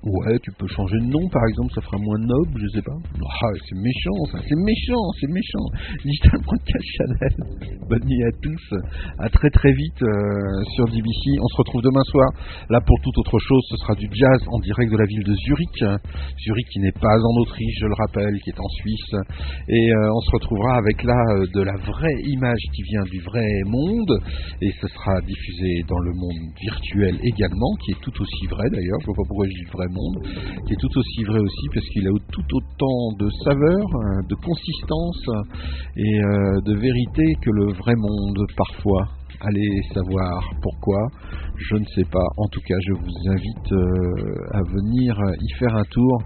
Ouais, 0.02 0.40
tu 0.40 0.52
peux 0.58 0.68
changer 0.68 0.96
de 0.96 1.12
nom 1.12 1.28
par 1.28 1.44
exemple, 1.50 1.74
ça 1.76 1.82
fera 1.82 1.98
moins 1.98 2.20
noble, 2.20 2.56
je 2.56 2.80
sais 2.80 2.82
pas. 2.82 2.96
Ah, 2.96 3.52
c'est 3.68 3.76
méchant 3.76 4.20
ça, 4.32 4.40
c'est 4.48 4.56
méchant, 4.56 5.04
c'est 5.20 5.28
méchant. 5.28 5.66
Digital 6.06 6.40
Broadcast. 6.40 7.84
Bonne 7.90 8.06
nuit 8.08 8.24
à 8.24 8.32
tous. 8.42 8.80
À 9.20 9.30
très 9.30 9.50
très 9.50 9.74
vite 9.74 10.02
euh, 10.02 10.64
sur 10.76 10.86
DBC. 10.86 11.36
On 11.44 11.48
se 11.52 11.58
retrouve 11.58 11.82
demain 11.82 12.04
soir. 12.08 12.32
Là 12.70 12.80
pour 12.80 12.96
toute 13.04 13.18
autre 13.18 13.38
chose, 13.40 13.64
ce 13.72 13.76
sera 13.76 13.96
du 13.96 14.08
jazz 14.14 14.40
en 14.48 14.60
direct 14.60 14.90
de 14.90 14.98
la 14.98 15.06
ville 15.06 15.24
de 15.24 15.36
Zurich. 15.36 15.84
Zurich 16.48 16.68
qui 16.72 16.80
n'est 16.80 16.96
pas 16.96 17.20
en 17.20 17.42
Autriche, 17.42 17.80
je 17.82 17.88
le 17.88 17.96
rappelle, 18.00 18.40
qui 18.40 18.52
est 18.52 18.60
en 18.60 18.70
Suisse. 18.80 19.12
Et 19.68 19.92
euh, 19.92 20.16
on 20.16 20.22
se 20.22 20.32
retrouvera 20.32 20.78
avec 20.78 21.04
là 21.04 21.20
euh, 21.36 21.46
de 21.54 21.62
la 21.62 21.76
vraie 21.76 22.22
image 22.24 22.64
qui 22.74 22.84
vient 22.84 23.04
du 23.04 23.20
vrai 23.20 23.48
monde. 23.66 24.16
Et 24.62 24.72
ce 24.80 24.88
sera 24.88 25.20
diffusé 25.28 25.84
dans 25.90 26.00
le 26.00 26.14
monde 26.16 26.56
virtuel 26.62 27.20
également, 27.24 27.76
qui 27.84 27.92
est 27.92 28.02
tout 28.02 28.16
aussi 28.16 28.48
vrai 28.48 28.70
d'ailleurs. 28.72 29.00
Je 29.02 29.06
vois 29.08 29.16
pas 29.16 29.28
pourquoi 29.28 29.46
je 29.46 29.60
dis 29.60 29.70
vrai 29.72 29.89
monde, 29.90 30.24
qui 30.66 30.74
est 30.74 30.80
tout 30.80 30.98
aussi 30.98 31.24
vrai 31.24 31.40
aussi 31.40 31.66
parce 31.74 31.86
qu'il 31.90 32.08
a 32.08 32.12
tout 32.32 32.48
autant 32.54 33.18
de 33.20 33.30
saveur, 33.44 33.84
euh, 33.84 34.22
de 34.28 34.36
consistance 34.36 35.24
et 35.96 36.20
euh, 36.20 36.62
de 36.62 36.74
vérité 36.80 37.24
que 37.42 37.50
le 37.52 37.74
vrai 37.74 37.96
monde 37.96 38.46
parfois. 38.56 39.08
Allez 39.42 39.82
savoir 39.94 40.44
pourquoi, 40.62 41.08
je 41.56 41.76
ne 41.76 41.86
sais 41.96 42.04
pas. 42.12 42.28
En 42.38 42.48
tout 42.52 42.60
cas, 42.68 42.76
je 42.88 42.94
vous 42.94 43.32
invite 43.32 43.72
euh, 43.72 44.58
à 44.58 44.62
venir 44.64 45.16
y 45.40 45.54
faire 45.58 45.76
un 45.76 45.86
tour. 45.86 46.22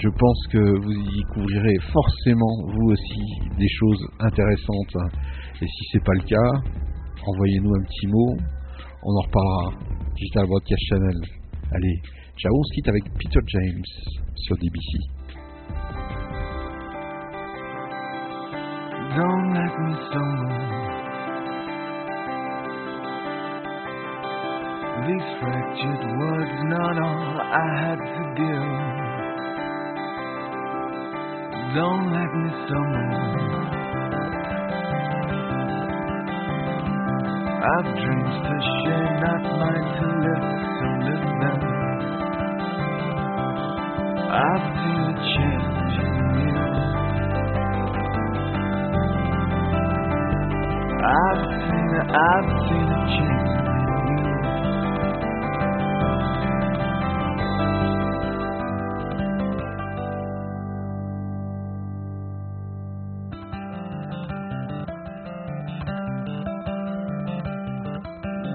Je 0.00 0.08
pense 0.08 0.46
que 0.50 0.82
vous 0.82 0.92
y 0.92 1.18
découvrirez 1.18 1.76
forcément, 1.92 2.56
vous 2.72 2.90
aussi, 2.90 3.26
des 3.58 3.68
choses 3.68 4.02
intéressantes. 4.18 5.12
Et 5.60 5.66
si 5.66 5.84
c'est 5.92 6.04
pas 6.04 6.14
le 6.14 6.24
cas, 6.24 6.50
envoyez-nous 7.26 7.74
un 7.74 7.82
petit 7.82 8.06
mot, 8.06 8.36
on 9.02 9.12
en 9.12 9.22
reparlera. 9.26 9.94
Digital 10.16 10.46
Broadcast 10.46 10.82
Channel. 10.88 11.20
Allez, 11.72 12.00
ciao, 12.36 12.52
on 12.56 12.62
se 12.64 12.74
quitte 12.74 12.88
avec 12.88 13.04
Peter 13.18 13.40
James 13.46 13.84
sur 14.36 14.56
DBC. 14.56 14.98
Don't 19.16 19.54
let 19.54 19.78
me 19.78 19.94
stumble. 20.08 20.74
These 25.06 25.28
fractured 25.38 26.04
words, 26.18 26.56
not 26.64 26.98
all 26.98 27.40
I 27.40 27.68
had 27.82 27.98
to 27.98 28.22
give. 28.34 29.04
Don't 31.74 32.06
let 32.12 32.30
me 32.34 32.48
stumble. 32.66 33.44
I've 37.64 37.90
dreams 37.96 38.36
to 38.46 38.54
share, 38.82 39.10
not 39.20 39.42
mine 39.58 39.88
to 39.98 40.06
live, 40.24 40.46
live 41.06 41.26
them. 41.40 41.83
I've 44.34 44.66
seen 44.78 45.02
a 45.10 45.14
change 45.32 45.94
in 46.02 46.40
you. 46.40 46.56
I've 50.88 51.42
seen 51.66 51.90
a, 52.00 52.02
I've 52.12 52.50
seen 52.68 52.88
a 52.96 53.00
change 53.14 53.58
in 53.58 54.08
you. 54.10 54.18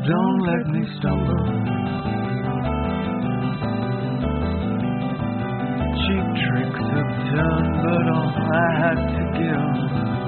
Don't 0.09 0.39
let 0.47 0.67
me 0.67 0.87
stumble. 0.99 1.18
skill. 9.39 10.18